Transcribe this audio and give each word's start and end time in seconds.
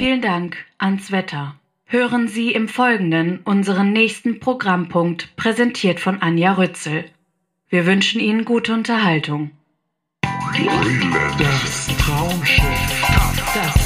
Vielen 0.00 0.22
Dank 0.22 0.56
ans 0.78 1.12
Wetter. 1.12 1.56
Hören 1.84 2.26
Sie 2.26 2.52
im 2.52 2.68
Folgenden 2.68 3.40
unseren 3.44 3.92
nächsten 3.92 4.40
Programmpunkt, 4.40 5.36
präsentiert 5.36 6.00
von 6.00 6.22
Anja 6.22 6.54
Rützel. 6.54 7.04
Wir 7.68 7.84
wünschen 7.84 8.18
Ihnen 8.18 8.46
gute 8.46 8.72
Unterhaltung. 8.72 9.50
Das 11.36 11.90
Traumschiff. 11.98 12.64
Das 13.52 13.76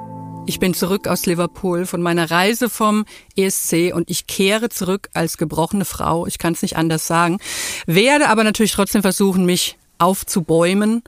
ich 0.48 0.59
bin 0.59 0.73
zurück 0.73 1.07
aus 1.07 1.25
Liverpool 1.25 1.86
von 1.86 2.02
meiner 2.02 2.30
Reise 2.30 2.70
vom 2.70 3.06
ESC 3.36 3.92
und 3.93 4.10
ich 4.10 4.28
kehre 4.28 4.70
zurück 4.70 5.10
als 5.14 5.37
gebrochene 5.37 5.86
Frau. 5.86 6.28
Ich 6.28 6.37
kann 6.37 6.54
es 6.54 6.61
nicht 6.61 6.78
anders 6.78 7.07
sagen. 7.07 7.39
Werde 7.87 8.29
aber 8.29 8.43
natürlich 8.43 8.73
trotzdem 8.73 9.01
versuchen, 9.01 9.46
mich 9.46 9.78
aufzubäumen 9.97 11.04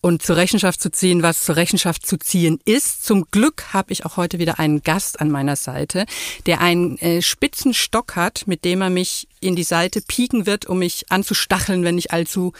und 0.00 0.22
zur 0.22 0.36
Rechenschaft 0.36 0.80
zu 0.80 0.90
ziehen, 0.90 1.22
was 1.22 1.42
zur 1.42 1.56
Rechenschaft 1.56 2.06
zu 2.06 2.18
ziehen 2.18 2.58
ist. 2.64 3.04
Zum 3.04 3.26
Glück 3.30 3.74
habe 3.74 3.92
ich 3.92 4.06
auch 4.06 4.16
heute 4.16 4.38
wieder 4.38 4.58
einen 4.58 4.82
Gast 4.82 5.20
an 5.20 5.30
meiner 5.30 5.56
Seite, 5.56 6.06
der 6.46 6.62
einen 6.62 6.96
äh, 6.98 7.20
spitzen 7.20 7.74
Stock 7.74 8.16
hat, 8.16 8.46
mit 8.46 8.64
dem 8.64 8.80
er 8.80 8.90
mich 8.90 9.28
in 9.40 9.56
die 9.56 9.64
Seite 9.64 10.00
pieken 10.00 10.46
wird, 10.46 10.66
um 10.66 10.78
mich 10.78 11.04
anzustacheln, 11.10 11.84
wenn 11.84 11.98
ich 11.98 12.12
allzu 12.12 12.54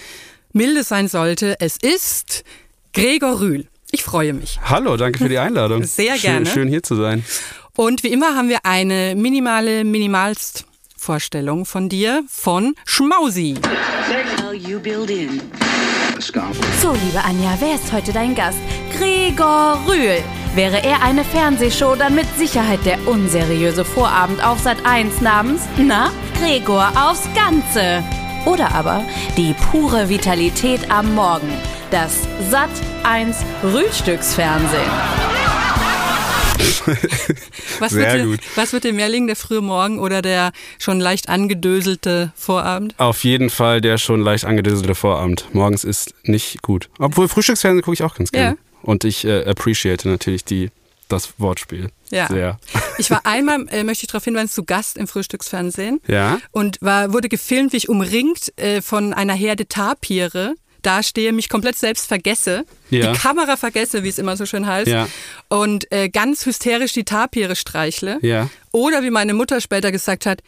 milde 0.52 0.84
sein 0.84 1.08
sollte. 1.08 1.56
Es 1.60 1.78
ist 1.78 2.44
Gregor 2.92 3.40
Rühl. 3.40 3.69
Ich 3.92 4.02
freue 4.02 4.32
mich. 4.32 4.58
Hallo, 4.64 4.96
danke 4.96 5.18
für 5.18 5.28
die 5.28 5.38
Einladung. 5.46 5.84
Sehr 5.84 6.12
schön, 6.16 6.20
gerne. 6.20 6.46
Schön 6.46 6.68
hier 6.68 6.82
zu 6.82 6.94
sein. 6.96 7.24
Und 7.76 8.02
wie 8.02 8.08
immer 8.08 8.36
haben 8.36 8.48
wir 8.48 8.58
eine 8.64 9.14
minimale, 9.16 9.84
minimalst 9.84 10.64
Vorstellung 10.96 11.64
von 11.64 11.88
dir 11.88 12.22
von 12.28 12.74
Schmausi. 12.84 13.54
So, 16.82 16.92
liebe 16.92 17.24
Anja, 17.24 17.56
wer 17.58 17.74
ist 17.74 17.90
heute 17.92 18.12
dein 18.12 18.34
Gast? 18.34 18.58
Gregor 18.96 19.80
Rühl. 19.88 20.22
Wäre 20.54 20.82
er 20.84 21.02
eine 21.02 21.24
Fernsehshow, 21.24 21.94
dann 21.94 22.14
mit 22.14 22.26
Sicherheit 22.36 22.84
der 22.84 22.98
unseriöse 23.08 23.84
Vorabend 23.84 24.44
auf 24.44 24.58
Sat 24.58 24.84
1 24.84 25.20
namens 25.22 25.62
Na, 25.78 26.12
Gregor 26.38 26.92
aufs 26.96 27.26
Ganze. 27.34 28.04
Oder 28.44 28.74
aber 28.74 29.04
die 29.36 29.54
pure 29.70 30.08
Vitalität 30.08 30.90
am 30.90 31.14
Morgen. 31.14 31.50
Das 31.90 32.12
Sat 32.50 32.70
1 33.02 33.36
Frühstücksfernsehen. 33.60 34.90
Was, 37.78 37.92
Sehr 37.92 38.12
wird 38.12 38.22
dir, 38.22 38.26
gut. 38.26 38.40
was 38.56 38.72
wird 38.74 38.84
dir 38.84 38.92
mehr 38.92 39.08
liegen, 39.08 39.26
der 39.26 39.36
frühe 39.36 39.62
Morgen 39.62 39.98
oder 39.98 40.20
der 40.20 40.52
schon 40.78 41.00
leicht 41.00 41.28
angedöselte 41.30 42.32
Vorabend? 42.36 42.94
Auf 42.98 43.24
jeden 43.24 43.48
Fall 43.48 43.80
der 43.80 43.96
schon 43.96 44.20
leicht 44.20 44.44
angedöselte 44.44 44.94
Vorabend. 44.94 45.46
Morgens 45.54 45.84
ist 45.84 46.14
nicht 46.24 46.60
gut. 46.62 46.90
Obwohl 46.98 47.28
Frühstücksfernsehen 47.28 47.82
gucke 47.82 47.94
ich 47.94 48.02
auch 48.02 48.14
ganz 48.14 48.30
gerne. 48.30 48.50
Ja. 48.50 48.56
Und 48.82 49.04
ich 49.04 49.24
äh, 49.24 49.44
appreciate 49.44 50.06
natürlich 50.08 50.44
die, 50.44 50.70
das 51.08 51.32
Wortspiel 51.38 51.88
Ja. 52.10 52.26
sehr. 52.28 52.58
Ich 52.98 53.10
war 53.10 53.24
einmal, 53.24 53.66
äh, 53.70 53.82
möchte 53.82 54.04
ich 54.04 54.08
darauf 54.08 54.24
hinweisen, 54.24 54.50
zu 54.50 54.64
Gast 54.64 54.98
im 54.98 55.08
Frühstücksfernsehen. 55.08 56.00
Ja? 56.06 56.38
Und 56.50 56.76
war, 56.82 57.14
wurde 57.14 57.30
gefilmt, 57.30 57.72
wie 57.72 57.78
ich 57.78 57.88
umringt 57.88 58.52
äh, 58.58 58.82
von 58.82 59.14
einer 59.14 59.34
Herde 59.34 59.66
Tapire 59.66 60.54
da 60.82 61.02
stehe, 61.02 61.32
mich 61.32 61.48
komplett 61.48 61.76
selbst 61.76 62.06
vergesse, 62.06 62.64
Ja. 62.90 63.12
die 63.12 63.18
Kamera 63.18 63.56
vergesse, 63.56 64.02
wie 64.02 64.08
es 64.08 64.18
immer 64.18 64.36
so 64.36 64.46
schön 64.46 64.66
heißt, 64.66 64.88
Ja. 64.88 65.08
und 65.48 65.90
äh, 65.92 66.08
ganz 66.08 66.44
hysterisch 66.46 66.92
die 66.92 67.04
Tapire 67.04 67.56
streichle. 67.56 68.18
Ja. 68.22 68.48
Oder 68.72 69.02
wie 69.02 69.10
meine 69.10 69.34
Mutter 69.34 69.60
später 69.60 69.92
gesagt 69.92 70.26
hat, 70.26 70.42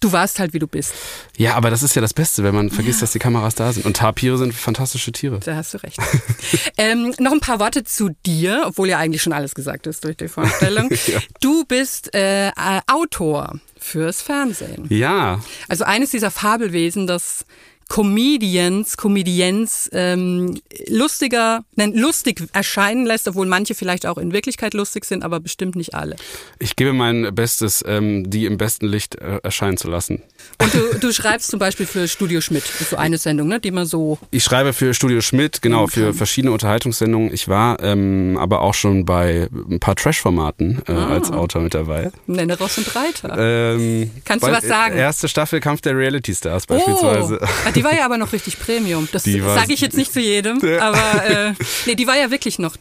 du 0.00 0.12
warst 0.12 0.38
halt, 0.38 0.52
wie 0.52 0.58
du 0.58 0.66
bist. 0.66 0.92
Ja, 1.38 1.54
aber 1.54 1.70
das 1.70 1.82
ist 1.82 1.96
ja 1.96 2.02
das 2.02 2.12
Beste, 2.12 2.44
wenn 2.44 2.54
man 2.54 2.70
vergisst, 2.70 3.00
dass 3.00 3.12
die 3.12 3.18
Kameras 3.18 3.54
da 3.54 3.72
sind. 3.72 3.86
Und 3.86 3.96
Tapire 3.96 4.36
sind 4.36 4.52
fantastische 4.52 5.10
Tiere. 5.10 5.40
Da 5.42 5.56
hast 5.56 5.72
du 5.72 5.78
recht. 5.82 5.96
ähm, 6.76 7.14
noch 7.18 7.32
ein 7.32 7.40
paar 7.40 7.60
Worte 7.60 7.82
zu 7.82 8.10
dir, 8.26 8.64
obwohl 8.66 8.88
ja 8.90 8.98
eigentlich 8.98 9.22
schon 9.22 9.32
alles 9.32 9.54
gesagt 9.54 9.86
ist 9.86 10.04
durch 10.04 10.16
die 10.18 10.28
Vorstellung. 10.28 10.90
Ja. 11.06 11.18
Du 11.40 11.64
bist 11.64 12.14
äh, 12.14 12.50
Autor 12.86 13.58
fürs 13.78 14.20
Fernsehen. 14.22 14.84
Ja, 14.90 15.40
Also 15.68 15.84
eines 15.84 16.10
dieser 16.10 16.30
Fabelwesen, 16.30 17.06
das 17.06 17.46
Comedians, 17.88 18.96
Comedians 18.96 19.88
ähm, 19.92 20.60
lustiger, 20.88 21.64
nein, 21.76 21.94
lustig 21.94 22.42
erscheinen 22.52 23.06
lässt, 23.06 23.28
obwohl 23.28 23.46
manche 23.46 23.74
vielleicht 23.74 24.06
auch 24.06 24.18
in 24.18 24.32
Wirklichkeit 24.32 24.74
lustig 24.74 25.04
sind, 25.04 25.22
aber 25.22 25.40
bestimmt 25.40 25.76
nicht 25.76 25.94
alle. 25.94 26.16
ich 26.58 26.76
gebe 26.76 26.92
mein 26.92 27.34
Bestes, 27.34 27.84
ähm, 27.86 28.28
die 28.28 28.46
im 28.46 28.58
besten 28.58 28.86
Licht 28.86 29.16
äh, 29.16 29.38
erscheinen 29.42 29.76
zu 29.76 29.88
lassen. 29.88 30.22
Und 30.62 30.72
du, 30.72 30.98
du 30.98 31.12
schreibst 31.12 31.50
zum 31.50 31.58
Beispiel 31.58 31.86
für 31.86 32.08
Studio 32.08 32.40
Schmidt, 32.40 32.64
das 32.64 32.80
ist 32.80 32.90
so 32.90 32.96
eine 32.96 33.18
Sendung, 33.18 33.48
ne, 33.48 33.60
die 33.60 33.70
man 33.70 33.84
so 33.86 34.18
Ich 34.30 34.42
schreibe 34.44 34.72
für 34.72 34.94
Studio 34.94 35.20
Schmidt, 35.20 35.60
genau, 35.62 35.86
für 35.86 36.14
verschiedene 36.14 36.52
Unterhaltungssendungen. 36.52 37.32
Ich 37.32 37.48
war 37.48 37.82
ähm, 37.82 38.38
aber 38.40 38.62
auch 38.62 38.74
schon 38.74 39.04
bei 39.04 39.48
ein 39.70 39.80
paar 39.80 39.96
Trash-Formaten 39.96 40.82
äh, 40.88 40.92
Ah. 40.92 41.08
als 41.08 41.30
Autor 41.30 41.60
mit 41.62 41.74
dabei. 41.74 42.10
nenne 42.26 42.56
Ross 42.58 42.78
und 42.78 42.94
Reiter. 42.96 43.36
Ähm, 43.76 44.10
Kannst 44.24 44.46
du 44.46 44.50
was 44.50 44.64
sagen? 44.66 44.96
Erste 44.96 45.28
Staffel 45.28 45.60
Kampf 45.60 45.82
der 45.82 45.96
Reality 45.96 46.34
Stars 46.34 46.66
beispielsweise. 46.66 47.38
Oh, 47.42 47.70
die 47.74 47.84
war 47.84 47.94
ja 47.94 48.04
aber 48.06 48.16
noch 48.16 48.32
richtig 48.32 48.58
Premium. 48.58 49.08
Das 49.12 49.24
sage 49.24 49.72
ich 49.72 49.80
jetzt 49.80 49.96
nicht 49.96 50.12
zu 50.12 50.20
jedem, 50.20 50.58
aber 50.80 51.24
äh, 51.28 51.52
nee, 51.86 51.94
die 51.94 52.06
war 52.06 52.16
ja 52.16 52.30
wirklich 52.30 52.58
noch 52.58 52.76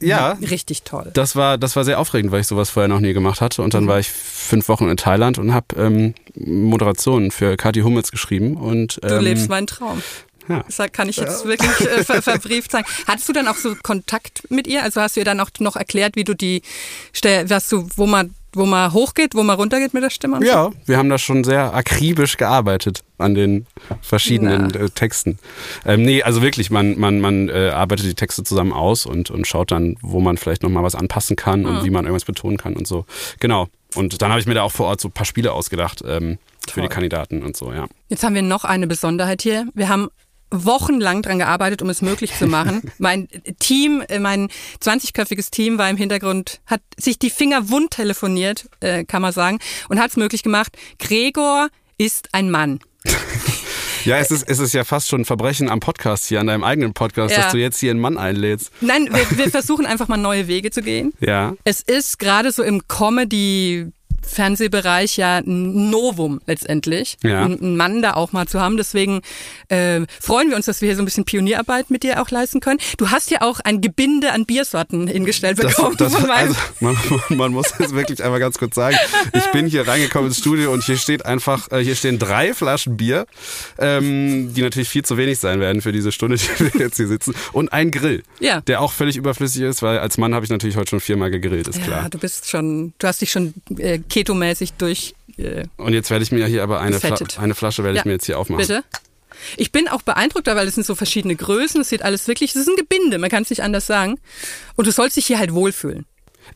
Ja, 0.00 0.32
richtig 0.32 0.82
toll. 0.82 1.10
das 1.14 1.34
war, 1.36 1.56
das 1.56 1.76
war 1.76 1.84
sehr 1.84 1.98
aufregend, 1.98 2.30
weil 2.32 2.40
ich 2.42 2.46
sowas 2.46 2.70
vorher 2.70 2.88
noch 2.88 3.00
nie 3.00 3.12
gemacht 3.12 3.40
hatte. 3.40 3.62
Und 3.62 3.68
Mhm. 3.68 3.78
dann 3.78 3.88
war 3.88 3.98
ich 4.00 4.10
fünf 4.10 4.68
Wochen 4.68 4.88
in 4.88 4.96
Thailand 4.96 5.38
und 5.38 5.54
habe 5.54 5.66
ähm, 5.76 6.14
Moderationen 6.34 7.30
für 7.30 7.56
Kathi 7.56 7.80
Hummels 7.80 8.10
geschrieben. 8.10 8.56
Und, 8.56 8.98
Du 9.02 9.08
ähm, 9.16 9.24
lebst 9.24 9.48
meinen 9.48 9.66
Traum. 9.66 10.02
Ja. 10.48 10.62
Das 10.66 10.92
kann 10.92 11.08
ich 11.08 11.16
jetzt 11.16 11.46
wirklich 11.46 11.70
äh, 11.88 12.04
ver 12.04 12.20
verbrieft 12.22 12.70
sagen. 12.70 12.84
Hattest 13.06 13.28
du 13.28 13.32
dann 13.32 13.48
auch 13.48 13.56
so 13.56 13.74
Kontakt 13.82 14.42
mit 14.50 14.66
ihr? 14.66 14.82
Also 14.82 15.00
hast 15.00 15.16
du 15.16 15.20
ihr 15.20 15.24
dann 15.24 15.40
auch 15.40 15.48
noch 15.58 15.74
erklärt, 15.76 16.16
wie 16.16 16.24
du 16.24 16.34
die, 16.34 16.60
Stell- 17.14 17.48
was 17.48 17.68
du, 17.70 17.88
wo 17.96 18.06
man, 18.06 18.34
wo 18.56 18.66
man 18.66 18.92
hochgeht, 18.92 19.34
wo 19.34 19.42
man 19.42 19.56
runtergeht 19.56 19.94
mit 19.94 20.02
der 20.02 20.10
Stimme? 20.10 20.44
Ja, 20.44 20.70
wir 20.86 20.96
haben 20.96 21.08
da 21.08 21.18
schon 21.18 21.44
sehr 21.44 21.74
akribisch 21.74 22.36
gearbeitet 22.36 23.02
an 23.18 23.34
den 23.34 23.66
verschiedenen 24.02 24.70
Na. 24.74 24.80
äh, 24.80 24.90
Texten. 24.90 25.38
Ähm, 25.84 26.02
nee, 26.02 26.22
also 26.22 26.42
wirklich, 26.42 26.70
man, 26.70 26.98
man, 26.98 27.20
man 27.20 27.48
äh, 27.48 27.70
arbeitet 27.70 28.06
die 28.06 28.14
Texte 28.14 28.42
zusammen 28.44 28.72
aus 28.72 29.06
und, 29.06 29.30
und 29.30 29.46
schaut 29.46 29.70
dann, 29.70 29.96
wo 30.02 30.20
man 30.20 30.36
vielleicht 30.36 30.62
nochmal 30.62 30.82
was 30.82 30.94
anpassen 30.94 31.36
kann 31.36 31.60
Mhm. 31.60 31.66
und 31.66 31.84
wie 31.84 31.90
man 31.90 32.04
irgendwas 32.04 32.24
betonen 32.24 32.56
kann 32.56 32.74
und 32.74 32.86
so. 32.86 33.04
Genau. 33.40 33.68
Und 33.94 34.20
dann 34.22 34.30
habe 34.30 34.40
ich 34.40 34.46
mir 34.46 34.54
da 34.54 34.62
auch 34.62 34.72
vor 34.72 34.86
Ort 34.86 35.00
so 35.00 35.08
ein 35.08 35.12
paar 35.12 35.24
Spiele 35.24 35.52
ausgedacht 35.52 36.02
ähm, 36.06 36.38
für 36.68 36.80
die 36.82 36.88
Kandidaten 36.88 37.42
und 37.44 37.56
so, 37.56 37.72
ja. 37.72 37.86
Jetzt 38.08 38.24
haben 38.24 38.34
wir 38.34 38.42
noch 38.42 38.64
eine 38.64 38.86
Besonderheit 38.88 39.42
hier. 39.42 39.68
Wir 39.74 39.88
haben 39.88 40.08
wochenlang 40.54 41.22
dran 41.22 41.38
gearbeitet, 41.38 41.82
um 41.82 41.90
es 41.90 42.02
möglich 42.02 42.32
zu 42.38 42.46
machen. 42.46 42.82
mein 42.98 43.28
Team, 43.58 44.02
äh, 44.08 44.18
mein 44.18 44.48
20-köpfiges 44.82 45.50
Team 45.50 45.78
war 45.78 45.90
im 45.90 45.96
Hintergrund, 45.96 46.60
hat 46.66 46.82
sich 46.96 47.18
die 47.18 47.30
Finger 47.30 47.68
wund 47.70 47.90
telefoniert, 47.92 48.68
äh, 48.80 49.04
kann 49.04 49.22
man 49.22 49.32
sagen, 49.32 49.58
und 49.88 49.98
hat 49.98 50.10
es 50.10 50.16
möglich 50.16 50.42
gemacht. 50.42 50.76
Gregor 50.98 51.68
ist 51.98 52.28
ein 52.32 52.50
Mann. 52.50 52.80
Ja, 54.04 54.18
es 54.18 54.30
ist, 54.30 54.46
es 54.46 54.58
ist 54.58 54.74
ja 54.74 54.84
fast 54.84 55.08
schon 55.08 55.22
ein 55.22 55.24
Verbrechen 55.24 55.70
am 55.70 55.80
Podcast 55.80 56.26
hier, 56.26 56.38
an 56.38 56.48
deinem 56.48 56.62
eigenen 56.62 56.92
Podcast, 56.92 57.34
Ja. 57.34 57.42
dass 57.44 57.52
du 57.52 57.58
jetzt 57.58 57.78
hier 57.80 57.90
einen 57.90 58.00
Mann 58.00 58.18
einlädst. 58.18 58.70
Nein, 58.82 59.08
wir, 59.10 59.38
wir 59.38 59.50
versuchen 59.50 59.86
einfach 59.86 60.08
mal 60.08 60.18
neue 60.18 60.46
Wege 60.46 60.70
zu 60.70 60.82
gehen. 60.82 61.14
Ja. 61.20 61.54
Es 61.64 61.80
ist 61.80 62.18
gerade 62.18 62.52
so 62.52 62.62
im 62.62 62.86
Comedy 62.86 63.86
Fernsehbereich 64.26 65.16
ja 65.16 65.38
ein 65.38 65.90
Novum 65.90 66.40
letztendlich, 66.46 67.16
Ja. 67.22 67.44
einen 67.44 67.76
Mann 67.76 68.02
da 68.02 68.14
auch 68.14 68.32
mal 68.32 68.46
zu 68.46 68.60
haben. 68.60 68.76
Deswegen 68.76 69.20
äh, 69.68 70.00
freuen 70.20 70.50
wir 70.50 70.56
uns, 70.56 70.66
dass 70.66 70.80
wir 70.80 70.88
hier 70.88 70.96
so 70.96 71.02
ein 71.02 71.04
bisschen 71.04 71.24
Pionierarbeit 71.24 71.90
mit 71.90 72.02
dir 72.02 72.20
auch 72.22 72.30
leisten 72.30 72.60
können. 72.60 72.78
Du 72.98 73.10
hast 73.10 73.30
ja 73.30 73.42
auch 73.42 73.60
ein 73.60 73.80
Gebinde 73.80 74.32
an 74.32 74.44
Biersorten 74.46 75.06
hingestellt 75.06 75.58
Das, 75.62 75.76
bekommen. 75.76 75.96
das, 75.98 76.12
meinem- 76.12 76.30
also, 76.30 76.54
man, 76.80 76.96
man 77.30 77.52
muss 77.52 77.66
es 77.78 77.94
wirklich 77.94 78.22
einmal 78.22 78.40
ganz 78.40 78.58
kurz 78.58 78.74
sagen. 78.74 78.96
Ich 79.32 79.46
bin 79.52 79.66
hier 79.66 79.86
reingekommen 79.86 80.28
ins 80.28 80.38
Studio 80.38 80.72
und 80.72 80.82
hier 80.84 80.96
steht 80.96 81.24
einfach, 81.26 81.70
äh, 81.70 81.82
hier 81.82 81.94
stehen 81.96 82.18
drei 82.18 82.54
Flaschen 82.54 82.96
Bier, 82.96 83.26
ähm, 83.78 84.52
die 84.54 84.62
natürlich 84.62 84.88
viel 84.88 85.04
zu 85.04 85.16
wenig 85.16 85.38
sein 85.38 85.60
werden 85.60 85.82
für 85.82 85.92
diese 85.92 86.12
Stunde, 86.12 86.36
die 86.58 86.72
wir 86.74 86.80
jetzt 86.80 86.96
hier 86.96 87.08
sitzen, 87.08 87.34
und 87.52 87.72
ein 87.72 87.90
Grill, 87.90 88.22
Ja. 88.40 88.60
der 88.62 88.80
auch 88.80 88.92
völlig 88.92 89.16
überflüssig 89.16 89.62
ist, 89.62 89.82
weil 89.82 89.98
als 89.98 90.18
Mann 90.18 90.34
habe 90.34 90.44
ich 90.44 90.50
natürlich 90.50 90.76
heute 90.76 90.90
schon 90.90 91.00
viermal 91.00 91.30
gegrillt, 91.30 91.68
ist 91.68 91.78
ja, 91.78 91.84
klar. 91.84 92.08
du 92.10 92.18
bist 92.18 92.50
schon, 92.50 92.92
du 92.98 93.06
hast 93.06 93.20
dich 93.20 93.30
schon 93.30 93.54
äh, 93.78 93.98
ketomäßig 94.14 94.74
durch. 94.74 95.14
Äh, 95.36 95.64
Und 95.76 95.92
jetzt 95.92 96.10
werde 96.10 96.22
ich 96.22 96.30
mir 96.32 96.46
hier 96.46 96.62
aber 96.62 96.80
eine, 96.80 97.00
Fla 97.00 97.16
eine 97.38 97.54
Flasche 97.54 97.82
werde 97.82 97.98
ich 97.98 98.04
Ja. 98.04 98.08
mir 98.08 98.12
jetzt 98.12 98.26
hier 98.26 98.38
aufmachen. 98.38 98.60
bitte. 98.66 98.84
Ich 99.56 99.72
bin 99.72 99.88
auch 99.88 100.02
beeindruckt, 100.02 100.46
weil 100.46 100.66
es 100.68 100.76
sind 100.76 100.86
so 100.86 100.94
verschiedene 100.94 101.34
Größen. 101.34 101.80
Es 101.80 101.88
sieht 101.88 102.02
alles 102.02 102.28
wirklich, 102.28 102.50
es 102.50 102.56
ist 102.56 102.68
ein 102.68 102.76
Gebinde, 102.76 103.18
man 103.18 103.28
kann 103.28 103.42
es 103.42 103.50
nicht 103.50 103.62
anders 103.62 103.86
sagen. 103.86 104.18
Und 104.76 104.86
du 104.86 104.92
sollst 104.92 105.16
dich 105.16 105.26
hier 105.26 105.38
halt 105.38 105.52
wohlfühlen. 105.52 106.06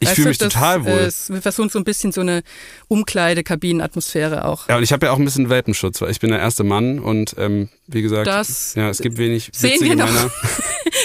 Ich 0.01 0.09
fühle 0.11 0.29
mich 0.29 0.39
das, 0.39 0.53
total 0.53 0.85
wohl. 0.85 0.91
äh, 0.93 1.05
es- 1.07 1.31
Wir 1.31 1.43
versuchen 1.43 1.69
so 1.71 1.79
ein 1.79 1.85
bisschen 1.85 2.13
so 2.13 2.21
eine 2.21 2.43
Umkleidekabinenatmosphäre 2.89 4.45
auch. 4.45 4.69
Ja, 4.69 4.77
und 4.77 4.83
ich 4.83 4.93
habe 4.93 5.07
ja 5.07 5.13
auch 5.13 5.19
ein 5.19 5.25
bisschen 5.25 5.49
Welpenschutz, 5.51 6.01
weil 6.01 6.11
ich 6.11 6.21
bin 6.21 6.31
der 6.31 6.39
erste 6.41 6.65
Mann 6.65 6.99
und 6.99 7.35
ähm, 7.39 7.69
wie 7.87 8.03
gesagt, 8.03 8.27
Das 8.27 8.75
ja, 8.75 8.89
es 8.89 8.99
gibt 8.99 9.19
wenig 9.19 9.51
sehen 9.53 9.81
wir 9.81 9.97
noch. 9.97 10.07
Männer. 10.07 10.31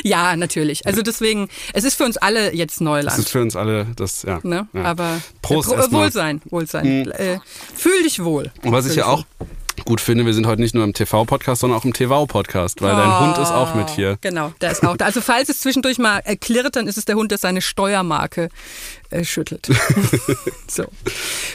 Ja, 0.03 0.35
natürlich. 0.35 0.87
Also 0.87 1.01
deswegen, 1.01 1.49
es 1.73 1.83
ist 1.83 1.95
für 1.95 2.05
uns 2.05 2.17
alle 2.17 2.53
jetzt 2.53 2.81
Neuland. 2.81 3.17
ist 3.19 3.29
für 3.29 3.41
uns 3.41 3.55
alle 3.55 3.85
das, 3.95 4.23
ja. 4.23 4.39
Ne? 4.43 4.67
ja. 4.73 4.83
Aber 4.83 5.21
Prost 5.41 5.71
äh, 5.71 5.75
Pro-. 5.75 5.91
Wohlsein, 5.91 6.41
Wohlsein. 6.45 7.11
Äh, 7.11 7.39
fühl 7.75 8.01
dich 8.03 8.23
wohl. 8.23 8.51
Und 8.63 8.71
was 8.71 8.85
ich 8.87 8.95
ja 8.95 9.05
auch 9.05 9.25
gut 9.85 10.01
finde, 10.01 10.25
wir 10.25 10.33
sind 10.33 10.45
heute 10.47 10.61
nicht 10.61 10.75
nur 10.75 10.83
im 10.83 10.93
TV-Podcast, 10.93 11.61
sondern 11.61 11.79
auch 11.79 11.85
im 11.85 11.93
TV-Podcast, 11.93 12.81
weil 12.81 12.95
dein 12.95 13.19
Hund 13.19 13.37
ist 13.37 13.51
auch 13.51 13.75
mit 13.75 13.89
hier. 13.89 14.17
Genau, 14.21 14.53
der 14.61 14.71
ist 14.71 14.85
auch 14.85 14.97
da. 14.97 15.05
Also 15.05 15.21
falls 15.21 15.49
es 15.49 15.59
zwischendurch 15.59 15.97
mal 15.97 16.21
klirrt, 16.39 16.75
dann 16.75 16.87
ist 16.87 16.97
es 16.97 17.05
der 17.05 17.15
Hund, 17.15 17.31
der 17.31 17.37
seine 17.37 17.61
Steuermarke 17.61 18.49
äh, 19.09 19.23
schüttelt. 19.23 19.69
so. 20.67 20.85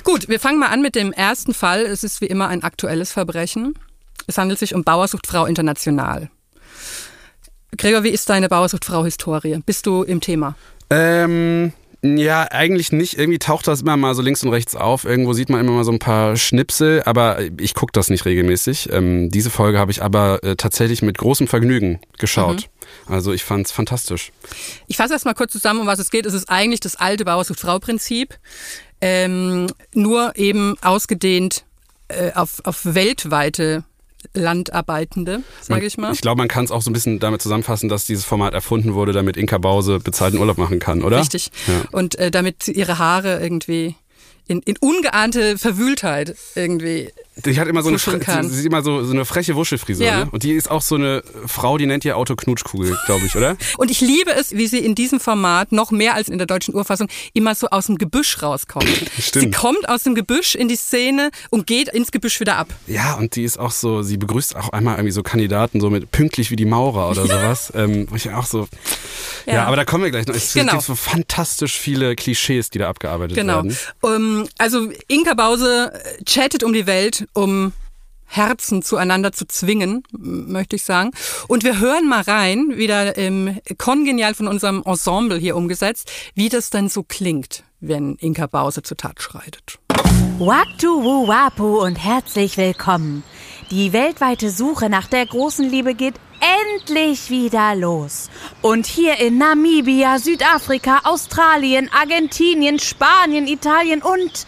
Gut, 0.04 0.28
wir 0.28 0.40
fangen 0.40 0.58
mal 0.58 0.68
an 0.68 0.82
mit 0.82 0.94
dem 0.94 1.12
ersten 1.12 1.54
Fall. 1.54 1.82
Es 1.82 2.04
ist 2.04 2.20
wie 2.20 2.26
immer 2.26 2.48
ein 2.48 2.62
aktuelles 2.62 3.12
Verbrechen. 3.12 3.74
Es 4.26 4.38
handelt 4.38 4.58
sich 4.58 4.74
um 4.74 4.84
Bauersuchtfrau 4.84 5.46
International. 5.46 6.30
Gregor, 7.76 8.02
wie 8.02 8.10
ist 8.10 8.28
deine 8.28 8.48
Bauersuchtfrau-Historie? 8.48 9.60
Bist 9.64 9.86
du 9.86 10.02
im 10.02 10.20
Thema? 10.20 10.54
Ähm, 10.90 11.72
ja, 12.02 12.42
eigentlich 12.50 12.92
nicht. 12.92 13.18
Irgendwie 13.18 13.40
taucht 13.40 13.66
das 13.66 13.80
immer 13.82 13.96
mal 13.96 14.14
so 14.14 14.22
links 14.22 14.44
und 14.44 14.50
rechts 14.50 14.76
auf. 14.76 15.04
Irgendwo 15.04 15.32
sieht 15.32 15.48
man 15.48 15.60
immer 15.60 15.72
mal 15.72 15.84
so 15.84 15.90
ein 15.90 15.98
paar 15.98 16.36
Schnipsel, 16.36 17.02
aber 17.04 17.40
ich 17.58 17.74
gucke 17.74 17.90
das 17.92 18.08
nicht 18.08 18.24
regelmäßig. 18.24 18.90
Ähm, 18.92 19.30
diese 19.30 19.50
Folge 19.50 19.78
habe 19.78 19.90
ich 19.90 20.02
aber 20.02 20.42
äh, 20.44 20.54
tatsächlich 20.54 21.02
mit 21.02 21.18
großem 21.18 21.48
Vergnügen 21.48 21.98
geschaut. 22.18 22.68
Also 23.06 23.32
ich 23.32 23.42
fand's 23.42 23.72
fantastisch. 23.72 24.30
Ich 24.86 24.96
fasse 24.96 25.12
erst 25.12 25.24
mal 25.24 25.34
kurz 25.34 25.52
zusammen, 25.52 25.80
um 25.80 25.86
was 25.86 25.98
es 25.98 26.10
geht. 26.10 26.24
Es 26.24 26.34
ist 26.34 26.48
eigentlich 26.48 26.80
das 26.80 26.94
alte 26.94 27.24
Bauersucht-Frau-Prinzip, 27.24 28.38
ähm, 29.00 29.66
nur 29.92 30.36
eben 30.36 30.76
ausgedehnt 30.82 31.64
äh, 32.06 32.32
auf, 32.32 32.60
auf 32.64 32.84
weltweite 32.84 33.84
Landarbeitende, 34.34 35.42
sage 35.60 35.86
ich 35.86 35.98
mal. 35.98 36.12
Ich 36.12 36.20
glaube, 36.20 36.38
man 36.38 36.48
kann 36.48 36.64
es 36.64 36.70
auch 36.70 36.82
so 36.82 36.90
ein 36.90 36.92
bisschen 36.92 37.18
damit 37.18 37.42
zusammenfassen, 37.42 37.88
dass 37.88 38.04
dieses 38.04 38.24
Format 38.24 38.54
erfunden 38.54 38.94
wurde, 38.94 39.12
damit 39.12 39.36
Inka 39.36 39.58
Bause 39.58 39.98
bezahlten 39.98 40.38
Urlaub 40.38 40.58
machen 40.58 40.78
kann, 40.78 41.02
oder? 41.02 41.20
Richtig. 41.20 41.50
Ja. 41.66 41.84
Und 41.92 42.16
äh, 42.16 42.30
damit 42.30 42.68
ihre 42.68 42.98
Haare 42.98 43.40
irgendwie 43.40 43.94
in, 44.46 44.60
in 44.60 44.76
ungeahnte 44.78 45.58
Verwühltheit 45.58 46.34
irgendwie. 46.54 47.10
Die 47.44 47.58
hat 47.58 47.68
immer 47.68 47.82
so 47.82 47.88
eine, 47.88 47.98
sie, 47.98 48.48
sie 48.48 48.66
immer 48.66 48.82
so, 48.82 49.04
so 49.04 49.12
eine 49.12 49.24
freche 49.24 49.54
Wuschelfrisur. 49.54 50.04
Ja. 50.06 50.24
Ne? 50.24 50.28
Und 50.30 50.42
die 50.42 50.52
ist 50.52 50.70
auch 50.70 50.82
so 50.82 50.94
eine 50.96 51.22
Frau, 51.46 51.78
die 51.78 51.86
nennt 51.86 52.04
ihr 52.04 52.16
Auto 52.16 52.34
Knutschkugel, 52.36 52.98
glaube 53.06 53.26
ich, 53.26 53.36
oder? 53.36 53.56
Und 53.78 53.90
ich 53.90 54.00
liebe 54.00 54.32
es, 54.32 54.52
wie 54.52 54.66
sie 54.66 54.78
in 54.78 54.94
diesem 54.94 55.20
Format 55.20 55.72
noch 55.72 55.90
mehr 55.90 56.14
als 56.14 56.28
in 56.28 56.38
der 56.38 56.46
deutschen 56.46 56.74
Urfassung 56.74 57.08
immer 57.34 57.54
so 57.54 57.68
aus 57.68 57.86
dem 57.86 57.98
Gebüsch 57.98 58.42
rauskommt. 58.42 58.88
Stimmt. 59.18 59.44
Sie 59.44 59.50
kommt 59.50 59.88
aus 59.88 60.02
dem 60.02 60.14
Gebüsch 60.14 60.54
in 60.54 60.68
die 60.68 60.76
Szene 60.76 61.30
und 61.50 61.66
geht 61.66 61.88
ins 61.88 62.10
Gebüsch 62.10 62.40
wieder 62.40 62.56
ab. 62.56 62.68
Ja, 62.86 63.14
und 63.14 63.36
die 63.36 63.44
ist 63.44 63.58
auch 63.58 63.70
so, 63.70 64.02
sie 64.02 64.16
begrüßt 64.16 64.56
auch 64.56 64.70
einmal 64.70 64.96
irgendwie 64.96 65.12
so 65.12 65.22
Kandidaten 65.22 65.80
so 65.80 65.90
mit 65.90 66.10
pünktlich 66.10 66.50
wie 66.50 66.56
die 66.56 66.64
Maurer 66.66 67.10
oder 67.10 67.22
sowas. 67.26 67.72
Ähm, 67.74 68.06
wo 68.10 68.16
ich 68.16 68.30
auch 68.30 68.46
so. 68.46 68.68
Ja. 69.46 69.54
Ja. 69.54 69.64
aber 69.66 69.76
da 69.76 69.84
kommen 69.84 70.04
wir 70.04 70.10
gleich 70.10 70.26
noch. 70.26 70.34
Es 70.34 70.52
Genau. 70.52 70.72
gibt 70.72 70.84
so 70.84 70.94
fantastisch 70.94 71.78
viele 71.78 72.16
Klischees, 72.16 72.70
die 72.70 72.78
da 72.78 72.88
abgearbeitet 72.88 73.36
Genau. 73.36 73.56
werden. 73.64 73.76
Um, 74.00 74.48
also 74.58 74.90
Inka 75.08 75.34
Bause 75.34 75.92
äh, 75.92 76.24
chattet 76.24 76.62
um 76.64 76.72
die 76.72 76.86
Welt, 76.86 77.26
um 77.34 77.72
Herzen 78.28 78.82
zueinander 78.82 79.32
zu 79.32 79.46
zwingen, 79.46 80.02
möchte 80.12 80.76
ich 80.76 80.84
sagen. 80.84 81.10
Und 81.48 81.64
wir 81.64 81.80
hören 81.80 82.08
mal 82.08 82.20
rein, 82.20 82.76
wieder 82.76 83.16
ähm, 83.16 83.58
kongenial 83.78 84.34
von 84.34 84.48
unserem 84.48 84.82
Ensemble 84.84 85.38
hier 85.38 85.56
umgesetzt, 85.56 86.12
wie 86.34 86.48
das 86.48 86.70
dann 86.70 86.88
so 86.88 87.02
klingt, 87.02 87.64
wenn 87.80 88.16
Inka 88.16 88.46
Bause 88.46 88.82
zur 88.82 88.96
Tat 88.98 89.22
schreitet. 89.22 89.78
Waktu 90.38 91.02
Wapu 91.26 91.82
und 91.82 91.96
herzlich 91.96 92.56
willkommen. 92.58 93.24
Die 93.70 93.92
weltweite 93.92 94.50
Suche 94.50 94.88
nach 94.88 95.08
der 95.08 95.26
großen 95.26 95.68
Liebe 95.68 95.94
geht 95.94 96.14
endlich 96.40 97.30
wieder 97.30 97.74
los. 97.74 98.30
Und 98.62 98.86
hier 98.86 99.18
in 99.18 99.38
Namibia, 99.38 100.18
Südafrika, 100.18 101.00
Australien, 101.04 101.90
Argentinien, 101.92 102.78
Spanien, 102.78 103.46
Italien 103.46 104.02
und 104.02 104.46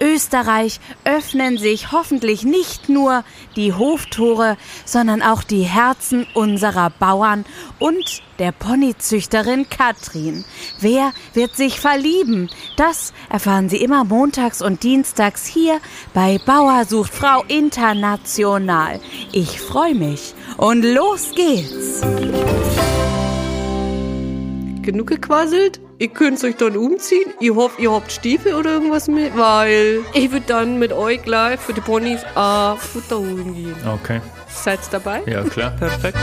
Österreich 0.00 0.80
öffnen 1.04 1.58
sich 1.58 1.92
hoffentlich 1.92 2.44
nicht 2.44 2.88
nur 2.88 3.24
die 3.56 3.72
Hoftore, 3.72 4.56
sondern 4.84 5.22
auch 5.22 5.42
die 5.42 5.62
Herzen 5.62 6.26
unserer 6.34 6.90
Bauern 6.90 7.44
und 7.78 8.22
der 8.38 8.52
Ponyzüchterin 8.52 9.68
Katrin. 9.68 10.44
Wer 10.80 11.12
wird 11.34 11.56
sich 11.56 11.80
verlieben? 11.80 12.50
Das 12.76 13.12
erfahren 13.30 13.68
Sie 13.68 13.78
immer 13.78 14.04
montags 14.04 14.60
und 14.60 14.82
dienstags 14.82 15.46
hier 15.46 15.80
bei 16.12 16.38
Bauer 16.44 16.84
sucht 16.84 17.14
Frau 17.14 17.42
International. 17.48 19.00
Ich 19.32 19.60
freue 19.60 19.94
mich 19.94 20.34
und 20.58 20.82
los 20.82 21.30
geht's. 21.34 22.02
genug 24.86 25.08
gequasselt. 25.08 25.80
Ihr 25.98 26.08
könnt 26.08 26.44
euch 26.44 26.56
dann 26.56 26.76
umziehen. 26.76 27.32
Ich 27.40 27.50
hoffe, 27.50 27.80
ihr 27.80 27.90
habt 27.90 28.12
Stiefel 28.12 28.54
oder 28.54 28.72
irgendwas 28.72 29.08
mit, 29.08 29.34
weil 29.36 30.00
ich 30.12 30.30
würde 30.30 30.44
dann 30.46 30.78
mit 30.78 30.92
euch 30.92 31.22
gleich 31.22 31.58
für 31.58 31.72
die 31.72 31.80
Ponys 31.80 32.22
äh, 32.22 32.76
Futter 32.76 33.18
holen 33.18 33.54
gehen. 33.54 33.76
Okay. 33.86 34.20
Seid 34.48 34.80
dabei? 34.90 35.22
Ja, 35.26 35.42
klar. 35.42 35.70
Perfekt. 35.78 36.18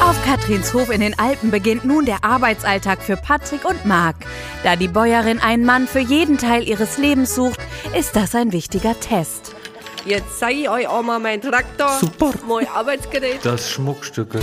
Auf 0.00 0.20
Katrins 0.24 0.74
Hof 0.74 0.90
in 0.90 1.00
den 1.00 1.16
Alpen 1.18 1.52
beginnt 1.52 1.84
nun 1.84 2.04
der 2.04 2.24
Arbeitsalltag 2.24 3.00
für 3.00 3.16
Patrick 3.16 3.64
und 3.64 3.86
Marc. 3.86 4.16
Da 4.64 4.74
die 4.74 4.88
Bäuerin 4.88 5.38
einen 5.38 5.64
Mann 5.64 5.86
für 5.86 6.00
jeden 6.00 6.36
Teil 6.36 6.66
ihres 6.66 6.98
Lebens 6.98 7.32
sucht, 7.34 7.60
ist 7.96 8.16
das 8.16 8.34
ein 8.34 8.52
wichtiger 8.52 8.98
Test. 8.98 9.54
Jetzt 10.04 10.38
zeige 10.40 10.60
ich 10.60 10.68
euch 10.68 10.88
auch 10.88 11.02
mal 11.02 11.20
meinen 11.20 11.42
Traktor. 11.42 11.90
Super. 12.00 12.32
Mein 12.48 12.66
Arbeitsgerät. 12.68 13.38
Das 13.44 13.70
Schmuckstücke. 13.70 14.40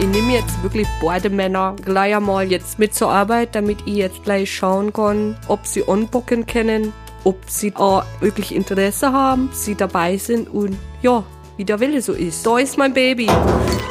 Ich 0.00 0.06
nehme 0.06 0.32
jetzt 0.32 0.62
wirklich 0.62 0.86
beide 1.02 1.28
Männer 1.28 1.74
gleich 1.84 2.14
einmal 2.14 2.48
jetzt 2.48 2.78
mit 2.78 2.94
zur 2.94 3.10
Arbeit, 3.10 3.56
damit 3.56 3.78
ich 3.84 3.96
jetzt 3.96 4.22
gleich 4.22 4.54
schauen 4.54 4.92
kann, 4.92 5.36
ob 5.48 5.66
sie 5.66 5.88
anbocken 5.88 6.46
können, 6.46 6.92
ob 7.24 7.36
sie 7.48 7.74
auch 7.74 8.04
wirklich 8.20 8.54
Interesse 8.54 9.12
haben, 9.12 9.50
sie 9.52 9.74
dabei 9.74 10.16
sind 10.16 10.48
und 10.48 10.78
ja, 11.02 11.24
wie 11.56 11.64
der 11.64 11.80
Wille 11.80 12.00
so 12.00 12.12
ist. 12.12 12.46
Da 12.46 12.58
ist 12.58 12.78
mein 12.78 12.94
Baby. 12.94 13.28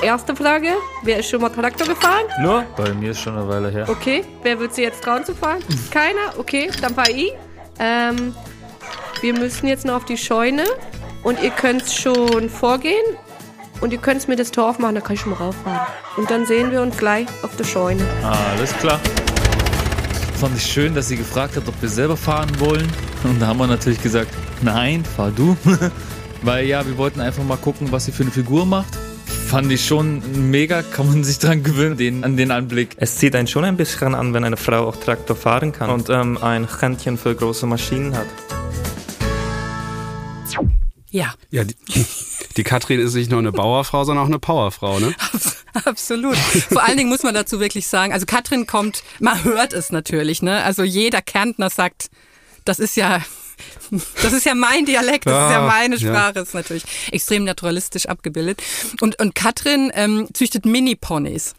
Erste 0.01 0.33
Frage, 0.33 0.69
wer 1.03 1.19
ist 1.19 1.29
schon 1.29 1.41
mal 1.41 1.49
Traktor 1.49 1.87
gefahren? 1.87 2.23
Nur? 2.41 2.63
Bei 2.77 2.93
mir 2.93 3.11
ist 3.11 3.19
schon 3.19 3.37
eine 3.37 3.49
Weile 3.49 3.69
her. 3.69 3.85
Okay, 3.89 4.23
wer 4.43 4.57
wird 4.61 4.73
sie 4.73 4.83
jetzt 4.83 5.03
trauen 5.03 5.25
zu 5.25 5.35
fahren? 5.35 5.59
Keiner? 5.91 6.39
Okay, 6.39 6.69
dann 6.81 6.95
fahr 6.95 7.09
ich. 7.09 7.33
Ähm, 7.79 8.33
wir 9.19 9.33
müssen 9.33 9.67
jetzt 9.67 9.83
noch 9.83 9.95
auf 9.95 10.05
die 10.05 10.17
Scheune 10.17 10.63
und 11.23 11.43
ihr 11.43 11.49
könnt 11.49 11.85
schon 11.91 12.49
vorgehen 12.49 13.17
und 13.81 13.93
ihr 13.93 13.99
könnt 13.99 14.27
mir 14.27 14.35
das 14.35 14.51
Tor 14.51 14.69
aufmachen, 14.69 14.95
dann 14.95 15.03
kann 15.03 15.15
ich 15.15 15.21
schon 15.21 15.31
mal 15.31 15.37
rauffahren. 15.37 15.87
Und 16.17 16.29
dann 16.31 16.45
sehen 16.45 16.71
wir 16.71 16.81
uns 16.81 16.97
gleich 16.97 17.27
auf 17.43 17.55
der 17.55 17.63
Scheune. 17.63 18.03
Alles 18.23 18.75
klar. 18.77 18.99
Fand 20.39 20.55
ich 20.55 20.65
schön, 20.65 20.93
dass 20.93 21.07
sie 21.07 21.17
gefragt 21.17 21.55
hat, 21.55 21.67
ob 21.67 21.81
wir 21.81 21.89
selber 21.89 22.17
fahren 22.17 22.59
wollen. 22.59 22.87
Und 23.23 23.41
da 23.41 23.47
haben 23.47 23.57
wir 23.57 23.67
natürlich 23.67 24.01
gesagt, 24.01 24.31
nein, 24.61 25.03
fahr 25.03 25.31
du. 25.31 25.57
Weil 26.43 26.65
ja, 26.65 26.85
wir 26.85 26.97
wollten 26.97 27.19
einfach 27.19 27.43
mal 27.43 27.57
gucken, 27.57 27.91
was 27.91 28.05
sie 28.05 28.11
für 28.11 28.23
eine 28.23 28.31
Figur 28.31 28.65
macht. 28.65 28.95
Fand 29.47 29.71
ich 29.71 29.85
schon 29.85 30.51
mega, 30.51 30.81
kann 30.83 31.07
man 31.07 31.23
sich 31.23 31.39
dran 31.39 31.63
gewöhnen, 31.63 31.97
den, 31.97 32.23
an 32.23 32.37
den 32.37 32.51
Anblick. 32.51 32.95
Es 32.97 33.17
zieht 33.17 33.35
einen 33.35 33.47
schon 33.47 33.63
ein 33.63 33.77
bisschen 33.77 34.13
an, 34.13 34.33
wenn 34.33 34.43
eine 34.43 34.57
Frau 34.57 34.87
auch 34.87 34.97
Traktor 34.97 35.35
fahren 35.35 35.71
kann 35.71 35.89
und 35.89 36.09
ähm, 36.09 36.37
ein 36.41 36.67
Händchen 36.79 37.17
für 37.17 37.33
große 37.33 37.65
Maschinen 37.65 38.15
hat. 38.15 38.27
Ja, 41.09 41.33
Ja, 41.49 41.63
die, 41.63 41.75
die 42.57 42.63
Katrin 42.63 42.99
ist 42.99 43.13
nicht 43.13 43.29
nur 43.29 43.39
eine 43.39 43.51
Bauerfrau, 43.51 44.03
sondern 44.03 44.23
auch 44.25 44.29
eine 44.29 44.39
Powerfrau, 44.39 44.99
ne? 44.99 45.13
absolut. 45.85 46.35
Vor 46.37 46.83
allen 46.83 46.97
Dingen 46.97 47.09
muss 47.09 47.23
man 47.23 47.33
dazu 47.33 47.59
wirklich 47.59 47.87
sagen, 47.87 48.13
also 48.13 48.25
Katrin 48.25 48.67
kommt, 48.67 49.03
man 49.19 49.43
hört 49.43 49.73
es 49.73 49.91
natürlich, 49.91 50.41
ne? 50.41 50.63
Also 50.63 50.83
jeder 50.83 51.21
Kärntner 51.21 51.69
sagt, 51.69 52.09
das 52.65 52.79
ist 52.79 52.97
ja 52.97 53.21
das 54.21 54.33
ist 54.33 54.45
ja 54.45 54.53
mein 54.53 54.85
Dialekt, 54.85 55.25
das 55.25 55.33
ist 55.33 55.51
ja 55.51 55.63
Ah, 55.63 55.67
meine 55.67 55.95
ja. 55.95 56.07
Sprache, 56.07 56.39
ist 56.39 56.53
natürlich 56.53 56.83
extrem 57.11 57.43
naturalistisch 57.43 58.05
abgebildet. 58.05 58.61
Und, 59.01 59.19
und 59.19 59.33
Katrin 59.35 59.91
ähm, 59.95 60.27
züchtet 60.33 60.65
Mini-Ponys. 60.65 61.55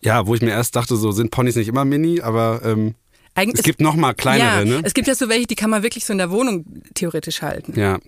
Ja, 0.00 0.26
wo 0.26 0.34
ich 0.34 0.42
mir 0.42 0.50
erst 0.50 0.76
dachte, 0.76 0.96
so 0.96 1.12
sind 1.12 1.30
Ponys 1.30 1.56
nicht 1.56 1.68
immer 1.68 1.84
mini, 1.84 2.20
aber 2.20 2.60
ähm, 2.64 2.94
Eigentlich- 3.34 3.60
es 3.60 3.64
gibt 3.64 3.80
noch 3.80 3.94
mal 3.94 4.12
kleinere, 4.12 4.58
ja, 4.58 4.64
ne? 4.64 4.80
Es 4.84 4.92
gibt 4.92 5.08
ja 5.08 5.14
so 5.14 5.28
welche, 5.30 5.46
die 5.46 5.54
kann 5.54 5.70
man 5.70 5.82
wirklich 5.82 6.04
so 6.04 6.12
in 6.12 6.18
der 6.18 6.30
Wohnung 6.30 6.66
theoretisch 6.94 7.40
halten. 7.40 7.72
Ja. 7.80 7.98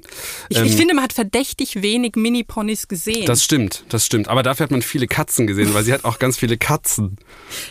Ich, 0.51 0.59
Ähm, 0.59 0.67
ich 0.67 0.77
finde, 0.77 0.93
man 0.95 1.03
hat 1.03 1.15
verdächtig 1.15 1.81
wenig 1.83 2.13
Mini-Ponys 2.17 2.89
gesehen. 2.89 3.25
Das 3.25 3.43
stimmt, 3.43 3.85
das 3.89 4.05
stimmt. 4.05 4.29
Aber 4.29 4.43
dafür 4.43 4.65
hat 4.65 4.71
man 4.71 4.83
viele 4.83 5.07
Katzen 5.07 5.47
gesehen, 5.47 5.73
weil 5.73 5.83
sie 5.83 5.95
hat 5.95 6.05
auch 6.05 6.19
ganz 6.19 6.37
viele 6.39 6.59
Katzen. 6.59 7.17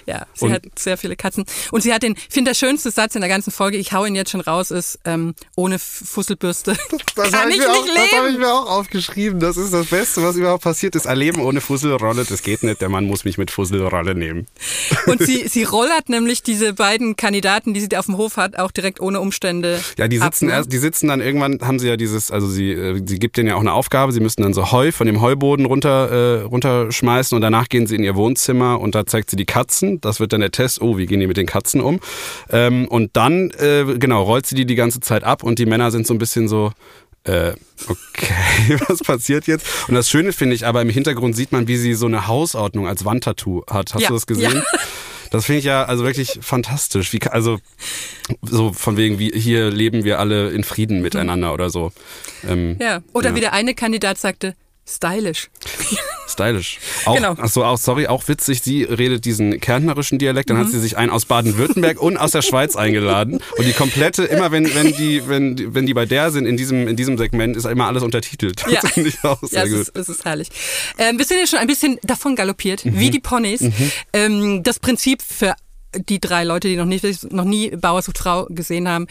Ja, 0.06 0.26
sie 0.34 0.46
Und- 0.46 0.54
hat 0.54 0.64
sehr 0.80 0.98
viele 0.98 1.16
Katzen. 1.16 1.46
Und 1.72 1.82
sie 1.82 1.94
hat 1.94 2.04
den, 2.04 2.14
ich 2.16 2.34
finde 2.34 2.52
der 2.52 2.56
schönste 2.56 2.90
Satz 2.90 3.16
in 3.16 3.22
der 3.22 3.30
ganzen 3.30 3.52
Folge, 3.52 3.78
ich 3.78 3.92
hau 3.94 4.06
ihn 4.06 4.16
jetzt 4.16 4.32
schon 4.32 4.42
raus, 4.42 4.72
ist, 4.72 5.00
ähm, 5.06 5.36
ohne 5.56 5.78
Fusselbürste 5.78 6.76
kann 7.16 7.32
hab 7.34 7.50
ich 7.50 7.58
mir 7.58 7.68
nicht 7.68 7.70
auch, 7.70 7.86
Das 7.86 8.12
habe 8.20 8.30
ich 8.30 8.38
mir 8.38 8.52
auch 8.52 8.70
aufgeschrieben. 8.80 9.40
Das 9.40 9.58
ist 9.58 9.74
das 9.74 9.88
Beste, 9.88 10.24
was 10.24 10.36
überhaupt 10.38 10.64
passiert 10.64 10.96
ist. 10.96 11.06
Ein 11.06 11.18
Leben 11.18 11.42
ohne 11.42 11.62
Fusselrolle, 11.62 12.24
das 12.26 12.42
geht 12.44 12.64
nicht. 12.64 12.82
Der 12.82 12.90
Mann 12.90 13.06
muss 13.06 13.26
mich 13.26 13.38
mit 13.38 13.52
Fusselrolle 13.52 14.16
nehmen. 14.16 14.48
Und 15.06 15.22
sie, 15.26 15.48
sie 15.48 15.64
rollert 15.64 16.10
nämlich 16.10 16.42
diese 16.44 16.74
beiden 16.74 17.16
Kandidaten 17.16 17.43
Kandidaten, 17.44 17.74
die 17.74 17.82
sie 17.82 17.90
da 17.90 18.00
auf 18.00 18.06
dem 18.06 18.18
Hof 18.18 18.38
hat, 18.38 18.58
auch 18.58 18.72
direkt 18.72 19.02
ohne 19.02 19.20
Umstände. 19.20 19.80
Ja, 19.98 20.08
die 20.08 20.18
sitzen 20.18 20.46
ab, 20.46 20.52
ne? 20.52 20.58
erst, 20.58 20.72
die 20.72 20.78
sitzen 20.78 21.10
dann 21.10 21.20
irgendwann, 21.20 21.60
haben 21.62 21.78
sie 21.78 21.90
ja 21.90 21.98
dieses, 21.98 22.32
also 22.32 22.48
sie, 22.48 22.72
äh, 22.72 23.02
sie 23.06 23.20
gibt 23.20 23.36
denen 23.36 23.50
ja 23.50 23.56
auch 23.56 23.60
eine 23.60 23.74
Aufgabe, 23.74 24.14
sie 24.14 24.22
müssen 24.22 24.42
dann 24.44 24.54
so 24.54 24.72
Heu 24.72 24.92
von 24.94 25.08
dem 25.08 25.20
Heuboden 25.22 25.66
runter, 25.66 26.10
äh, 26.10 26.42
runterschmeißen 26.44 27.36
und 27.36 27.42
danach 27.42 27.68
gehen 27.68 27.86
sie 27.86 27.96
in 27.96 28.04
ihr 28.04 28.16
Wohnzimmer 28.16 28.80
und 28.80 28.96
da 28.96 29.06
zeigt 29.06 29.30
sie 29.30 29.36
die 29.36 29.46
Katzen. 29.46 30.00
Das 30.00 30.20
wird 30.22 30.32
dann 30.32 30.40
der 30.40 30.52
Test, 30.52 30.82
oh, 30.82 30.98
wie 30.98 31.06
gehen 31.06 31.20
die 31.20 31.28
mit 31.28 31.36
den 31.38 31.46
Katzen 31.46 31.82
um? 31.82 32.00
Ähm, 32.50 32.88
und 32.88 33.12
dann, 33.18 33.52
äh, 33.52 33.84
genau, 34.00 34.24
rollt 34.24 34.46
sie 34.48 34.56
die 34.56 34.66
die 34.66 34.76
ganze 34.76 35.02
Zeit 35.02 35.26
ab 35.26 35.44
und 35.44 35.60
die 35.60 35.66
Männer 35.66 35.92
sind 35.92 36.08
so 36.08 36.14
ein 36.14 36.20
bisschen 36.20 36.48
so, 36.48 36.72
äh, 37.26 37.52
okay, 37.88 38.80
was 38.88 39.00
passiert 39.00 39.48
jetzt? 39.48 39.66
Und 39.90 39.96
das 39.96 40.10
Schöne 40.10 40.32
finde 40.32 40.56
ich 40.56 40.66
aber, 40.66 40.82
im 40.82 40.90
Hintergrund 40.90 41.36
sieht 41.36 41.52
man, 41.52 41.68
wie 41.68 41.76
sie 41.78 41.94
so 41.94 42.06
eine 42.06 42.28
Hausordnung 42.28 42.88
als 42.88 43.04
Wandtattoo 43.04 43.64
hat. 43.70 43.94
Hast 43.94 44.02
Ja, 44.04 44.08
du 44.08 44.14
das 44.14 44.28
gesehen? 44.28 44.54
ja. 44.54 44.80
Das 45.34 45.46
finde 45.46 45.60
ich 45.60 45.66
ja 45.66 45.84
also 45.86 46.04
wirklich 46.04 46.38
fantastisch. 46.42 47.12
Wie, 47.12 47.20
also 47.24 47.58
so 48.44 48.72
von 48.72 48.98
wegen, 48.98 49.18
wie 49.18 49.32
hier 49.34 49.72
leben 49.72 50.04
wir 50.04 50.20
alle 50.20 50.52
in 50.52 50.64
Frieden 50.64 51.02
miteinander 51.02 51.54
oder 51.56 51.72
so. 51.72 51.92
Ähm, 52.48 52.78
Ja. 52.80 53.02
Oder 53.14 53.30
Ja. 53.30 53.36
wie 53.36 53.40
der 53.40 53.54
eine 53.54 53.74
Kandidat 53.74 54.20
sagte, 54.20 54.56
stylish. 54.88 55.50
Stylisch. 56.34 56.80
Auch, 57.06 57.16
Genau. 57.16 57.36
ach 57.40 57.48
so, 57.48 57.64
auch, 57.64 57.78
sorry, 57.78 58.08
auch 58.08 58.28
witzig, 58.28 58.62
sie 58.62 58.84
redet 58.84 59.26
diesen 59.26 59.60
kärntnerischen 59.60 60.20
Dialekt, 60.20 60.50
dann 60.50 60.58
hat 60.58 60.68
Mhm. 60.68 60.72
sie 60.72 60.80
sich 60.80 60.98
einen 60.98 61.10
aus 61.12 61.26
Baden-Württemberg 61.26 62.02
und 62.02 62.18
aus 62.18 62.32
der 62.32 62.42
Schweiz 62.42 62.76
eingeladen. 62.76 63.40
Und 63.58 63.66
die 63.66 63.74
komplette, 63.74 64.24
immer 64.26 64.52
wenn, 64.52 64.74
wenn 64.76 64.94
die, 64.94 65.28
wenn, 65.28 65.74
wenn 65.74 65.86
die 65.86 65.94
bei 65.94 66.06
der 66.06 66.32
sind 66.32 66.46
in 66.46 66.58
diesem, 66.58 66.88
in 66.88 66.96
diesem 66.96 67.18
Segment, 67.18 67.56
ist 67.56 67.66
immer 67.66 67.88
alles 67.88 68.04
untertitelt. 68.04 68.64
Das 68.74 68.74
Ja. 68.74 68.82
finde 68.82 69.10
ich 69.10 69.24
auch 69.24 69.40
sehr 69.42 69.60
Ja, 69.60 69.66
es 69.66 69.72
gut. 69.72 69.82
ist, 69.82 69.98
es 69.98 70.10
ist 70.10 70.26
herrlich. 70.26 70.50
Ähm, 70.98 71.18
wir 71.18 71.26
sind 71.26 71.40
ja 71.40 71.48
schon 71.48 71.60
ein 71.60 71.68
bisschen 71.68 71.98
davon 72.04 72.36
galoppiert, 72.36 72.84
Mhm. 72.86 73.00
wie 73.00 73.10
die 73.10 73.20
Ponys. 73.20 73.62
Ähm, 74.12 74.64
das 74.64 74.80
Prinzip 74.80 75.22
für 75.22 75.54
die 76.10 76.20
drei 76.20 76.44
Leute, 76.44 76.68
die 76.68 76.76
noch, 76.76 76.86
nicht, 76.86 77.32
noch 77.32 77.44
nie 77.46 77.70
Bauer 77.70 78.02
sucht 78.02 78.18
Frau 78.18 78.48
gesehen 78.50 78.88
haben. 78.90 79.06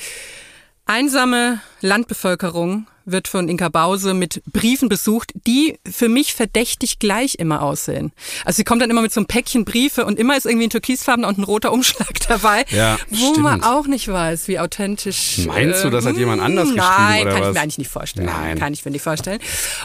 Einsame 0.84 1.60
Landbevölkerung 1.80 2.86
wird 3.04 3.28
von 3.28 3.48
Inka 3.48 3.68
Bause 3.68 4.14
mit 4.14 4.42
Briefen 4.52 4.88
besucht, 4.88 5.32
die 5.46 5.78
für 5.90 6.08
mich 6.08 6.34
verdächtig 6.34 6.98
gleich 6.98 7.36
immer 7.36 7.62
aussehen. 7.62 8.12
Also 8.44 8.56
sie 8.56 8.64
kommt 8.64 8.82
dann 8.82 8.90
immer 8.90 9.02
mit 9.02 9.12
so 9.12 9.20
einem 9.20 9.26
Päckchen 9.26 9.64
Briefe 9.64 10.04
und 10.04 10.18
immer 10.18 10.36
ist 10.36 10.46
irgendwie 10.46 10.66
ein 10.66 10.70
türkisfarbener 10.70 11.28
und 11.28 11.38
ein 11.38 11.44
roter 11.44 11.72
Umschlag 11.72 12.12
dabei, 12.28 12.64
Ja, 12.70 12.98
wo 13.10 13.34
man 13.40 13.60
stimmt. 13.60 13.64
auch 13.74 13.86
nicht 13.86 14.08
weiß, 14.08 14.48
wie 14.48 14.58
authentisch. 14.58 15.38
Meinst 15.46 15.84
du, 15.84 15.90
das 15.90 16.06
hat 16.06 16.16
jemand 16.16 16.42
anders 16.42 16.68
Nein, 16.74 16.76
geschrieben, 16.76 17.22
oder 17.22 17.30
kann 17.32 17.42
ich 17.42 17.48
was? 17.48 17.54
mir 17.54 17.60
eigentlich 17.60 17.78
nicht 17.78 17.90
vorstellen. 17.90 18.26
Nein. 18.26 18.58
Kann 18.58 18.72
ich 18.72 18.84
mir 18.84 18.90
nicht 18.90 19.02
vorstellen. 19.02 19.38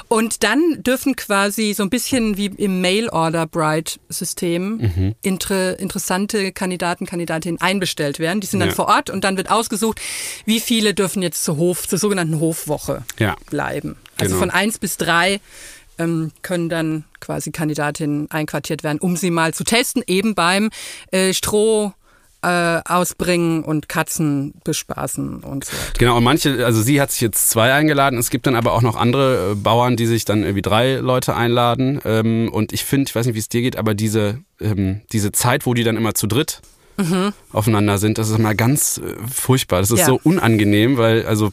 Und 0.07 0.43
dann 0.43 0.81
dürfen 0.83 1.15
quasi 1.15 1.73
so 1.73 1.83
ein 1.83 1.89
bisschen 1.89 2.37
wie 2.37 2.47
im 2.47 2.81
Mail-Order-Bride-System 3.61 4.77
Mhm. 4.77 5.15
inter, 5.21 5.79
interessante 5.79 6.51
Kandidaten, 6.51 7.05
Kandidatinnen 7.05 7.59
einbestellt 7.61 8.19
werden. 8.19 8.41
Die 8.41 8.47
sind 8.47 8.59
dann 8.59 8.69
Ja. 8.69 8.75
vor 8.75 8.87
Ort 8.87 9.09
und 9.09 9.23
dann 9.23 9.37
wird 9.37 9.49
ausgesucht, 9.51 9.99
wie 10.45 10.59
viele 10.59 10.93
dürfen 10.93 11.21
jetzt 11.21 11.43
zur 11.43 11.57
Hof, 11.57 11.87
zur 11.87 11.99
sogenannten 11.99 12.39
Hofwoche 12.39 13.03
Ja. 13.19 13.35
bleiben. 13.49 13.95
Also 14.17 14.35
Genau. 14.35 14.39
von 14.39 14.49
eins 14.51 14.77
bis 14.79 14.97
drei 14.97 15.39
ähm, 15.99 16.31
können 16.41 16.69
dann 16.69 17.03
quasi 17.19 17.51
Kandidatinnen 17.51 18.29
einquartiert 18.31 18.83
werden, 18.83 18.99
um 18.99 19.15
sie 19.17 19.31
mal 19.31 19.53
zu 19.53 19.63
testen, 19.63 20.03
eben 20.07 20.35
beim 20.35 20.69
äh, 21.11 21.33
Stroh 21.33 21.93
äh, 22.43 22.81
ausbringen 22.85 23.63
und 23.63 23.89
Katzen 23.89 24.53
bespaßen 24.63 25.39
und 25.43 25.65
so 25.65 25.71
weiter. 25.73 25.93
Genau, 25.97 26.17
und 26.17 26.23
manche, 26.23 26.63
also 26.65 26.83
sie 26.83 27.01
hat 27.01 27.11
sich 27.11 27.21
jetzt 27.21 27.49
zwei 27.49 27.73
eingeladen. 27.73 28.19
Es 28.19 28.29
gibt 28.29 28.45
dann 28.45 28.55
aber 28.55 28.73
auch 28.73 28.83
noch 28.83 28.95
andere 28.95 29.51
äh, 29.51 29.55
Bauern, 29.55 29.97
die 29.97 30.05
sich 30.05 30.23
dann 30.23 30.43
irgendwie 30.43 30.61
drei 30.61 30.95
Leute 30.97 31.35
einladen. 31.35 31.99
Ähm, 32.05 32.49
und 32.53 32.73
ich 32.73 32.85
finde, 32.85 33.09
ich 33.09 33.15
weiß 33.15 33.25
nicht, 33.25 33.33
wie 33.35 33.39
es 33.39 33.49
dir 33.49 33.61
geht, 33.61 33.75
aber 33.75 33.95
diese, 33.95 34.39
ähm, 34.61 35.01
diese 35.11 35.31
Zeit, 35.31 35.65
wo 35.65 35.73
die 35.73 35.83
dann 35.83 35.97
immer 35.97 36.13
zu 36.13 36.27
dritt 36.27 36.61
aufeinander 37.51 37.99
sind, 37.99 38.17
das 38.17 38.29
ist 38.29 38.39
immer 38.39 38.55
ganz 38.55 38.97
äh, 38.97 39.15
furchtbar. 39.31 39.81
Das 39.81 39.91
ist 39.91 39.99
Ja. 39.99 40.05
so 40.07 40.19
unangenehm, 40.23 40.97
weil, 40.97 41.25
also, 41.27 41.51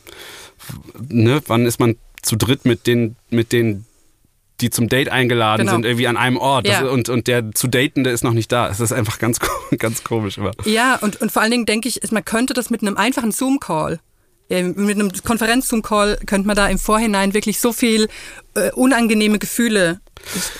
ne, 1.09 1.41
wann 1.47 1.67
ist 1.67 1.81
man 1.81 1.97
zu 2.23 2.37
dritt 2.37 2.65
mit 2.65 2.87
den, 2.87 3.17
mit 3.31 3.53
den 3.53 3.85
die 4.61 4.71
zum 4.71 4.89
Date 4.89 5.09
eingeladen 5.09 5.63
Genau. 5.63 5.73
sind, 5.73 5.85
irgendwie 5.85 6.07
an 6.07 6.17
einem 6.17 6.37
Ort. 6.37 6.69
Das, 6.69 6.81
Ja. 6.81 6.87
und, 6.89 7.09
und 7.09 7.27
der 7.27 7.51
zu 7.53 7.67
Datende 7.67 8.11
ist 8.11 8.23
noch 8.23 8.33
nicht 8.33 8.53
da. 8.53 8.69
Es 8.69 8.79
ist 8.79 8.93
einfach 8.93 9.19
ganz, 9.19 9.39
ganz 9.79 10.05
komisch 10.05 10.39
immer. 10.39 10.53
Ja, 10.65 10.95
und, 11.01 11.21
und 11.21 11.33
vor 11.33 11.43
allen 11.43 11.51
Dingen 11.51 11.67
denke 11.67 11.89
ich, 11.89 12.01
man 12.13 12.25
könnte 12.25 12.55
das 12.55 12.71
mit 12.71 12.81
einem 12.83 12.97
einfachen 12.97 13.33
Zoom-Call, 13.33 13.99
äh, 14.49 14.63
mit 14.63 14.97
einem 14.97 15.11
Konferenz-Zoom-Call, 15.11 16.19
könnte 16.27 16.47
man 16.47 16.55
da 16.55 16.69
im 16.69 16.79
Vorhinein 16.79 17.35
wirklich 17.35 17.59
so 17.59 17.73
viel 17.73 18.09
äh, 18.55 18.71
unangenehme 18.73 19.41
Gefühle 19.41 20.01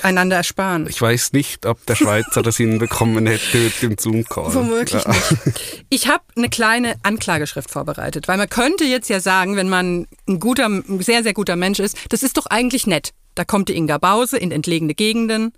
einander 0.03 0.37
ersparen. 0.37 0.87
Ich 0.89 1.01
weiß 1.01 1.33
nicht, 1.33 1.67
ob 1.67 1.85
der 1.87 1.95
Schweizer 1.95 2.43
das 2.43 2.57
hinbekommen 2.57 3.27
hätte 3.27 3.59
mit 3.59 3.83
dem 3.83 3.99
Zoom-Call. 3.99 4.55
Womöglich 4.55 5.05
Ja. 5.05 5.11
nicht. 5.11 5.87
Ich 5.91 6.09
habe 6.09 6.25
eine 6.37 6.49
kleine 6.49 6.97
Anklageschrift 7.03 7.71
vorbereitet, 7.71 8.29
weil 8.29 8.37
man 8.39 8.49
könnte 8.49 8.85
jetzt 8.85 9.09
ja 9.09 9.21
sagen, 9.21 9.57
wenn 9.57 9.69
man 9.69 10.07
ein 10.29 10.41
guter, 10.41 10.67
ein 10.67 11.01
sehr, 11.03 11.23
sehr 11.23 11.35
guter 11.35 11.57
Mensch 11.57 11.79
ist, 11.81 11.97
das 12.11 12.23
ist 12.23 12.37
doch 12.37 12.47
eigentlich 12.47 12.87
nett. 12.87 13.11
Da 13.37 13.45
kommt 13.45 13.69
die 13.69 13.77
Inga 13.77 13.99
Bause 13.99 14.37
in 14.37 14.53
entlegene 14.53 14.95
Gegenden. 14.95 15.53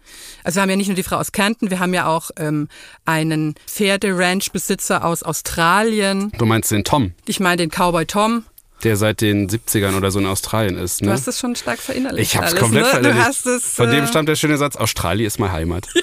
Also 0.45 0.57
wir 0.57 0.63
haben 0.63 0.71
ja 0.71 0.77
nicht 0.77 0.87
nur 0.87 0.97
die 0.97 1.03
Frau 1.03 1.17
aus 1.17 1.33
Kärnten, 1.33 1.71
wir 1.71 1.79
haben 1.79 1.93
ja 1.93 2.07
auch 2.07 2.31
ähm, 2.39 2.69
einen 3.05 3.55
Pferderanch-Besitzer 3.67 5.05
aus 5.05 5.23
Australien. 5.23 6.33
Du 6.39 6.47
meinst 6.47 6.71
den 6.71 6.85
Tom, 6.85 7.13
Ich 7.27 7.41
meine 7.41 7.57
den 7.59 7.71
Cowboy 7.71 8.07
Tom. 8.07 8.45
Der 8.85 8.97
seit 8.97 9.21
den 9.21 9.49
70ern 9.49 9.97
oder 9.97 10.11
so 10.11 10.19
in 10.19 10.27
Australien 10.27 10.77
ist. 10.77 11.01
Du 11.01 11.07
Ne? 11.07 11.13
hast 11.13 11.27
es 11.27 11.39
schon 11.39 11.57
stark 11.57 11.79
verinnerlicht. 11.79 12.31
ich 12.33 12.37
hab's 12.37 12.51
alles, 12.53 12.61
komplett 12.61 12.85
ne? 12.85 12.91
verinnerlicht. 12.91 13.47
Du 13.47 13.51
es, 13.57 13.65
Von 13.75 13.91
dem 13.91 14.05
äh, 14.05 14.07
stammt 14.07 14.29
der 14.29 14.37
schöne 14.37 14.57
Satz, 14.59 14.77
Australien 14.77 15.27
ist 15.27 15.39
meine 15.39 15.53
Heimat. 15.53 15.87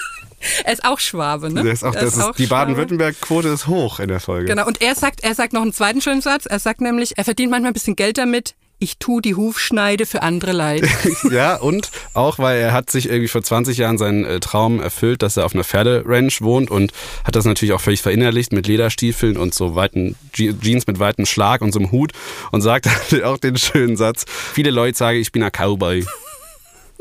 Er 0.66 0.74
ist 0.74 0.84
auch 0.84 1.00
Schwabe, 1.00 1.50
ne? 1.50 1.62
Ist 1.72 1.86
auch, 1.86 1.94
das 1.94 2.18
ist, 2.18 2.20
auch 2.22 2.36
die. 2.36 2.48
Baden-Württemberg-Quote 2.48 3.48
ist 3.48 3.68
hoch 3.68 4.02
in 4.02 4.10
der 4.10 4.20
Folge. 4.20 4.48
Genau, 4.48 4.68
und 4.68 4.82
er 4.82 4.94
sagt, 4.94 5.24
er 5.24 5.36
sagt 5.36 5.54
noch 5.54 5.62
einen 5.62 5.72
zweiten 5.72 6.02
schönen 6.02 6.20
Satz. 6.20 6.46
Er 6.46 6.60
sagt 6.60 6.82
nämlich, 6.82 7.18
er 7.18 7.24
verdient 7.24 7.50
manchmal 7.50 7.72
ein 7.72 7.74
bisschen 7.74 7.96
Geld 7.96 8.18
damit. 8.18 8.54
Ich 8.84 8.98
tu 8.98 9.22
die 9.22 9.34
Hufschneide 9.36 10.06
für 10.06 10.24
andere 10.24 10.52
leid. 10.52 10.84
Ja, 11.32 11.56
und 11.56 11.90
auch, 12.14 12.38
weil 12.38 12.60
er 12.60 12.74
hat 12.74 12.90
sich 12.90 13.08
irgendwie 13.08 13.30
vor 13.30 13.42
20 13.42 13.78
Jahren 13.78 13.98
seinen 13.98 14.26
äh, 14.26 14.42
Traum 14.42 14.82
erfüllt, 14.82 15.22
dass 15.22 15.38
er 15.38 15.46
auf 15.46 15.54
einer 15.54 15.64
Pferderanch 15.64 16.42
wohnt 16.42 16.70
und 16.70 16.92
hat 17.24 17.38
das 17.38 17.46
natürlich 17.46 17.72
auch 17.72 17.80
völlig 17.80 18.02
verinnerlicht 18.02 18.52
mit 18.52 18.68
Lederstiefeln 18.68 19.38
und 19.38 19.54
so 19.54 19.76
weiten 19.76 20.16
Je 20.36 20.54
Jeans 20.62 20.86
mit 20.86 21.00
weitem 21.00 21.26
Schlag 21.26 21.62
und 21.62 21.72
so 21.72 21.80
einem 21.80 21.92
Hut 21.92 22.12
und 22.52 22.60
sagt 22.62 22.88
auch 23.24 23.38
den 23.38 23.56
schönen 23.58 23.96
Satz, 23.96 24.26
viele 24.54 24.70
Leute 24.70 24.98
sagen, 24.98 25.18
ich 25.18 25.32
bin 25.32 25.44
ein 25.44 25.52
Cowboy. 25.52 26.06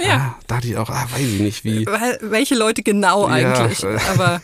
Ja. 0.01 0.07
Ah, 0.17 0.37
da 0.47 0.55
dachte 0.57 0.69
ich 0.69 0.77
auch, 0.77 0.89
ah, 0.89 1.07
weiß 1.12 1.21
ich 1.21 1.41
nicht, 1.41 1.65
wie. 1.65 1.85
Weil- 1.87 2.19
Welche 2.23 2.55
Leute 2.55 2.83
genau 2.83 3.29
Ja, 3.29 3.35
eigentlich? 3.35 3.83
äh. 3.83 3.99
Aber 4.12 4.41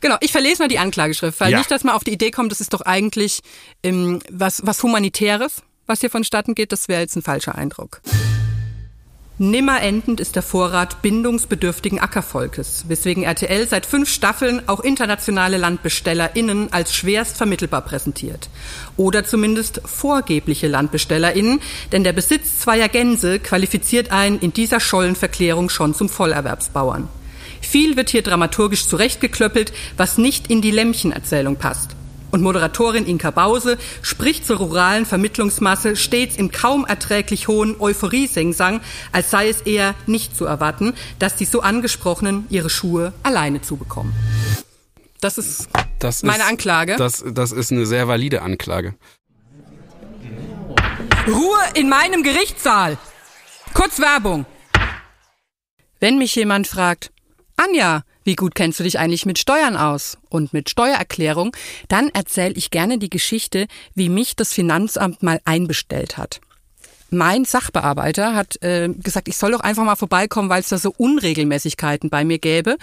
genau, 0.00 0.16
ich 0.20 0.32
verlese 0.32 0.62
mal 0.62 0.68
die 0.68 0.78
Anklageschrift, 0.78 1.38
weil 1.40 1.52
Ja. 1.52 1.58
nicht, 1.58 1.70
dass 1.70 1.84
man 1.84 1.94
auf 1.94 2.02
die 2.04 2.12
Idee 2.12 2.30
kommt, 2.32 2.50
das 2.50 2.60
ist 2.60 2.74
doch 2.74 2.80
eigentlich 2.82 3.40
ähm, 3.84 4.20
was, 4.30 4.62
was 4.66 4.82
Humanitäres, 4.82 5.62
was 5.90 6.00
hier 6.00 6.08
vonstatten 6.08 6.54
geht. 6.54 6.72
Das 6.72 6.88
wäre 6.88 7.02
jetzt 7.02 7.16
ein 7.16 7.22
falscher 7.22 7.56
Eindruck. 7.56 8.00
Nimmer 9.42 9.80
endend 9.80 10.20
ist 10.20 10.36
der 10.36 10.42
Vorrat 10.42 11.00
bindungsbedürftigen 11.00 11.98
Ackervolkes, 11.98 12.84
weswegen 12.88 13.22
RTL 13.22 13.66
seit 13.66 13.86
fünf 13.86 14.10
Staffeln 14.10 14.68
auch 14.68 14.80
internationale 14.80 15.56
LandbestellerInnen 15.56 16.74
als 16.74 16.94
schwerst 16.94 17.38
vermittelbar 17.38 17.80
präsentiert. 17.80 18.50
Oder 18.98 19.24
zumindest 19.24 19.80
vorgebliche 19.86 20.68
LandbestellerInnen, 20.68 21.60
denn 21.90 22.04
der 22.04 22.12
Besitz 22.12 22.58
zweier 22.58 22.88
Gänse 22.88 23.38
qualifiziert 23.38 24.12
einen 24.12 24.38
in 24.40 24.52
dieser 24.52 24.78
Schollenverklärung 24.78 25.70
schon 25.70 25.94
zum 25.94 26.10
Vollerwerbsbauern. 26.10 27.08
Viel 27.62 27.96
wird 27.96 28.10
hier 28.10 28.22
dramaturgisch 28.22 28.88
zurechtgeklöppelt, 28.88 29.72
was 29.96 30.18
nicht 30.18 30.50
in 30.50 30.60
die 30.60 30.70
Lämmchenerzählung 30.70 31.56
passt. 31.56 31.96
Und 32.30 32.42
Moderatorin 32.42 33.06
Inka 33.06 33.30
Bause 33.30 33.76
spricht 34.02 34.46
zur 34.46 34.58
ruralen 34.58 35.06
Vermittlungsmasse 35.06 35.96
stets 35.96 36.36
im 36.36 36.50
kaum 36.52 36.86
erträglich 36.86 37.48
hohen 37.48 37.80
Euphorie-Singsang, 37.80 38.80
als 39.12 39.30
sei 39.30 39.48
es 39.48 39.62
eher 39.62 39.94
nicht 40.06 40.36
zu 40.36 40.44
erwarten, 40.44 40.94
dass 41.18 41.36
die 41.36 41.44
so 41.44 41.60
angesprochenen 41.60 42.46
ihre 42.50 42.70
Schuhe 42.70 43.12
alleine 43.22 43.62
zubekommen. 43.62 44.12
Das 45.20 45.38
ist 45.38 45.68
Das 45.98 46.22
meine 46.22 46.44
ist, 46.44 46.48
Anklage. 46.48 46.96
Das, 46.96 47.24
das 47.26 47.52
ist 47.52 47.72
eine 47.72 47.84
sehr 47.84 48.08
valide 48.08 48.42
Anklage. 48.42 48.94
Ruhe 51.26 51.58
in 51.74 51.88
meinem 51.88 52.22
Gerichtssaal. 52.22 52.96
Kurz 53.74 54.00
Werbung. 54.00 54.46
Wenn 56.00 56.16
mich 56.16 56.34
jemand 56.34 56.66
fragt, 56.66 57.12
Anja, 57.56 58.02
wie 58.24 58.36
gut 58.36 58.54
kennst 58.54 58.78
du 58.78 58.84
dich 58.84 58.98
eigentlich 58.98 59.26
mit 59.26 59.38
Steuern 59.38 59.76
aus 59.76 60.18
und 60.28 60.52
mit 60.52 60.70
Steuererklärung, 60.70 61.56
dann 61.88 62.08
erzähle 62.10 62.54
ich 62.54 62.70
gerne 62.70 62.98
die 62.98 63.10
Geschichte, 63.10 63.66
wie 63.94 64.08
mich 64.08 64.36
das 64.36 64.52
Finanzamt 64.52 65.22
mal 65.22 65.40
einbestellt 65.44 66.18
hat. 66.18 66.40
Mein 67.10 67.44
Sachbearbeiter 67.44 68.34
hat 68.34 68.62
äh, 68.62 68.88
gesagt, 68.88 69.26
ich 69.28 69.36
soll 69.36 69.50
doch 69.50 69.60
einfach 69.60 69.84
mal 69.84 69.96
vorbeikommen, 69.96 70.48
weil 70.48 70.60
es 70.60 70.68
da 70.68 70.78
so 70.78 70.94
Unregelmäßigkeiten 70.96 72.08
bei 72.08 72.24
mir 72.24 72.38
gäbe. 72.38 72.76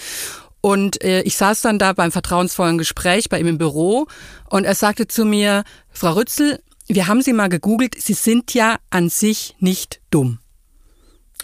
Und 0.59 1.01
äh, 1.03 1.21
ich 1.21 1.37
saß 1.37 1.61
dann 1.61 1.79
da 1.79 1.93
beim 1.93 2.11
vertrauensvollen 2.11 2.77
Gespräch 2.77 3.29
bei 3.29 3.39
ihm 3.39 3.47
im 3.47 3.57
Büro 3.57 4.07
und 4.49 4.65
er 4.65 4.75
sagte 4.75 5.07
zu 5.07 5.23
mir, 5.23 5.63
Frau 5.91 6.13
Rützel, 6.13 6.59
wir 6.87 7.07
haben 7.07 7.21
Sie 7.21 7.33
mal 7.33 7.47
gegoogelt, 7.47 7.95
Sie 7.97 8.13
sind 8.13 8.53
ja 8.53 8.77
an 8.89 9.09
sich 9.09 9.55
nicht 9.59 10.01
dumm. 10.09 10.39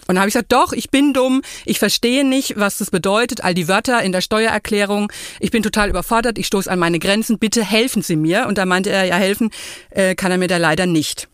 Und 0.06 0.16
dann 0.16 0.20
habe 0.20 0.28
ich 0.28 0.34
gesagt, 0.34 0.52
doch, 0.52 0.72
ich 0.72 0.90
bin 0.90 1.12
dumm, 1.14 1.42
ich 1.64 1.78
verstehe 1.78 2.24
nicht, 2.24 2.58
was 2.58 2.78
das 2.78 2.90
bedeutet, 2.90 3.42
all 3.42 3.54
die 3.54 3.68
Wörter 3.68 4.02
in 4.02 4.12
der 4.12 4.20
Steuererklärung. 4.20 5.10
Ich 5.40 5.50
bin 5.50 5.62
total 5.62 5.88
überfordert, 5.88 6.38
ich 6.38 6.46
stoße 6.46 6.70
an 6.70 6.78
meine 6.78 6.98
Grenzen, 6.98 7.38
bitte 7.38 7.64
helfen 7.64 8.02
Sie 8.02 8.16
mir. 8.16 8.46
Und 8.46 8.58
da 8.58 8.66
meinte 8.66 8.90
er, 8.90 9.04
ja, 9.04 9.16
helfen 9.16 9.50
äh, 9.90 10.14
kann 10.14 10.30
er 10.30 10.38
mir 10.38 10.48
da 10.48 10.58
leider 10.58 10.86
nicht. 10.86 11.28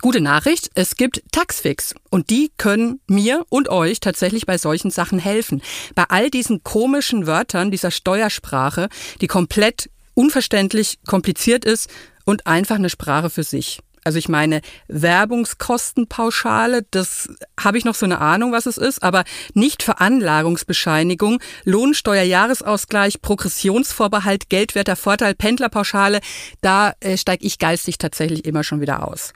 Gute 0.00 0.20
Nachricht, 0.20 0.70
es 0.74 0.94
gibt 0.94 1.22
Taxfix 1.32 1.94
und 2.08 2.30
die 2.30 2.52
können 2.56 3.00
mir 3.08 3.44
und 3.48 3.68
euch 3.68 3.98
tatsächlich 3.98 4.46
bei 4.46 4.56
solchen 4.56 4.90
Sachen 4.90 5.18
helfen. 5.18 5.60
Bei 5.96 6.04
all 6.08 6.30
diesen 6.30 6.62
komischen 6.62 7.26
Wörtern 7.26 7.72
dieser 7.72 7.90
Steuersprache, 7.90 8.88
die 9.20 9.26
komplett 9.26 9.90
unverständlich, 10.14 10.98
kompliziert 11.06 11.64
ist 11.64 11.90
und 12.24 12.46
einfach 12.46 12.76
eine 12.76 12.90
Sprache 12.90 13.30
für 13.30 13.42
sich. 13.42 13.80
Also 14.08 14.18
ich 14.18 14.30
meine, 14.30 14.62
Werbungskostenpauschale, 14.86 16.86
das 16.90 17.28
habe 17.60 17.76
ich 17.76 17.84
noch 17.84 17.94
so 17.94 18.06
eine 18.06 18.22
Ahnung, 18.22 18.52
was 18.52 18.64
es 18.64 18.78
ist, 18.78 19.02
aber 19.02 19.24
nicht 19.52 19.82
Veranlagungsbescheinigung, 19.82 21.42
Lohnsteuerjahresausgleich, 21.64 23.20
Progressionsvorbehalt, 23.20 24.48
geldwerter 24.48 24.96
Vorteil, 24.96 25.34
Pendlerpauschale, 25.34 26.20
da 26.62 26.94
äh, 27.00 27.18
steige 27.18 27.44
ich 27.44 27.58
geistig 27.58 27.98
tatsächlich 27.98 28.46
immer 28.46 28.64
schon 28.64 28.80
wieder 28.80 29.06
aus. 29.06 29.34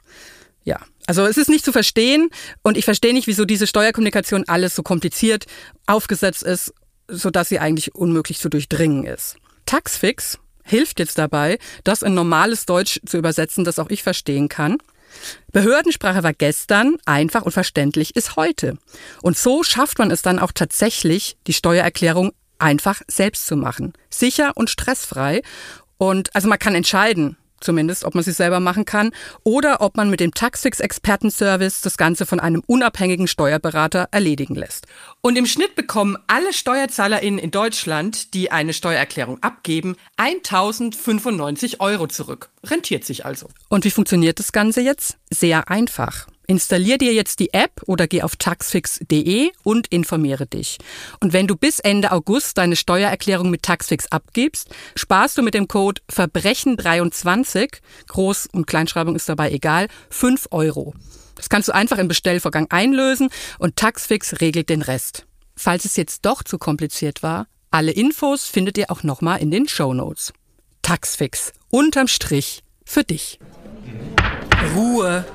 Ja, 0.63 0.79
also 1.05 1.23
es 1.27 1.37
ist 1.37 1.49
nicht 1.49 1.65
zu 1.65 1.71
verstehen 1.71 2.31
und 2.63 2.75
ich 2.75 2.85
verstehe 2.85 3.13
nicht, 3.13 3.27
wieso 3.27 3.45
diese 3.45 3.67
Steuerkommunikation 3.67 4.45
alles 4.47 4.73
so 4.73 4.81
kompliziert 4.81 5.45
aufgesetzt 5.85 6.41
ist, 6.41 6.73
so 7.07 7.29
dass 7.29 7.47
sie 7.47 7.59
eigentlich 7.59 7.93
unmöglich 7.93 8.39
zu 8.39 8.49
durchdringen 8.49 9.05
ist. 9.05 9.35
Taxfix 9.67 10.39
hilft 10.63 10.99
jetzt 10.99 11.17
dabei, 11.17 11.57
das 11.83 12.01
in 12.01 12.13
normales 12.13 12.65
Deutsch 12.65 12.99
zu 13.05 13.17
übersetzen, 13.17 13.63
das 13.63 13.79
auch 13.79 13.89
ich 13.89 14.03
verstehen 14.03 14.49
kann. 14.49 14.77
Behördensprache 15.51 16.23
war 16.23 16.33
gestern, 16.33 16.97
einfach 17.05 17.43
und 17.43 17.51
verständlich 17.51 18.15
ist 18.15 18.35
heute. 18.35 18.77
Und 19.21 19.37
so 19.37 19.63
schafft 19.63 19.99
man 19.99 20.11
es 20.11 20.21
dann 20.21 20.39
auch 20.39 20.51
tatsächlich, 20.51 21.37
die 21.47 21.53
Steuererklärung 21.53 22.31
einfach 22.57 23.01
selbst 23.07 23.45
zu 23.45 23.55
machen. 23.55 23.93
Sicher 24.09 24.53
und 24.55 24.69
stressfrei. 24.69 25.41
Und 25.97 26.35
also 26.35 26.47
man 26.47 26.59
kann 26.59 26.75
entscheiden, 26.75 27.37
zumindest, 27.63 28.05
ob 28.05 28.15
man 28.15 28.23
sie 28.23 28.31
selber 28.31 28.59
machen 28.59 28.85
kann, 28.85 29.11
oder 29.43 29.81
ob 29.81 29.97
man 29.97 30.09
mit 30.09 30.19
dem 30.19 30.33
Taxfix-Expertenservice 30.33 31.81
das 31.81 31.97
Ganze 31.97 32.25
von 32.25 32.39
einem 32.39 32.61
unabhängigen 32.65 33.27
Steuerberater 33.27 34.07
erledigen 34.11 34.55
lässt. 34.55 34.87
Und 35.21 35.37
im 35.37 35.45
Schnitt 35.45 35.75
bekommen 35.75 36.17
alle 36.27 36.53
SteuerzahlerInnen 36.53 37.39
in 37.39 37.51
Deutschland, 37.51 38.33
die 38.33 38.51
eine 38.51 38.73
Steuererklärung 38.73 39.41
abgeben, 39.41 39.95
1095 40.17 41.81
Euro 41.81 42.07
zurück. 42.07 42.49
Rentiert 42.63 43.05
sich 43.05 43.25
also. 43.25 43.47
Und 43.69 43.85
wie 43.85 43.91
funktioniert 43.91 44.39
das 44.39 44.51
Ganze 44.51 44.81
jetzt? 44.81 45.17
Sehr 45.29 45.69
einfach. 45.69 46.27
Installier 46.53 46.99
dir 46.99 47.15
jetzt 47.15 47.39
die 47.39 47.51
App 47.51 47.81
oder 47.87 48.05
geh 48.05 48.21
auf 48.21 48.35
taxfix.de 48.35 49.49
und 49.63 49.87
informiere 49.87 50.45
dich. 50.45 50.77
Und 51.19 51.33
wenn 51.33 51.47
du 51.47 51.55
bis 51.55 51.79
Ende 51.79 52.11
August 52.11 52.59
deine 52.59 52.75
Steuererklärung 52.75 53.49
mit 53.49 53.63
Taxfix 53.63 54.05
abgibst, 54.11 54.69
sparst 54.95 55.35
du 55.35 55.41
mit 55.41 55.55
dem 55.55 55.67
Code 55.67 56.03
Verbrechen23, 56.11 57.79
Groß- 58.07 58.51
und 58.51 58.67
Kleinschreibung 58.67 59.15
ist 59.15 59.27
dabei 59.27 59.51
egal, 59.51 59.87
5 60.11 60.49
Euro. 60.51 60.93
Das 61.33 61.49
kannst 61.49 61.69
du 61.69 61.73
einfach 61.73 61.97
im 61.97 62.07
Bestellvorgang 62.07 62.67
einlösen 62.69 63.29
und 63.57 63.75
Taxfix 63.75 64.39
regelt 64.39 64.69
den 64.69 64.83
Rest. 64.83 65.25
Falls 65.55 65.85
es 65.85 65.95
jetzt 65.95 66.23
doch 66.23 66.43
zu 66.43 66.59
kompliziert 66.59 67.23
war, 67.23 67.47
alle 67.71 67.93
Infos 67.93 68.45
findet 68.45 68.77
ihr 68.77 68.91
auch 68.91 69.01
nochmal 69.01 69.41
in 69.41 69.49
den 69.49 69.67
Show 69.67 69.95
Notes. 69.95 70.33
Taxfix, 70.83 71.51
unterm 71.71 72.07
Strich, 72.07 72.61
für 72.85 73.03
dich. 73.03 73.39
Ruhe. 74.75 75.25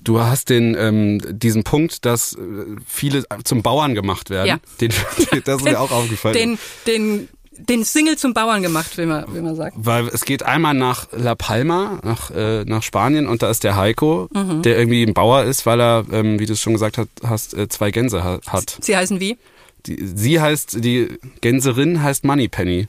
Du 0.00 0.20
hast 0.20 0.50
den 0.50 0.76
ähm, 0.78 1.20
diesen 1.38 1.64
Punkt, 1.64 2.04
dass 2.04 2.34
äh, 2.34 2.38
viele 2.86 3.24
zum 3.44 3.62
Bauern 3.62 3.94
gemacht 3.94 4.30
werden. 4.30 4.48
Ja. 4.48 4.58
Den, 4.80 4.92
das 5.44 5.58
ist 5.58 5.64
mir 5.64 5.80
auch 5.80 5.90
aufgefallen. 5.90 6.34
Den, 6.34 6.58
den, 6.86 7.28
den 7.58 7.84
Single 7.84 8.16
zum 8.16 8.34
Bauern 8.34 8.62
gemacht, 8.62 8.98
wie 8.98 9.06
man, 9.06 9.24
wie 9.34 9.40
man 9.40 9.56
sagt. 9.56 9.76
Weil 9.78 10.08
es 10.08 10.24
geht 10.24 10.42
einmal 10.42 10.74
nach 10.74 11.08
La 11.12 11.34
Palma, 11.34 12.00
nach, 12.04 12.30
äh, 12.30 12.64
nach 12.64 12.82
Spanien 12.82 13.26
und 13.26 13.42
da 13.42 13.50
ist 13.50 13.64
der 13.64 13.76
Heiko, 13.76 14.28
der 14.32 14.78
irgendwie 14.78 15.02
ein 15.02 15.14
Bauer 15.14 15.44
ist, 15.44 15.66
weil 15.66 15.80
er, 15.80 16.04
ähm, 16.12 16.38
wie 16.38 16.46
du 16.46 16.52
es 16.52 16.60
schon 16.60 16.74
gesagt 16.74 17.00
hast, 17.22 17.54
äh, 17.54 17.68
zwei 17.68 17.90
Gänse 17.90 18.22
ha 18.22 18.40
hat. 18.46 18.78
Sie 18.80 18.96
heißen 18.96 19.20
wie? 19.20 19.38
Die, 19.86 20.04
sie 20.14 20.40
heißt, 20.40 20.84
die 20.84 21.18
Gänserin 21.40 22.02
heißt 22.02 22.24
Moneypenny. 22.24 22.88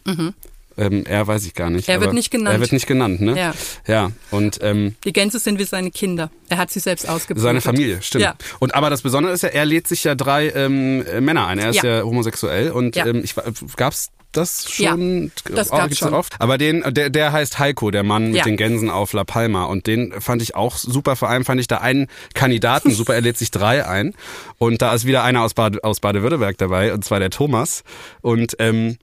Ähm, 0.77 1.05
er 1.07 1.25
weiß 1.25 1.45
ich 1.45 1.53
gar 1.55 1.69
nicht. 1.69 1.89
Er 1.89 1.99
wird 2.01 2.13
nicht 2.13 2.29
genannt. 2.29 2.55
Er 2.55 2.59
wird 2.59 2.71
nicht 2.71 2.85
genannt, 2.87 3.19
ne? 3.19 3.35
Ja. 3.37 3.53
Ja, 3.87 4.11
und 4.31 4.59
ähm, 4.61 4.95
Die 5.03 5.13
Gänse 5.13 5.39
sind 5.39 5.57
wie 5.59 5.63
seine 5.63 5.89
Kinder. 5.91 6.29
Er 6.49 6.57
hat 6.57 6.69
sie 6.71 6.79
selbst 6.79 7.09
ausgebrütet. 7.09 7.43
seine 7.43 7.61
Familie, 7.61 8.01
stimmt. 8.01 8.23
Ja. 8.23 8.35
Und 8.59 8.75
aber 8.75 8.89
das 8.89 9.01
Besondere 9.01 9.33
ist 9.33 9.41
ja, 9.43 9.49
er 9.49 9.65
lädt 9.65 9.87
sich 9.87 10.03
ja 10.03 10.13
drei 10.15 10.49
ähm, 10.49 11.03
äh, 11.11 11.19
Männer 11.21 11.47
ein. 11.47 11.57
Er 11.59 11.69
ist 11.71 11.83
ja, 11.83 11.97
Ja. 11.97 12.03
homosexuell 12.03 12.71
und 12.71 12.95
Ja. 12.95 13.07
ähm, 13.07 13.23
ich 13.23 13.33
gab's 13.75 14.09
das 14.33 14.69
schon? 14.71 15.31
Ja, 15.47 15.55
das 15.55 15.71
Oh, 15.71 15.77
gab's 15.77 15.97
schon. 15.97 16.13
oft. 16.13 16.35
Aber 16.39 16.57
den, 16.59 16.83
der, 16.93 17.09
der 17.09 17.31
heißt 17.31 17.57
Heiko, 17.57 17.89
der 17.89 18.03
Mann 18.03 18.27
mit 18.27 18.35
Ja. 18.35 18.43
den 18.43 18.55
Gänsen 18.57 18.89
auf 18.91 19.13
La 19.13 19.23
Palma. 19.23 19.63
Und 19.65 19.87
den 19.87 20.13
fand 20.21 20.41
ich 20.43 20.53
auch 20.53 20.75
super. 20.77 21.15
Vor 21.15 21.29
allem 21.29 21.43
fand 21.43 21.59
ich 21.59 21.67
da 21.67 21.77
einen 21.77 22.07
Kandidaten 22.35 22.91
super. 22.91 23.15
Er 23.15 23.21
lädt 23.21 23.37
sich 23.37 23.49
drei 23.49 23.87
ein. 23.87 24.13
Und 24.59 24.81
da 24.83 24.93
ist 24.93 25.05
wieder 25.05 25.23
einer 25.23 25.41
aus, 25.41 25.53
Bade, 25.55 25.83
aus 25.83 26.01
Baden-Württemberg 26.01 26.57
dabei, 26.57 26.93
und 26.93 27.03
zwar 27.03 27.19
der 27.19 27.31
Thomas. 27.31 27.83
Und 28.21 28.55
ähm, 28.59 28.97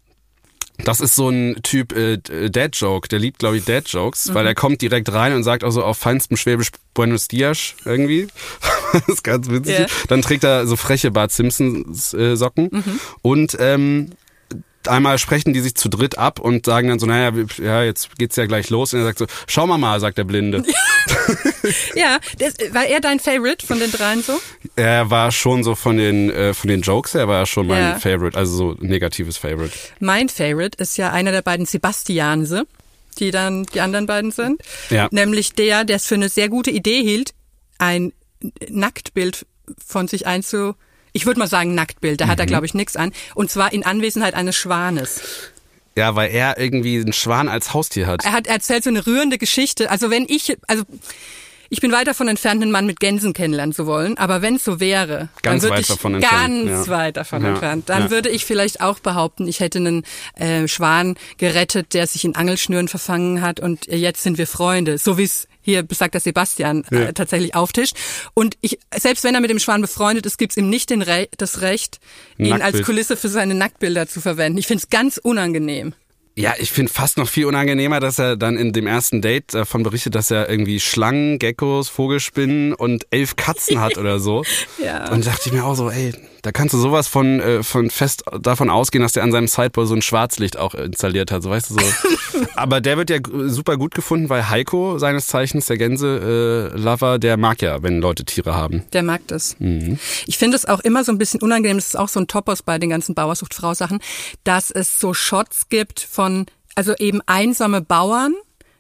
das 0.79 1.01
ist 1.01 1.15
so 1.15 1.29
ein 1.29 1.57
Typ 1.63 1.93
äh, 1.97 2.19
Dad-Joke, 2.51 3.09
der 3.09 3.19
liebt, 3.21 3.39
glaube 3.39 3.57
ich, 3.59 3.65
Dad-Jokes, 3.65 4.31
Mhm. 4.31 4.35
weil 4.35 4.47
er 4.47 4.55
kommt 4.55 4.83
direkt 4.83 5.13
rein 5.13 5.33
und 5.35 5.45
sagt 5.45 5.63
auch 5.65 5.71
so 5.71 5.85
auf 5.85 5.99
feinstem 5.99 6.37
Schwäbisch 6.37 6.71
Buenos 6.95 7.29
Dias 7.29 7.75
irgendwie. 7.85 8.27
das 8.93 9.09
ist 9.09 9.25
ganz 9.25 9.49
witzig. 9.51 9.79
Ja. 9.79 9.87
Dann 10.09 10.23
trägt 10.23 10.45
er 10.45 10.67
so 10.67 10.77
freche 10.77 11.11
Bart 11.11 11.31
Simpsons 11.33 12.13
äh, 12.15 12.37
Socken 12.37 12.69
Mhm. 12.73 13.01
und 13.23 13.57
ähm, 13.61 14.11
einmal 14.89 15.19
sprechen 15.19 15.53
die 15.53 15.61
sich 15.61 15.75
zu 15.75 15.89
dritt 15.89 16.19
ab 16.19 16.41
und 16.41 16.67
sagen 16.67 16.89
dann 16.89 16.99
so, 16.99 17.07
naja, 17.07 17.33
ja, 17.63 17.83
jetzt 17.83 18.17
geht's 18.19 18.37
ja 18.37 18.47
gleich 18.47 18.71
los. 18.71 18.93
Und 18.93 19.01
er 19.01 19.07
sagt 19.07 19.19
so, 19.19 19.27
schau 19.47 19.67
mal 19.67 19.79
mal, 19.79 20.01
sagt 20.01 20.19
der 20.19 20.25
Blinde. 20.25 20.63
Ja, 21.95 22.19
das, 22.39 22.55
war 22.73 22.85
er 22.85 23.01
dein 23.01 23.21
Favorite 23.21 23.67
von 23.67 23.79
den 23.79 23.91
dreien 23.91 24.23
so? 24.23 24.39
er 24.77 25.11
war 25.11 25.33
schon 25.33 25.65
so 25.65 25.75
von 25.75 25.97
den 25.97 26.31
äh, 26.31 26.53
von 26.53 26.69
den 26.69 26.83
Jokes 26.83 27.15
her 27.15 27.29
war 27.29 27.41
er 27.41 27.47
schon 27.47 27.67
mein 27.67 27.83
Ja. 27.83 27.99
Favorite, 27.99 28.37
also 28.37 28.57
so 28.57 28.77
negatives 28.81 29.37
Favorite. 29.39 29.73
Mein 30.01 30.29
Favorite 30.29 30.79
ist 30.83 30.97
ja 30.99 31.11
einer 31.13 31.33
der 31.33 31.43
beiden 31.43 31.67
Sebastianse, 31.67 32.67
die 33.19 33.31
dann 33.31 33.65
die 33.65 33.81
anderen 33.81 34.07
beiden 34.07 34.31
sind. 34.31 34.61
Ja. 34.91 35.09
Nämlich 35.11 35.55
der, 35.55 35.85
der 35.85 35.97
es 35.97 36.07
für 36.07 36.17
eine 36.17 36.29
sehr 36.29 36.49
gute 36.49 36.71
Idee 36.71 37.03
hielt, 37.03 37.33
ein 37.79 38.13
Nacktbild 38.69 39.47
von 39.85 40.09
sich 40.09 40.27
einzu... 40.27 40.75
Ich 41.17 41.25
würde 41.27 41.39
mal 41.39 41.47
sagen 41.47 41.75
Nacktbild, 41.75 42.21
da 42.21 42.27
hat 42.27 42.37
Mhm. 42.39 42.43
er 42.43 42.47
glaube 42.47 42.67
ich 42.67 42.75
nichts 42.75 42.97
an. 42.97 43.13
Und 43.35 43.51
zwar 43.51 43.73
in 43.73 43.85
Anwesenheit 43.87 44.35
eines 44.35 44.57
Schwanes. 44.57 45.21
Ja, 45.97 46.17
weil 46.17 46.31
er 46.33 46.59
irgendwie 46.59 47.01
einen 47.01 47.13
Schwan 47.13 47.49
als 47.49 47.73
Haustier 47.73 48.07
hat. 48.09 48.25
Er 48.25 48.33
hat 48.33 48.49
erzählt 48.49 48.83
so 48.85 48.91
eine 48.91 49.07
rührende 49.07 49.39
Geschichte. 49.39 49.91
Also 49.93 50.11
wenn 50.11 50.27
ich, 50.29 50.57
also 50.67 50.83
ich 51.71 51.81
bin 51.81 51.93
weit 51.93 52.09
davon 52.09 52.27
entfernt, 52.27 52.63
einen 52.63 52.73
Mann 52.73 52.85
mit 52.85 52.99
Gänsen 52.99 53.33
kennenlernen 53.33 53.73
zu 53.73 53.87
wollen, 53.87 54.19
aber 54.19 54.43
wenn 54.43 54.57
es 54.57 54.65
so 54.65 54.81
wäre, 54.81 55.29
Ganz 55.43 55.63
dann 55.63 55.63
würde 55.63 55.75
weit 55.77 55.81
ich 55.83 55.87
davon 55.87 56.15
entfernt, 56.15 56.67
ganz 56.67 56.87
ja. 56.89 56.93
weit 56.93 57.17
davon 57.17 57.43
Ja, 57.45 57.51
entfernt. 57.51 57.89
Dann 57.89 58.03
ja. 58.05 58.11
würde 58.11 58.29
ich 58.29 58.45
vielleicht 58.45 58.81
auch 58.81 58.99
behaupten, 58.99 59.47
ich 59.47 59.61
hätte 59.61 59.79
einen 59.79 60.03
äh, 60.35 60.67
Schwan 60.67 61.17
gerettet, 61.39 61.95
der 61.95 62.09
sich 62.09 62.25
in 62.25 62.35
Angelschnüren 62.35 62.89
verfangen 62.89 63.41
hat 63.41 63.61
und 63.61 63.87
jetzt 63.87 64.25
sind 64.25 64.37
wir 64.37 64.49
Freunde, 64.49 64.99
so 64.99 65.17
wie 65.17 65.23
es 65.25 65.47
hier 65.65 65.83
besagter 65.83 66.21
Sebastian 66.21 66.85
Ja. 66.93 67.01
äh, 67.01 67.13
tatsächlich 67.13 67.57
auftischt. 67.57 67.97
Und 68.35 68.57
ich, 68.61 68.79
selbst 68.97 69.25
wenn 69.25 69.35
er 69.35 69.41
mit 69.41 69.51
dem 69.51 69.59
Schwan 69.59 69.81
befreundet 69.81 70.27
ist, 70.27 70.39
gibt's 70.39 70.57
ihm 70.57 70.71
nicht 70.71 70.91
den 70.91 71.03
Re 71.03 71.29
das 71.39 71.61
Recht, 71.61 71.99
ihn 72.39 72.63
als. 72.63 72.83
Kulisse 72.85 73.17
für 73.17 73.29
seine 73.29 73.55
Nacktbilder 73.55 74.07
zu 74.07 74.21
verwenden. 74.21 74.59
Ich 74.59 74.67
finde 74.67 74.83
es 74.85 74.91
ganz 74.91 75.17
unangenehm. 75.17 75.95
Ja, 76.37 76.55
ich 76.59 76.73
finde 76.73 76.93
fast 76.93 77.17
noch 77.17 77.29
viel 77.29 77.47
unangenehmer, 77.47 78.01
dass 78.01 78.19
er 78.19 78.37
dann 78.37 78.57
in 78.59 78.73
dem 78.73 78.87
ersten 78.89 79.23
Date 79.23 79.55
davon 79.55 79.85
berichtet, 79.85 80.17
dass 80.17 80.31
er 80.33 80.51
irgendwie 80.51 80.81
Schlangen, 80.81 81.39
Geckos, 81.39 81.89
Vogelspinnen 81.89 82.75
und 82.75 83.07
elf 83.11 83.37
Katzen 83.37 83.81
hat 83.81 83.97
oder 83.99 84.19
so. 84.19 84.43
Ja. 84.85 85.11
Und 85.13 85.25
da 85.25 85.31
dachte 85.31 85.49
ich 85.49 85.53
mir 85.53 85.65
auch 85.65 85.77
so, 85.77 85.89
ey, 85.91 86.13
da 86.45 86.53
kannst 86.53 86.75
du 86.75 86.79
sowas 86.79 87.09
von, 87.09 87.41
äh, 87.41 87.63
von 87.63 87.89
fest 87.89 88.23
davon 88.39 88.69
ausgehen, 88.69 89.01
dass 89.03 89.13
der 89.13 89.23
an 89.23 89.33
seinem 89.33 89.49
Sideboard 89.49 89.89
so 89.89 89.95
ein 89.95 90.03
Schwarzlicht 90.03 90.59
auch 90.59 90.75
installiert 90.75 91.31
hat. 91.31 91.43
So 91.43 91.49
weißt 91.49 91.71
du 91.71 91.75
so. 91.75 91.81
Aber 92.55 92.83
der 92.83 92.99
wird 92.99 93.09
ja 93.09 93.19
super 93.47 93.79
gut 93.79 93.95
gefunden, 93.95 94.29
weil 94.29 94.51
Heiko 94.51 94.99
seines 94.99 95.27
Zeichens, 95.27 95.67
der 95.67 95.79
Gänse-Lover, 95.79 97.19
der 97.19 97.39
mag 97.39 97.63
ja, 97.63 97.83
wenn 97.83 97.99
Leute 97.99 98.27
Tiere 98.27 98.55
haben. 98.55 98.85
Der 98.93 99.03
mag 99.03 99.23
das. 99.27 99.57
Mhm. 99.59 99.99
Ich 100.27 100.37
finde 100.37 100.59
es 100.59 100.67
auch 100.67 100.81
immer 100.81 101.03
so 101.03 101.13
ein 101.13 101.19
bisschen 101.19 101.41
unangenehm, 101.41 101.79
das 101.79 101.87
ist 101.87 101.99
auch 101.99 102.09
so 102.09 102.21
ein 102.21 102.27
Topos 102.27 102.63
bei 102.63 102.79
den 102.79 102.91
ganzen 102.91 103.15
Bauersucht-Frau-Sachen, 103.15 104.01
dass 104.45 104.71
es 104.71 105.01
so 105.01 105.15
Shots 105.15 105.71
gibt 105.71 106.01
von, 106.01 106.45
also 106.75 106.95
eben 106.99 107.23
einsame 107.25 107.81
Bauern, 107.81 108.35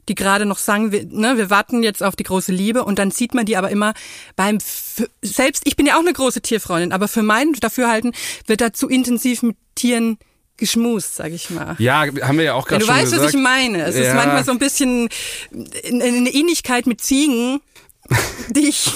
die 0.08 0.14
gerade 0.14 0.46
noch 0.46 0.58
sagen, 0.58 0.92
wir, 0.92 1.04
ne, 1.04 1.36
wir 1.36 1.50
warten 1.50 1.82
jetzt 1.82 2.02
auf 2.02 2.16
die 2.16 2.24
große 2.24 2.52
Liebe 2.52 2.84
und 2.84 2.98
dann 2.98 3.10
sieht 3.10 3.34
man 3.34 3.46
die 3.46 3.56
aber 3.56 3.70
immer 3.70 3.94
beim, 4.36 4.56
F 4.56 5.08
selbst, 5.22 5.62
ich 5.66 5.76
bin 5.76 5.86
ja 5.86 5.96
auch 5.96 6.00
eine 6.00 6.12
große 6.12 6.40
Tierfreundin, 6.40 6.92
aber 6.92 7.08
für 7.08 7.22
mein 7.22 7.52
Dafürhalten 7.54 8.12
wird 8.46 8.60
da 8.60 8.72
zu 8.72 8.88
intensiv 8.88 9.42
mit 9.42 9.56
Tieren 9.74 10.18
geschmust, 10.56 11.16
sag 11.16 11.32
ich 11.32 11.50
mal. 11.50 11.74
Ja, 11.78 12.04
haben 12.22 12.38
wir 12.38 12.44
ja 12.44 12.54
auch 12.54 12.68
gerade 12.68 12.80
du 12.80 12.86
schon 12.86 12.94
weißt, 12.94 13.04
gesagt. 13.12 13.22
was 13.24 13.34
ich 13.34 13.40
meine. 13.40 13.82
Es 13.84 13.96
ist 13.96 14.06
Ja. 14.06 14.14
manchmal 14.14 14.44
so 14.44 14.52
ein 14.52 14.58
bisschen 14.60 15.08
eine 15.84 16.32
Ähnlichkeit 16.32 16.86
mit 16.86 17.00
Ziegen, 17.00 17.60
die 18.50 18.68
ich 18.68 18.92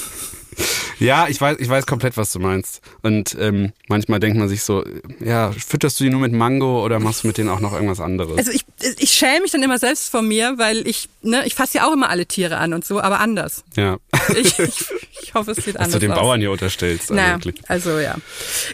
Ja, 0.98 1.28
ich 1.28 1.40
weiß, 1.40 1.58
ich 1.60 1.68
weiß 1.68 1.86
komplett, 1.86 2.16
was 2.16 2.32
du 2.32 2.38
meinst. 2.40 2.80
Und 3.02 3.36
ähm, 3.40 3.72
manchmal 3.88 4.20
denkt 4.20 4.38
man 4.38 4.48
sich 4.48 4.62
so, 4.62 4.84
ja, 5.20 5.52
fütterst 5.52 5.98
du 6.00 6.04
die 6.04 6.10
nur 6.10 6.20
mit 6.20 6.32
Mango 6.32 6.84
oder 6.84 6.98
machst 7.00 7.22
du 7.22 7.28
mit 7.28 7.38
denen 7.38 7.48
auch 7.48 7.60
noch 7.60 7.72
irgendwas 7.72 8.00
anderes? 8.00 8.36
Also 8.38 8.50
ich, 8.50 8.64
ich 8.98 9.10
schäme 9.10 9.42
mich 9.42 9.52
dann 9.52 9.62
immer 9.62 9.78
selbst 9.78 10.10
vor 10.10 10.22
mir, 10.22 10.54
weil 10.58 10.86
ich, 10.86 11.08
ne, 11.22 11.46
ich 11.46 11.54
fasse 11.54 11.78
ja 11.78 11.88
auch 11.88 11.92
immer 11.92 12.10
alle 12.10 12.26
Tiere 12.26 12.58
an 12.58 12.74
und 12.74 12.84
so, 12.84 13.00
aber 13.00 13.20
anders. 13.20 13.64
ja. 13.76 13.98
Ich, 14.36 14.58
ich, 14.58 14.84
ich 15.22 15.34
hoffe, 15.34 15.52
es 15.52 15.64
sieht 15.64 15.76
anders 15.76 15.92
du 15.92 15.98
den 15.98 16.12
aus. 16.12 16.18
Bauern 16.18 16.40
hier 16.40 16.50
unterstellst. 16.50 17.10
Naja, 17.10 17.38
also 17.68 17.98
ja. 17.98 18.16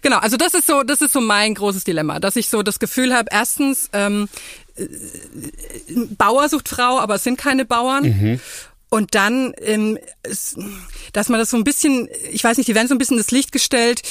Genau, 0.02 0.18
also 0.18 0.36
das 0.36 0.54
ist 0.54 0.66
so, 0.66 0.82
das 0.82 1.00
ist 1.00 1.12
so 1.12 1.20
mein 1.20 1.54
großes 1.54 1.84
Dilemma, 1.84 2.20
dass 2.20 2.36
ich 2.36 2.48
so 2.48 2.62
das 2.62 2.78
Gefühl 2.78 3.14
habe, 3.14 3.28
erstens, 3.30 3.90
ähm, 3.92 4.28
äh, 4.76 4.86
Bauer 6.18 6.48
sucht 6.48 6.68
Frau, 6.68 6.98
aber 6.98 7.16
es 7.16 7.24
sind 7.24 7.38
keine 7.38 7.64
Bauern. 7.64 8.04
Mhm. 8.04 8.40
Und 8.94 9.16
dann, 9.16 9.52
ähm, 9.60 9.98
dass 11.12 11.28
man 11.28 11.40
das 11.40 11.50
so 11.50 11.56
ein 11.56 11.64
bisschen, 11.64 12.08
ich 12.30 12.44
weiß 12.44 12.58
nicht, 12.58 12.68
die 12.68 12.76
werden 12.76 12.86
so 12.86 12.94
ein 12.94 12.98
bisschen 12.98 13.18
ins 13.18 13.32
Licht 13.32 13.50
gestellt. 13.50 14.02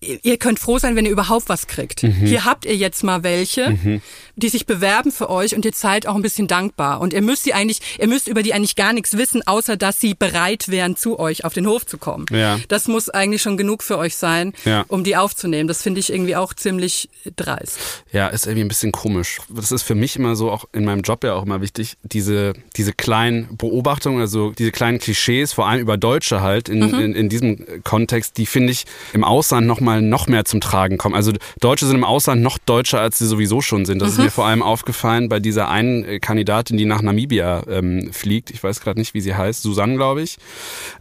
Ihr 0.00 0.36
könnt 0.36 0.58
froh 0.58 0.80
sein, 0.80 0.96
wenn 0.96 1.04
ihr 1.04 1.12
überhaupt 1.12 1.48
was 1.48 1.68
kriegt. 1.68 2.02
Mhm. 2.02 2.26
Hier 2.26 2.44
habt 2.44 2.64
ihr 2.64 2.74
jetzt 2.74 3.04
mal 3.04 3.22
welche, 3.22 4.00
die 4.36 4.48
sich 4.48 4.66
bewerben 4.66 5.12
für 5.12 5.28
euch 5.30 5.54
und 5.54 5.64
ihr 5.64 5.72
seid 5.74 6.06
auch 6.06 6.14
ein 6.14 6.22
bisschen 6.22 6.46
dankbar. 6.48 7.00
Und 7.00 7.12
ihr 7.12 7.22
müsst 7.22 7.44
die 7.46 7.54
eigentlich, 7.54 7.80
ihr 7.98 8.08
müsst 8.08 8.28
über 8.28 8.42
die 8.42 8.54
eigentlich 8.54 8.76
gar 8.76 8.92
nichts 8.92 9.16
wissen, 9.18 9.46
außer 9.46 9.76
dass 9.76 10.00
sie 10.00 10.14
bereit 10.14 10.68
wären, 10.68 10.96
zu 10.96 11.18
euch 11.18 11.44
auf 11.44 11.52
den 11.52 11.66
Hof 11.66 11.84
zu 11.86 11.98
kommen. 11.98 12.26
Ja. 12.30 12.58
Das 12.68 12.88
muss 12.88 13.08
eigentlich 13.10 13.42
schon 13.42 13.56
genug 13.56 13.82
für 13.82 13.98
euch 13.98 14.16
sein, 14.16 14.52
Ja. 14.64 14.84
um 14.88 15.04
die 15.04 15.16
aufzunehmen. 15.16 15.68
Das 15.68 15.82
finde 15.82 16.00
ich 16.00 16.10
irgendwie 16.12 16.36
auch 16.36 16.54
ziemlich 16.54 17.08
dreist. 17.36 17.78
Ja, 18.12 18.28
ist 18.28 18.46
irgendwie 18.46 18.64
ein 18.64 18.68
bisschen 18.68 18.92
komisch. 18.92 19.38
Das 19.48 19.70
ist 19.72 19.82
für 19.82 19.94
mich 19.94 20.16
immer 20.16 20.36
so, 20.36 20.50
auch 20.50 20.64
in 20.72 20.84
meinem 20.84 21.02
Job 21.02 21.24
ja 21.24 21.34
auch 21.34 21.42
immer 21.44 21.60
wichtig, 21.60 21.96
diese, 22.02 22.54
diese 22.76 22.92
kleinen 22.92 23.56
Beobachtungen, 23.56 24.20
also 24.20 24.50
diese 24.52 24.72
kleinen 24.72 24.98
Klischees, 24.98 25.52
vor 25.52 25.68
allem 25.68 25.80
über 25.80 25.96
Deutsche 25.96 26.40
halt, 26.40 26.68
in, 26.68 26.78
Mhm. 26.82 26.94
in, 27.00 27.14
in 27.14 27.28
diesem 27.28 27.82
Kontext, 27.84 28.38
die 28.38 28.46
finde 28.46 28.72
ich 28.72 28.84
im 29.12 29.24
Ausland 29.24 29.66
nochmal 29.66 30.02
noch 30.02 30.26
mehr 30.26 30.44
zum 30.44 30.60
Tragen 30.60 30.98
kommen. 30.98 31.14
Also 31.14 31.32
Deutsche 31.60 31.86
sind 31.86 31.96
im 31.96 32.04
Ausland 32.04 32.42
noch 32.42 32.58
deutscher, 32.58 33.00
als 33.00 33.18
sie 33.18 33.26
sowieso 33.26 33.60
schon 33.60 33.84
sind. 33.84 34.00
Das 34.00 34.12
Mhm. 34.12 34.18
ist 34.18 34.21
mir 34.22 34.30
vor 34.30 34.46
allem 34.46 34.62
aufgefallen 34.62 35.28
bei 35.28 35.40
dieser 35.40 35.68
einen 35.68 36.04
äh, 36.04 36.18
Kandidatin, 36.20 36.76
die 36.76 36.84
nach 36.84 37.02
Namibia 37.02 37.62
ähm, 37.68 38.10
fliegt. 38.12 38.50
Ich 38.50 38.62
weiß 38.62 38.80
gerade 38.80 38.98
nicht, 38.98 39.14
wie 39.14 39.20
sie 39.20 39.34
heißt. 39.34 39.62
Susanne, 39.62 39.96
glaube 39.96 40.22
ich. 40.22 40.36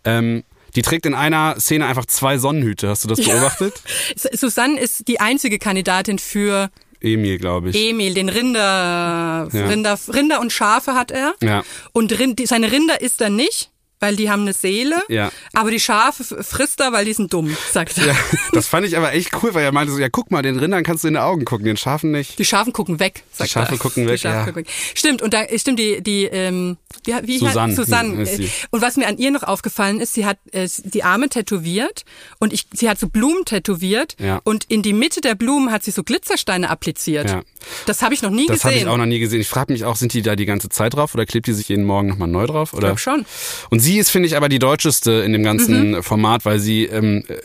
Ähm, 0.05 0.43
die 0.75 0.81
trägt 0.83 1.05
in 1.05 1.13
einer 1.15 1.59
Szene 1.59 1.85
einfach 1.85 2.05
zwei 2.05 2.37
Sonnenhüte. 2.37 2.87
Hast 2.89 3.03
du 3.03 3.07
das 3.09 3.19
beobachtet? 3.21 3.73
S- 4.15 4.39
Susanne 4.39 4.79
ist 4.79 5.07
die 5.07 5.19
einzige 5.19 5.59
Kandidatin 5.59 6.17
für 6.19 6.69
Emil, 7.01 7.39
glaube 7.39 7.71
ich. 7.71 7.75
Emil, 7.75 8.13
den 8.13 8.29
Rinder, 8.29 9.49
Ja. 9.51 9.65
Rinder, 9.67 9.97
Rinder 10.13 10.39
und 10.39 10.53
Schafe 10.53 10.93
hat 10.93 11.09
er. 11.11 11.33
Ja. 11.41 11.63
Und 11.93 12.17
Rind, 12.19 12.39
seine 12.47 12.71
Rinder 12.71 13.01
isst 13.01 13.19
er 13.21 13.29
nicht, 13.31 13.70
weil 14.01 14.17
die 14.17 14.29
haben 14.29 14.41
eine 14.41 14.51
Seele. 14.53 15.01
Ja. 15.07 15.31
Aber 15.53 15.71
die 15.71 15.79
Schafe 15.79 16.23
frisst 16.43 16.81
er, 16.81 16.91
weil 16.91 17.05
die 17.05 17.13
sind 17.13 17.31
dumm, 17.31 17.55
sagt 17.71 17.97
er. 17.99 18.07
Ja, 18.07 18.15
das 18.51 18.67
fand 18.67 18.85
ich 18.85 18.97
aber 18.97 19.13
echt 19.13 19.31
cool, 19.41 19.53
weil 19.53 19.63
er 19.63 19.71
meinte 19.71 19.93
so, 19.93 19.99
ja 19.99 20.09
guck 20.09 20.29
mal, 20.31 20.41
den 20.41 20.59
Rindern 20.59 20.83
kannst 20.83 21.03
du 21.05 21.07
in 21.07 21.13
die 21.13 21.19
Augen 21.21 21.45
gucken, 21.45 21.65
den 21.65 21.77
Schafen 21.77 22.11
nicht. 22.11 22.37
Die 22.37 22.43
Schafen 22.45 22.73
gucken 22.73 22.99
weg, 22.99 23.23
sagt 23.31 23.51
Schafe 23.51 23.75
er. 23.75 23.77
gucken 23.79 24.05
weg, 24.07 24.15
die 24.15 24.17
Schafe 24.23 24.35
ja. 24.37 24.43
gucken 24.45 24.55
weg. 24.65 24.67
Stimmt, 24.95 25.21
und 25.21 25.33
da 25.33 25.43
stimmt 25.57 25.79
die, 25.79 26.01
die 26.01 26.25
ähm, 26.25 26.77
wie, 27.05 27.13
wie 27.27 27.37
Susanne, 27.37 27.73
Susanne. 27.75 28.21
ist 28.23 28.35
sie. 28.35 28.45
äh, 28.45 28.49
Und 28.71 28.81
was 28.81 28.97
mir 28.97 29.07
an 29.07 29.17
ihr 29.17 29.31
noch 29.31 29.43
aufgefallen 29.43 30.01
ist, 30.01 30.13
sie 30.15 30.25
hat 30.25 30.37
äh, 30.51 30.67
die 30.83 31.03
Arme 31.03 31.29
tätowiert 31.29 32.03
und 32.39 32.51
ich, 32.53 32.65
sie 32.73 32.89
hat 32.89 32.99
so 32.99 33.07
Blumen 33.07 33.45
tätowiert 33.45 34.15
Ja. 34.19 34.41
und 34.43 34.65
in 34.67 34.81
die 34.81 34.93
Mitte 34.93 35.21
der 35.21 35.35
Blumen 35.35 35.71
hat 35.71 35.83
sie 35.83 35.91
so 35.91 36.03
Glitzersteine 36.03 36.69
appliziert. 36.69 37.29
Ja. 37.29 37.41
Das 37.85 38.01
habe 38.01 38.13
ich 38.13 38.21
noch 38.21 38.29
nie 38.31 38.45
Das 38.47 38.63
habe 38.63 38.73
gesehen. 38.73 38.87
ich 38.87 38.93
auch 38.93 38.97
noch 38.97 39.05
nie 39.05 39.19
gesehen. 39.19 39.41
Ich 39.41 39.47
frage 39.49 39.71
mich 39.73 39.85
auch, 39.85 39.95
sind 39.95 40.13
die 40.13 40.21
da 40.21 40.35
die 40.35 40.45
ganze 40.45 40.69
Zeit 40.69 40.93
drauf 40.95 41.13
oder 41.13 41.25
klebt 41.25 41.47
die 41.47 41.53
sich 41.53 41.69
jeden 41.69 41.85
Morgen 41.85 42.07
nochmal 42.09 42.27
neu 42.27 42.45
drauf? 42.47 42.73
Oder? 42.73 42.87
glaub 42.87 42.99
schon. 42.99 43.25
Und 43.69 43.79
sie 43.79 43.97
ist, 43.97 44.09
finde 44.09 44.27
ich, 44.27 44.35
aber 44.37 44.49
die 44.49 44.59
deutscheste 44.59 45.11
in 45.11 45.33
dem 45.33 45.43
ganzen 45.43 46.03
Format, 46.03 46.45
weil 46.45 46.59
sie, 46.59 46.85
ähm, 46.85 47.23
äh, 47.27 47.35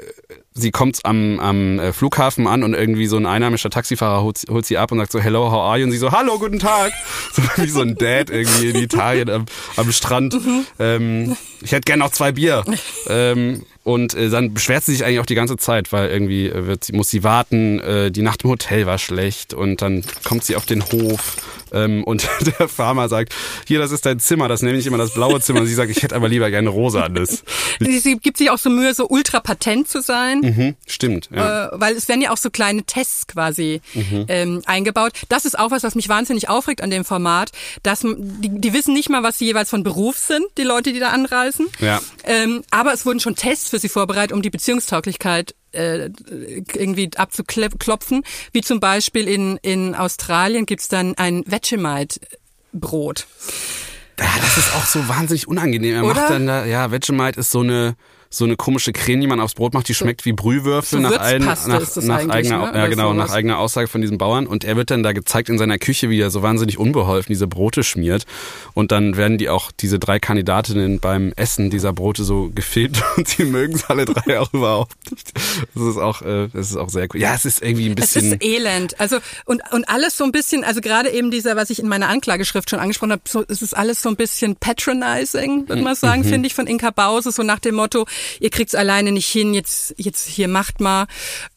sie 0.55 0.71
kommt 0.71 1.01
am, 1.05 1.39
am 1.41 1.79
äh, 1.79 1.93
Flughafen 1.93 2.47
an 2.47 2.63
und 2.63 2.75
irgendwie 2.75 3.07
so 3.07 3.17
ein 3.17 3.27
einheimischer 3.27 3.71
Taxifahrer 3.71 4.23
holt, 4.23 4.39
sie- 4.39 4.47
holt 4.49 4.65
sie 4.67 4.79
ab 4.79 4.91
und 4.93 4.99
sagt 4.99 5.13
so, 5.13 5.21
hello, 5.21 5.51
how 5.51 5.61
are 5.63 5.79
you? 5.79 5.85
Und 5.85 5.93
sie 5.93 5.99
so, 5.99 6.13
hallo, 6.13 6.39
guten 6.39 6.59
Tag. 6.59 6.93
So 7.33 7.43
wie 7.63 7.69
so 7.69 7.81
ein 7.83 7.97
Dad 7.97 8.31
irgendwie 8.31 8.71
in 8.71 8.77
Italien 8.77 9.29
am, 9.29 9.45
am 9.77 9.93
Strand. 9.93 10.37
Ähm, 10.79 11.37
ich 11.63 11.73
hätte 11.73 11.83
gern 11.83 11.99
noch 11.99 12.11
zwei 12.13 12.33
Bier. 12.33 12.65
Ähm, 13.09 13.65
und 13.87 14.14
äh, 14.14 14.31
dann 14.31 14.53
beschwert 14.53 14.85
sie 14.85 14.92
sich 14.92 15.05
eigentlich 15.05 15.20
auch 15.20 15.27
die 15.27 15.37
ganze 15.37 15.57
Zeit, 15.57 15.92
weil 15.92 16.11
irgendwie 16.11 16.49
äh, 16.49 16.66
wird 16.66 16.83
sie, 16.83 16.92
muss 16.92 17.09
sie 17.09 17.22
warten, 17.22 17.79
äh, 17.79 18.11
die 18.11 18.22
Nacht 18.22 18.42
im 18.42 18.51
Hotel 18.51 18.85
war 18.85 18.99
schlecht 18.99 19.55
und 19.55 19.81
dann 19.81 20.03
kommt 20.25 20.42
sie 20.42 20.57
auf 20.57 20.66
den 20.66 20.83
Hof 20.90 21.37
ähm, 21.72 22.03
und 22.05 22.29
der 22.59 22.68
Farmer 22.68 23.09
sagt, 23.09 23.33
hier, 23.66 23.79
das 23.79 23.92
ist 23.92 24.05
dein 24.05 24.18
Zimmer, 24.18 24.49
das 24.49 24.62
nehme 24.62 24.77
ich 24.77 24.87
immer 24.87 24.99
das 24.99 25.14
blaue 25.14 25.40
Zimmer. 25.40 25.61
Und 25.61 25.66
sie 25.66 25.75
sagt, 25.75 25.90
ich 25.90 26.03
hätte 26.03 26.16
aber 26.16 26.29
lieber 26.29 26.51
gerne 26.51 26.68
rosanes. 26.68 27.44
Sie, 27.79 27.99
sie 27.99 28.16
gibt 28.16 28.38
sich 28.38 28.51
auch 28.51 28.59
so 28.59 28.70
Mühe, 28.70 28.94
so 28.94 29.07
ultra 29.09 29.38
patent 29.40 29.87
zu 29.87 30.01
sein. 30.01 30.40
Mhm, 30.40 30.75
stimmt, 30.87 31.29
ja. 31.35 31.66
äh, 31.66 31.70
weil 31.75 31.94
es 31.94 32.09
werden 32.09 32.22
ja 32.22 32.31
auch 32.31 32.38
so 32.38 32.49
kleine 32.49 32.85
Tests 32.85 33.27
quasi 33.27 33.81
Mhm. 33.92 34.25
ähm, 34.29 34.62
eingebaut. 34.66 35.12
Das 35.29 35.44
ist 35.44 35.59
auch 35.59 35.70
was, 35.70 35.83
was 35.83 35.94
mich 35.94 36.09
wahnsinnig 36.09 36.49
aufregt 36.49 36.81
an 36.81 36.90
dem 36.90 37.05
Format, 37.05 37.51
dass 37.83 38.01
die, 38.01 38.49
die 38.49 38.72
wissen 38.72 38.94
nicht 38.94 39.11
mal, 39.11 39.22
was 39.22 39.38
sie 39.38 39.44
jeweils 39.44 39.70
von 39.70 39.83
Beruf 39.83 40.16
sind, 40.18 40.44
die 40.57 40.62
Leute, 40.62 40.92
die 40.92 41.01
da 41.01 41.11
anreisen. 41.11 41.66
Ja. 41.81 42.01
Ähm, 42.25 42.62
aber 42.70 42.92
es 42.92 43.05
wurden 43.05 43.20
schon 43.20 43.37
Tests 43.37 43.70
für 43.70 43.76
sie 43.79 43.89
vorbereitet, 43.89 44.33
um 44.33 44.43
die 44.43 44.51
Beziehungstauglichkeit 44.51 45.55
äh, 45.73 46.11
irgendwie 46.75 47.11
abzuklopfen. 47.17 48.23
Wie 48.53 48.61
zum 48.62 48.81
Beispiel 48.81 49.29
in, 49.29 49.59
in 49.62 49.95
Australien 49.95 50.67
gibt's 50.67 50.89
dann 50.89 51.15
ein 51.17 51.45
Vegemite-Brot. 51.47 53.27
Ja, 54.19 54.27
das 54.41 54.57
ist 54.57 54.75
auch 54.75 54.87
so 54.87 55.09
wahnsinnig 55.09 55.47
unangenehm. 55.47 55.97
Er 55.97 56.05
Oder? 56.05 56.15
macht 56.15 56.31
dann 56.31 56.47
da, 56.47 56.65
ja, 56.65 56.91
Vegemite 56.91 57.41
ist 57.41 57.51
so 57.51 57.61
eine 57.61 57.97
so 58.31 58.45
eine 58.45 58.57
komische 58.57 58.93
Creme, 58.93 59.21
die 59.21 59.27
man 59.27 59.41
aufs 59.41 59.55
Brot 59.55 59.75
macht, 59.75 59.89
die 59.89 59.95
schmeckt 59.95 60.25
wie 60.25 60.33
Brühwürfel 60.33 61.01
so 61.01 61.09
nach, 61.09 61.19
allen, 61.21 61.45
nach, 61.45 61.67
nach 61.67 62.29
eigener, 62.29 62.73
ne? 62.73 62.79
ja 62.79 62.87
genau, 62.89 63.12
nach 63.12 63.31
eigener 63.31 63.59
Aussage 63.59 63.89
von 63.89 64.01
diesem 64.01 64.19
Bauern. 64.19 64.47
Und 64.47 64.65
er 64.65 64.77
wird 64.77 64.91
dann 64.91 65.03
da 65.03 65.12
gezeigt 65.12 65.49
in 65.49 65.59
seiner 65.59 65.79
Küche, 65.79 66.11
wie 66.11 66.21
er 66.21 66.31
so 66.31 66.43
wahnsinnig 66.43 66.79
unbeholfen 66.79 67.33
diese 67.33 67.47
Brote 67.47 67.85
schmiert. 67.85 68.25
Und 68.75 68.93
dann 68.93 69.17
werden 69.17 69.39
die 69.39 69.49
auch, 69.49 69.71
diese 69.73 69.99
drei 69.99 70.19
Kandidatinnen 70.19 71.01
beim 71.01 71.33
Essen 71.37 71.71
dieser 71.71 71.93
Brote 71.93 72.25
so 72.25 72.51
gefilmt 72.55 73.03
und 73.17 73.29
sie 73.29 73.45
mögen 73.45 73.75
es 73.75 73.85
alle 73.89 74.05
drei 74.05 74.41
auch 74.41 74.53
überhaupt 74.53 74.95
nicht. 75.11 75.33
Das 75.75 75.83
ist 75.85 75.97
auch, 75.99 76.23
äh, 76.23 76.49
das 76.53 76.71
ist 76.71 76.77
auch 76.77 76.89
sehr 76.89 77.09
cool. 77.15 77.21
Ja, 77.21 77.35
es 77.35 77.45
ist 77.45 77.62
irgendwie 77.62 77.87
ein 77.89 77.97
Es 77.99 78.12
bisschen. 78.15 78.33
ist 78.35 78.45
elend. 78.45 79.01
Also 79.01 79.19
und 79.45 79.62
und 79.73 79.89
alles 79.89 80.17
so 80.17 80.25
ein 80.25 80.33
bisschen, 80.33 80.65
also 80.65 80.81
gerade 80.81 81.11
eben 81.11 81.31
dieser, 81.31 81.57
was 81.57 81.71
ich 81.71 81.79
in 81.79 81.89
meiner 81.89 82.09
Anklageschrift 82.09 82.69
schon 82.71 82.79
angesprochen 82.81 83.12
habe, 83.12 83.23
so, 83.27 83.45
es 83.49 83.62
ist 83.62 83.77
alles 83.77 84.03
so 84.03 84.09
ein 84.09 84.17
bisschen 84.17 84.57
patronizing, 84.57 85.69
würde 85.69 85.83
man 85.83 85.95
sagen, 85.95 86.23
Mhm. 86.23 86.27
finde 86.29 86.47
ich 86.47 86.55
von 86.55 86.67
Inka 86.67 86.91
Bause, 86.91 87.31
so 87.31 87.43
nach 87.43 87.59
dem 87.59 87.75
Motto, 87.77 88.07
ihr 88.41 88.51
kriegt's 88.51 88.75
alleine 88.75 89.13
nicht 89.13 89.29
hin, 89.29 89.55
jetzt 89.55 89.95
jetzt 89.97 90.27
hier 90.27 90.49
macht 90.49 90.81
mal 90.81 91.07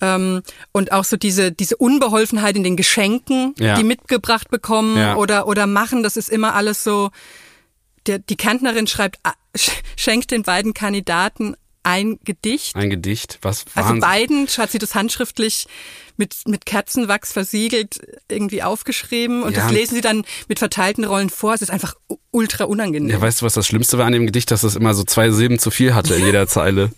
ähm, 0.02 0.41
und 0.72 0.91
auch 0.91 1.04
so 1.04 1.17
diese 1.17 1.52
diese 1.52 1.78
Unbeholfenheit 1.78 2.56
in 2.56 2.63
den 2.63 2.76
Geschenken, 2.76 3.54
Ja. 3.60 3.76
die 3.76 3.84
mitgebracht 3.84 4.50
bekommen 4.50 4.98
Ja. 4.98 5.15
oder 5.15 5.48
oder 5.48 5.67
machen, 5.67 6.04
das 6.04 6.17
ist 6.17 6.30
immer 6.30 6.56
alles 6.56 6.84
so. 6.84 7.10
Der, 8.08 8.19
die 8.19 8.38
Kärntnerin 8.38 8.88
schreibt, 8.88 9.19
ah, 9.24 9.34
sch- 9.56 9.72
schenkt 9.98 10.32
den 10.32 10.43
beiden 10.43 10.74
Kandidaten 10.74 11.56
ein 11.84 12.19
Gedicht. 12.24 12.76
ein 12.76 12.89
Gedicht, 12.89 13.39
was 13.41 13.65
Also 13.76 13.89
Wahnsinn- 13.89 14.00
beiden 14.02 14.48
hat 14.48 14.72
sie 14.72 14.80
das 14.80 14.95
handschriftlich 14.95 15.65
mit, 16.19 16.36
mit 16.45 16.65
Kerzenwachs 16.67 17.32
versiegelt 17.34 17.99
irgendwie 18.29 18.62
aufgeschrieben 18.62 19.41
und 19.41 19.55
Ja. 19.55 19.63
das 19.63 19.71
lesen 19.71 19.95
sie 19.95 20.01
dann 20.01 20.23
mit 20.47 20.60
verteilten 20.60 21.05
Rollen 21.05 21.29
vor. 21.32 21.53
Es 21.55 21.62
ist 21.63 21.71
einfach 21.71 21.95
ultra 22.32 22.65
unangenehm. 22.65 23.10
Ja, 23.10 23.19
weißt 23.21 23.41
du, 23.41 23.45
was 23.45 23.53
das 23.55 23.65
Schlimmste 23.65 23.97
war 23.97 24.05
an 24.05 24.13
dem 24.13 24.25
Gedicht, 24.27 24.51
dass 24.51 24.63
es 24.63 24.75
immer 24.75 24.93
so 24.93 25.03
zwei 25.03 25.32
Silben 25.32 25.58
zu 25.58 25.71
viel 25.71 25.95
hatte 25.95 26.13
in 26.15 26.25
jeder 26.25 26.45
Zeile. 26.47 26.91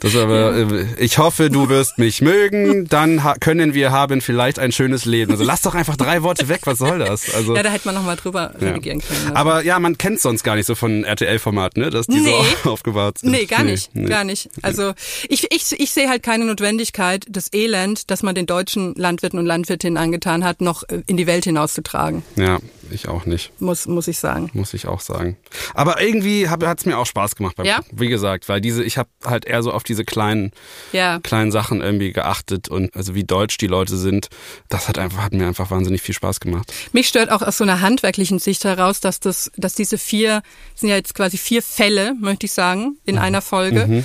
Das 0.00 0.14
aber, 0.14 0.54
äh, 0.56 0.86
ich 0.98 1.18
hoffe, 1.18 1.50
du 1.50 1.68
wirst 1.68 1.98
mich 1.98 2.20
mögen, 2.20 2.86
dann 2.88 3.22
können 3.40 3.72
wir 3.72 3.92
haben 3.92 4.20
vielleicht 4.20 4.58
ein 4.58 4.72
schönes 4.72 5.04
Leben. 5.04 5.32
Also 5.32 5.44
lass 5.44 5.62
doch 5.62 5.74
einfach 5.74 5.96
drei 5.96 6.22
Worte 6.22 6.48
weg, 6.48 6.60
was 6.64 6.78
soll 6.78 6.98
das? 6.98 7.34
Also, 7.34 7.56
ja, 7.56 7.62
da 7.62 7.70
hätte 7.70 7.86
man 7.86 7.94
nochmal 7.94 8.16
drüber 8.16 8.52
ja. 8.60 8.68
reagieren 8.68 9.00
können. 9.00 9.20
Also. 9.28 9.34
Aber 9.34 9.64
ja, 9.64 9.78
man 9.78 9.96
kennt 9.96 10.20
sonst 10.20 10.42
gar 10.42 10.56
nicht 10.56 10.66
so 10.66 10.74
von 10.74 11.04
RTL-Format, 11.04 11.76
ne? 11.76 11.90
Dass 11.90 12.06
die 12.06 12.20
Nee. 12.20 12.34
so 12.62 12.70
aufgebaut 12.70 13.18
sind. 13.18 13.30
Nee, 13.30 13.46
gar 13.46 13.64
nicht, 13.64 13.94
nee. 13.94 14.06
gar 14.06 14.24
nicht. 14.24 14.50
Also 14.62 14.92
ich, 15.28 15.50
ich, 15.50 15.78
ich 15.78 15.90
sehe 15.90 16.08
halt 16.08 16.22
keine 16.22 16.44
Notwendigkeit, 16.44 17.24
das 17.28 17.52
Elend, 17.52 18.10
das 18.10 18.22
man 18.22 18.34
den 18.34 18.46
deutschen 18.46 18.94
Landwirten 18.96 19.38
und 19.38 19.46
Landwirtinnen 19.46 19.96
angetan 19.96 20.44
hat, 20.44 20.60
noch 20.60 20.82
äh, 20.84 21.02
in 21.06 21.16
die 21.16 21.26
Welt 21.26 21.44
hinauszutragen, 21.44 22.22
Ja, 22.36 22.58
ich 22.92 23.08
auch 23.08 23.26
nicht. 23.26 23.52
muss, 23.60 23.86
muss 23.86 24.08
ich 24.08 24.18
sagen. 24.18 24.50
muss 24.54 24.74
ich 24.74 24.86
auch 24.86 25.00
sagen. 25.00 25.36
Aber 25.74 26.00
irgendwie 26.00 26.48
hat 26.48 26.62
es 26.78 26.86
mir 26.86 26.98
auch 26.98 27.06
Spaß 27.06 27.36
gemacht. 27.36 27.56
Beim, 27.56 27.66
Ja? 27.66 27.80
Wie 27.92 28.08
gesagt, 28.08 28.48
weil 28.48 28.60
diese, 28.60 28.82
ich 28.84 28.98
habe 28.98 29.08
halt 29.24 29.44
eher 29.44 29.62
so 29.62 29.72
auf 29.72 29.82
diese 29.82 30.04
kleinen, 30.04 30.52
Ja. 30.92 31.18
kleinen 31.20 31.52
Sachen 31.52 31.80
irgendwie 31.80 32.12
geachtet 32.12 32.68
und 32.68 32.94
also 32.96 33.14
wie 33.14 33.24
deutsch 33.24 33.58
die 33.58 33.66
Leute 33.66 33.96
sind, 33.96 34.28
das 34.68 34.88
hat 34.88 34.98
einfach, 34.98 35.22
hat 35.22 35.32
mir 35.32 35.46
einfach 35.46 35.70
wahnsinnig 35.70 36.02
viel 36.02 36.14
Spaß 36.14 36.40
gemacht. 36.40 36.72
Mich 36.92 37.08
stört 37.08 37.30
auch 37.30 37.42
aus 37.42 37.58
so 37.58 37.64
einer 37.64 37.80
handwerklichen 37.80 38.38
Sicht 38.38 38.64
heraus, 38.64 39.00
dass 39.00 39.20
das, 39.20 39.50
dass 39.56 39.74
diese 39.74 39.98
vier, 39.98 40.42
das 40.72 40.80
sind 40.80 40.88
ja 40.90 40.96
jetzt 40.96 41.14
quasi 41.14 41.38
vier 41.38 41.62
Fälle, 41.62 42.14
möchte 42.20 42.46
ich 42.46 42.52
sagen, 42.52 42.96
in 43.04 43.18
einer 43.18 43.42
Folge, 43.42 44.04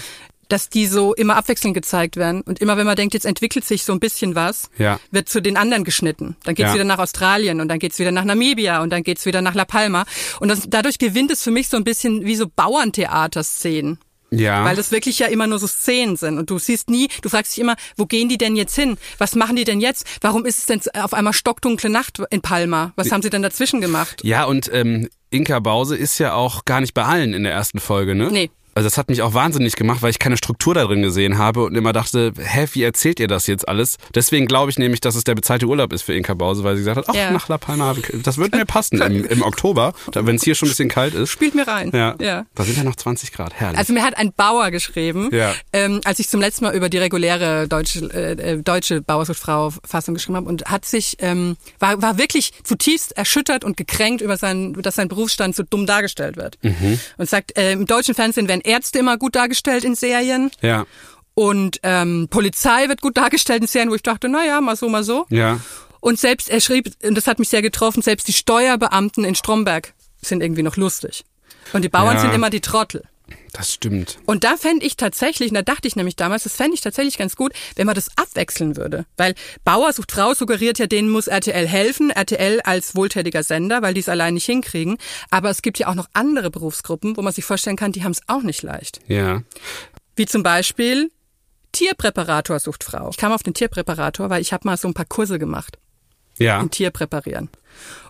dass 0.51 0.69
die 0.69 0.85
so 0.87 1.13
immer 1.13 1.35
abwechselnd 1.37 1.73
gezeigt 1.73 2.17
werden. 2.17 2.41
Und 2.41 2.59
immer 2.59 2.77
wenn 2.77 2.85
man 2.85 2.95
denkt, 2.95 3.13
jetzt 3.13 3.25
entwickelt 3.25 3.65
sich 3.65 3.83
so 3.83 3.93
ein 3.93 3.99
bisschen 3.99 4.35
was, 4.35 4.69
Ja. 4.77 4.99
wird 5.11 5.29
zu 5.29 5.41
den 5.41 5.57
anderen 5.57 5.83
geschnitten. 5.83 6.35
Dann 6.43 6.55
geht's 6.55 6.69
Ja. 6.69 6.73
wieder 6.75 6.83
nach 6.83 6.99
Australien 6.99 7.61
und 7.61 7.67
dann 7.69 7.79
geht's 7.79 7.99
wieder 7.99 8.11
nach 8.11 8.25
Namibia 8.25 8.81
und 8.81 8.89
dann 8.91 9.03
geht's 9.03 9.25
wieder 9.25 9.41
nach 9.41 9.53
La 9.55 9.65
Palma. 9.65 10.05
Und 10.39 10.49
das, 10.49 10.63
dadurch 10.67 10.97
gewinnt 10.97 11.31
es 11.31 11.43
für 11.43 11.51
mich 11.51 11.69
so 11.69 11.77
ein 11.77 11.83
bisschen 11.83 12.25
wie 12.25 12.35
so 12.35 12.45
Bauerntheater-Szenen. 12.55 13.99
Ja. 14.33 14.63
Weil 14.63 14.77
das 14.77 14.91
wirklich 14.91 15.19
ja 15.19 15.27
immer 15.27 15.45
nur 15.45 15.59
so 15.59 15.67
Szenen 15.67 16.15
sind 16.15 16.37
und 16.37 16.49
du 16.49 16.57
siehst 16.57 16.89
nie, 16.89 17.09
du 17.21 17.27
fragst 17.27 17.51
dich 17.51 17.59
immer, 17.61 17.75
wo 17.97 18.05
gehen 18.05 18.29
die 18.29 18.37
denn 18.37 18.55
jetzt 18.55 18.73
hin? 18.75 18.97
Was 19.17 19.35
machen 19.35 19.57
die 19.57 19.65
denn 19.65 19.81
jetzt? 19.81 20.07
Warum 20.21 20.45
ist 20.45 20.59
es 20.59 20.65
denn 20.67 20.79
auf 21.01 21.13
einmal 21.13 21.33
stockdunkle 21.33 21.89
Nacht 21.89 22.21
in 22.29 22.41
Palma? 22.41 22.93
Was 22.95 23.11
haben 23.11 23.21
sie 23.21 23.29
denn 23.29 23.41
dazwischen 23.41 23.81
gemacht? 23.81 24.21
Ja, 24.23 24.45
und 24.45 24.69
ähm, 24.73 25.09
Inka 25.31 25.59
Bause 25.59 25.97
ist 25.97 26.17
ja 26.17 26.33
auch 26.33 26.63
gar 26.63 26.79
nicht 26.79 26.93
bei 26.93 27.03
allen 27.03 27.33
in 27.33 27.43
der 27.43 27.51
ersten 27.51 27.79
Folge, 27.81 28.15
ne? 28.15 28.29
Nee. 28.31 28.49
Also 28.73 28.87
das 28.87 28.97
hat 28.97 29.09
mich 29.09 29.21
auch 29.21 29.33
wahnsinnig 29.33 29.75
gemacht, 29.75 30.01
weil 30.01 30.11
ich 30.11 30.19
keine 30.19 30.37
Struktur 30.37 30.73
da 30.73 30.85
drin 30.85 31.01
gesehen 31.01 31.37
habe 31.37 31.63
und 31.65 31.75
immer 31.75 31.91
dachte, 31.93 32.31
hä, 32.37 32.67
wie 32.73 32.83
erzählt 32.83 33.19
ihr 33.19 33.27
das 33.27 33.47
jetzt 33.47 33.67
alles? 33.67 33.97
Deswegen 34.15 34.45
glaube 34.47 34.71
ich 34.71 34.77
nämlich, 34.79 35.01
dass 35.01 35.15
es 35.15 35.23
der 35.25 35.35
bezahlte 35.35 35.65
Urlaub 35.65 35.91
ist 35.93 36.03
für 36.03 36.13
Inka 36.13 36.33
Bause, 36.33 36.63
weil 36.63 36.75
sie 36.77 36.81
gesagt 36.83 36.97
hat, 36.97 37.05
ach, 37.09 37.13
Ja. 37.13 37.31
nach 37.31 37.49
La 37.49 37.57
Palma, 37.57 37.95
das 38.23 38.37
wird 38.37 38.53
mir 38.55 38.65
passen 38.65 39.01
im, 39.01 39.25
im 39.25 39.41
Oktober, 39.41 39.93
wenn 40.13 40.35
es 40.37 40.43
hier 40.43 40.55
schon 40.55 40.67
ein 40.67 40.71
bisschen 40.71 40.89
kalt 40.89 41.13
ist. 41.13 41.29
Spielt 41.29 41.53
mir 41.55 41.67
rein. 41.67 41.91
Ja, 41.93 42.15
ja. 42.19 42.45
da 42.55 42.63
sind 42.63 42.77
ja 42.77 42.83
noch 42.83 42.95
20 42.95 43.31
Grad, 43.33 43.53
herrlich. 43.53 43.77
Also 43.77 43.91
mir 43.93 44.03
hat 44.03 44.17
ein 44.17 44.31
Bauer 44.33 44.71
geschrieben, 44.71 45.29
Ja. 45.33 45.53
ähm, 45.73 45.99
als 46.05 46.19
ich 46.19 46.29
zum 46.29 46.39
letzten 46.39 46.63
Mal 46.65 46.73
über 46.75 46.87
die 46.89 46.97
reguläre 46.97 47.67
deutsche, 47.67 47.99
äh, 48.13 48.31
äh, 48.53 48.61
deutsche 48.63 49.01
Bauersfrau-Fassung 49.01 50.13
geschrieben 50.15 50.37
habe 50.37 50.47
und 50.47 50.65
hat 50.65 50.85
sich, 50.85 51.17
ähm, 51.19 51.57
war, 51.79 52.01
war 52.01 52.17
wirklich 52.17 52.53
zutiefst 52.63 53.11
erschüttert 53.17 53.63
und 53.63 53.77
gekränkt 53.77 54.21
über 54.21 54.37
sein, 54.37 54.73
dass 54.73 54.95
sein 54.95 55.07
Berufsstand 55.07 55.55
so 55.55 55.63
dumm 55.63 55.85
dargestellt 55.85 56.37
wird. 56.37 56.57
Und 57.17 57.29
sagt, 57.29 57.57
äh, 57.57 57.73
im 57.73 57.85
deutschen 57.85 58.15
Fernsehen 58.15 58.47
werden 58.47 58.60
Ärzte 58.61 58.99
immer 58.99 59.17
gut 59.17 59.35
dargestellt 59.35 59.83
in 59.83 59.95
Serien 59.95 60.51
ja, 60.61 60.85
und 61.33 61.79
ähm, 61.83 62.27
Polizei 62.29 62.87
wird 62.87 63.01
gut 63.01 63.17
dargestellt 63.17 63.61
in 63.61 63.67
Serien, 63.67 63.89
wo 63.91 63.95
ich 63.95 64.03
dachte, 64.03 64.29
na 64.29 64.45
ja, 64.45 64.61
mal 64.61 64.75
so, 64.75 64.89
mal 64.89 65.03
so. 65.03 65.25
ja. 65.29 65.59
Und 66.03 66.19
selbst, 66.19 66.49
er 66.49 66.61
schrieb, 66.61 66.91
und 67.03 67.13
das 67.15 67.27
hat 67.27 67.37
mich 67.37 67.49
sehr 67.49 67.61
getroffen, 67.61 68.01
selbst 68.01 68.27
die 68.27 68.33
Steuerbeamten 68.33 69.23
in 69.23 69.35
Stromberg 69.35 69.93
sind 70.21 70.41
irgendwie 70.41 70.63
noch 70.63 70.75
lustig. 70.75 71.23
Und 71.73 71.83
die 71.83 71.89
Bauern 71.89 72.15
Ja. 72.15 72.21
sind 72.21 72.33
immer 72.33 72.49
die 72.49 72.59
Trottel. 72.61 73.03
Das 73.53 73.73
stimmt. 73.73 74.19
Und 74.25 74.43
da 74.43 74.55
fände 74.55 74.85
ich 74.85 74.95
tatsächlich, 74.95 75.49
und 75.49 75.55
da 75.55 75.61
dachte 75.61 75.87
ich 75.87 75.95
nämlich 75.95 76.15
damals, 76.15 76.43
das 76.43 76.55
fände 76.55 76.73
ich 76.73 76.81
tatsächlich 76.81 77.17
ganz 77.17 77.35
gut, 77.35 77.51
wenn 77.75 77.85
man 77.85 77.95
das 77.95 78.09
abwechseln 78.17 78.77
würde. 78.77 79.05
Weil 79.17 79.35
Bauer 79.65 79.91
sucht 79.91 80.11
Frau 80.11 80.33
suggeriert 80.33 80.79
ja, 80.79 80.87
denen 80.87 81.09
muss 81.09 81.27
RTL 81.27 81.67
helfen, 81.67 82.11
RTL 82.11 82.61
als 82.61 82.95
wohltätiger 82.95 83.43
Sender, 83.43 83.81
weil 83.81 83.93
die 83.93 83.99
es 83.99 84.09
allein 84.09 84.35
nicht 84.35 84.45
hinkriegen. 84.45 84.97
Aber 85.31 85.49
es 85.49 85.61
gibt 85.61 85.79
ja 85.79 85.87
auch 85.87 85.95
noch 85.95 86.07
andere 86.13 86.49
Berufsgruppen, 86.49 87.17
wo 87.17 87.21
man 87.21 87.33
sich 87.33 87.43
vorstellen 87.43 87.75
kann, 87.75 87.91
die 87.91 88.03
haben 88.03 88.13
es 88.13 88.21
auch 88.27 88.43
nicht 88.43 88.63
leicht. 88.63 88.99
Ja. 89.07 89.43
Wie 90.15 90.25
zum 90.25 90.43
Beispiel 90.43 91.11
Tierpräparator 91.73 92.59
sucht 92.59 92.83
Frau. 92.83 93.09
Ich 93.09 93.17
kam 93.17 93.31
auf 93.31 93.43
den 93.43 93.53
Tierpräparator, 93.53 94.29
weil 94.29 94.41
ich 94.41 94.53
habe 94.53 94.67
mal 94.67 94.77
so 94.77 94.87
ein 94.87 94.93
paar 94.93 95.05
Kurse 95.05 95.39
gemacht. 95.39 95.77
Ja. 96.41 96.59
ein 96.59 96.71
Tier 96.71 96.89
präparieren. 96.89 97.49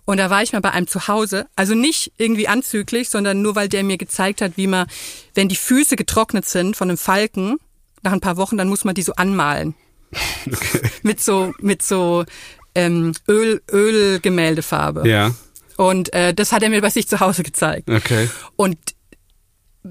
Und 0.05 0.17
da 0.17 0.29
war 0.29 0.41
ich 0.41 0.51
mal 0.51 0.61
bei 0.61 0.71
einem 0.71 0.87
zu 0.87 1.07
Hause, 1.07 1.47
also 1.55 1.75
nicht 1.75 2.11
irgendwie 2.17 2.47
anzüglich, 2.47 3.09
sondern 3.09 3.41
nur 3.41 3.55
weil 3.55 3.69
der 3.69 3.83
mir 3.83 3.97
gezeigt 3.97 4.41
hat, 4.41 4.53
wie 4.55 4.67
man, 4.67 4.87
wenn 5.35 5.47
die 5.47 5.55
Füße 5.55 5.95
getrocknet 5.95 6.45
sind 6.45 6.75
von 6.75 6.89
einem 6.89 6.97
Falken, 6.97 7.57
nach 8.01 8.11
ein 8.11 8.19
paar 8.19 8.37
Wochen, 8.37 8.57
dann 8.57 8.67
muss 8.67 8.83
man 8.83 8.95
die 8.95 9.03
so 9.03 9.13
anmalen. 9.13 9.75
Mit 11.03 11.21
so, 11.21 11.53
mit 11.59 11.81
so 11.81 12.25
ähm, 12.75 13.13
Öl, 13.29 13.61
Ölgemäldefarbe. 13.71 15.07
Ja. 15.07 15.33
Und 15.77 16.13
äh, 16.13 16.33
das 16.33 16.51
hat 16.51 16.63
er 16.63 16.69
mir 16.69 16.81
bei 16.81 16.89
sich 16.89 17.07
zu 17.07 17.21
Hause 17.21 17.43
gezeigt. 17.43 17.89
Okay. 17.89 18.29
Und 18.57 18.77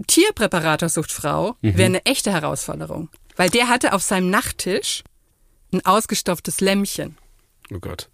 Tierpräparator 0.06 0.88
sucht 0.88 1.10
Frau 1.10 1.56
wäre 1.62 1.84
eine 1.84 2.04
echte 2.04 2.32
Herausforderung. 2.32 3.08
Weil 3.36 3.48
der 3.48 3.68
hatte 3.68 3.92
auf 3.92 4.02
seinem 4.02 4.28
Nachttisch 4.28 5.02
ein 5.72 5.84
ausgestopftes 5.84 6.60
Lämmchen. 6.60 7.16
Oh 7.72 7.78
Gott. 7.78 8.08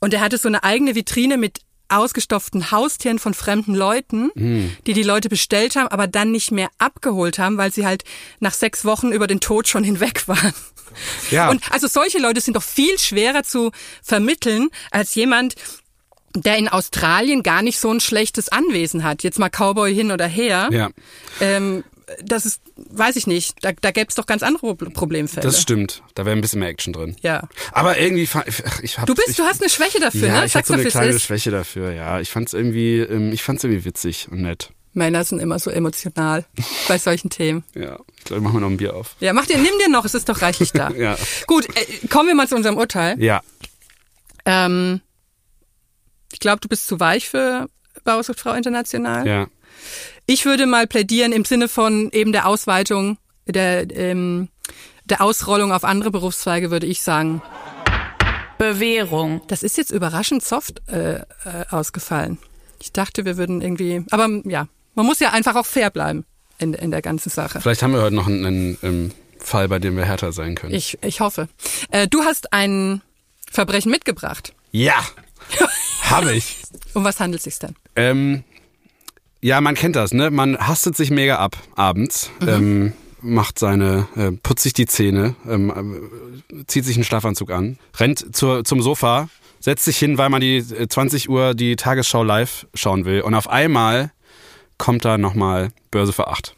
Und 0.00 0.14
er 0.14 0.20
hatte 0.20 0.38
so 0.38 0.48
eine 0.48 0.64
eigene 0.64 0.94
Vitrine 0.94 1.36
mit 1.36 1.60
ausgestopften 1.88 2.70
Haustieren 2.70 3.18
von 3.18 3.34
fremden 3.34 3.74
Leuten, 3.74 4.30
die 4.86 4.92
die 4.92 5.02
Leute 5.02 5.28
bestellt 5.28 5.76
haben, 5.76 5.88
aber 5.88 6.06
dann 6.06 6.30
nicht 6.30 6.52
mehr 6.52 6.68
abgeholt 6.78 7.38
haben, 7.38 7.58
weil 7.58 7.72
sie 7.72 7.84
halt 7.84 8.04
nach 8.38 8.54
sechs 8.54 8.84
Wochen 8.84 9.10
über 9.10 9.26
den 9.26 9.40
Tod 9.40 9.66
schon 9.68 9.82
hinweg 9.82 10.22
waren. 10.28 10.54
Ja. 11.30 11.50
Und 11.50 11.70
also 11.72 11.86
solche 11.86 12.18
Leute 12.18 12.40
sind 12.40 12.54
doch 12.54 12.62
viel 12.62 12.98
schwerer 12.98 13.42
zu 13.42 13.70
vermitteln 14.02 14.70
als 14.90 15.14
jemand, 15.14 15.54
der 16.34 16.56
in 16.58 16.68
Australien 16.68 17.42
gar 17.42 17.62
nicht 17.62 17.80
so 17.80 17.90
ein 17.90 18.00
schlechtes 18.00 18.50
Anwesen 18.50 19.02
hat. 19.02 19.22
Jetzt 19.22 19.38
mal 19.38 19.50
Cowboy 19.50 19.92
hin 19.92 20.12
oder 20.12 20.26
her. 20.26 20.68
Ja. 20.72 20.90
Ähm, 21.40 21.84
das 22.24 22.44
ist, 22.46 22.60
weiß 22.76 23.16
ich 23.16 23.26
nicht, 23.26 23.54
da, 23.62 23.72
da 23.72 23.90
gäbe 23.90 24.06
es 24.08 24.14
doch 24.14 24.26
ganz 24.26 24.42
andere 24.42 24.74
Pro- 24.74 24.90
Problemfälle. 24.90 25.42
Das 25.46 25.60
stimmt. 25.60 26.02
Da 26.14 26.24
wäre 26.24 26.34
ein 26.36 26.40
bisschen 26.40 26.60
mehr 26.60 26.68
Action 26.68 26.92
drin. 26.92 27.16
ja. 27.22 27.48
Aber 27.72 27.98
irgendwie, 27.98 28.22
ich 28.82 28.98
hab, 28.98 29.06
Du 29.06 29.14
bist, 29.14 29.28
ich, 29.28 29.36
du 29.36 29.42
hast 29.44 29.60
eine 29.60 29.70
Schwäche 29.70 30.00
dafür, 30.00 30.28
ja, 30.28 30.40
ne? 30.40 30.46
ich 30.46 30.52
Sag's 30.52 30.68
so 30.68 30.74
eine 30.74 30.84
kleine 30.84 31.12
ist. 31.12 31.22
Schwäche 31.22 31.50
dafür, 31.50 31.92
ja. 31.92 32.20
Ich 32.20 32.30
fand's 32.30 32.52
irgendwie, 32.52 32.98
ähm, 32.98 33.32
ich 33.32 33.42
fand's 33.42 33.62
irgendwie 33.64 33.84
witzig 33.84 34.28
und 34.30 34.42
nett. 34.42 34.70
Männer 34.92 35.22
sind 35.24 35.38
immer 35.38 35.58
so 35.60 35.70
emotional 35.70 36.44
bei 36.88 36.98
solchen 36.98 37.30
Themen. 37.30 37.62
Ja. 37.76 38.00
Ich 38.18 38.24
glaube, 38.24 38.40
ich 38.40 38.44
mach 38.44 38.52
mal 38.52 38.60
noch 38.60 38.70
ein 38.70 38.76
Bier 38.76 38.94
auf. 38.96 39.14
Ja, 39.20 39.32
mach 39.32 39.46
dir, 39.46 39.56
nimm 39.58 39.72
dir 39.78 39.88
noch, 39.88 40.04
es 40.04 40.14
ist 40.14 40.28
doch 40.28 40.42
reichlich 40.42 40.72
da. 40.72 40.90
Ja. 40.96 41.16
Gut, 41.46 41.66
äh, 41.76 42.06
kommen 42.08 42.28
wir 42.28 42.34
mal 42.34 42.48
zu 42.48 42.56
unserem 42.56 42.76
Urteil. 42.76 43.22
Ja. 43.22 43.40
Ähm, 44.44 45.00
ich 46.32 46.40
glaube, 46.40 46.60
du 46.60 46.68
bist 46.68 46.86
zu 46.86 46.98
weich 46.98 47.28
für 47.28 47.68
Bauersuchtfrau 48.04 48.52
International. 48.54 49.26
Ja. 49.26 49.46
Ich 50.30 50.44
würde 50.44 50.66
mal 50.66 50.86
plädieren 50.86 51.32
im 51.32 51.44
Sinne 51.44 51.66
von 51.66 52.08
eben 52.12 52.30
der 52.30 52.46
Ausweitung, 52.46 53.18
der, 53.46 53.90
ähm, 53.90 54.48
der 55.04 55.22
Ausrollung 55.22 55.72
auf 55.72 55.82
andere 55.82 56.12
Berufszweige, 56.12 56.70
würde 56.70 56.86
ich 56.86 57.02
sagen. 57.02 57.42
Bewährung. 58.56 59.40
Das 59.48 59.64
ist 59.64 59.76
jetzt 59.76 59.90
überraschend 59.90 60.44
soft 60.44 60.88
äh, 60.88 61.16
äh, 61.16 61.24
ausgefallen. 61.70 62.38
Ich 62.80 62.92
dachte, 62.92 63.24
wir 63.24 63.38
würden 63.38 63.60
irgendwie, 63.60 64.04
aber 64.12 64.28
ja, 64.44 64.68
man 64.94 65.04
muss 65.04 65.18
ja 65.18 65.32
einfach 65.32 65.56
auch 65.56 65.66
fair 65.66 65.90
bleiben 65.90 66.24
in, 66.58 66.74
in 66.74 66.92
der 66.92 67.02
ganzen 67.02 67.30
Sache. 67.30 67.60
Vielleicht 67.60 67.82
haben 67.82 67.92
wir 67.92 68.02
heute 68.02 68.14
noch 68.14 68.28
einen, 68.28 68.46
einen, 68.46 68.78
ähm, 68.84 69.10
Fall, 69.40 69.66
bei 69.66 69.80
dem 69.80 69.96
wir 69.96 70.04
härter 70.04 70.30
sein 70.30 70.54
können. 70.54 70.72
Ich, 70.72 70.96
ich 71.02 71.18
hoffe. 71.18 71.48
Äh, 71.90 72.06
du 72.06 72.22
hast 72.22 72.52
ein 72.52 73.02
Verbrechen 73.50 73.90
mitgebracht. 73.90 74.54
ja. 74.70 74.94
Habe 76.10 76.32
ich. 76.34 76.56
Um 76.94 77.04
was 77.04 77.20
handelt 77.20 77.38
es 77.40 77.44
sich 77.44 77.58
denn? 77.58 77.76
Ähm, 77.94 78.42
ja, 79.40 79.60
man 79.60 79.74
kennt 79.74 79.96
das, 79.96 80.12
ne? 80.12 80.30
Man 80.30 80.56
hastet 80.58 80.96
sich 80.96 81.10
mega 81.10 81.36
ab 81.36 81.56
abends, 81.76 82.30
Mhm. 82.40 82.48
ähm, 82.48 82.92
macht 83.22 83.58
seine, 83.58 84.06
äh, 84.16 84.32
putzt 84.32 84.62
sich 84.62 84.72
die 84.72 84.86
Zähne, 84.86 85.34
ähm, 85.48 85.70
äh, 86.50 86.64
zieht 86.66 86.84
sich 86.84 86.96
einen 86.96 87.04
Schlafanzug 87.04 87.50
an, 87.50 87.78
rennt 87.98 88.34
zur, 88.34 88.64
zum 88.64 88.80
Sofa, 88.82 89.28
setzt 89.60 89.84
sich 89.84 89.98
hin, 89.98 90.16
weil 90.18 90.30
man 90.30 90.40
die 90.40 90.56
äh, 90.56 90.88
20 90.88 91.28
Uhr 91.28 91.54
die 91.54 91.76
Tagesschau 91.76 92.22
live 92.24 92.66
schauen 92.74 93.04
will. 93.04 93.20
Und 93.20 93.34
auf 93.34 93.48
einmal 93.48 94.10
kommt 94.78 95.04
da 95.04 95.18
nochmal 95.18 95.70
Börse 95.90 96.12
für 96.14 96.28
acht. 96.28 96.54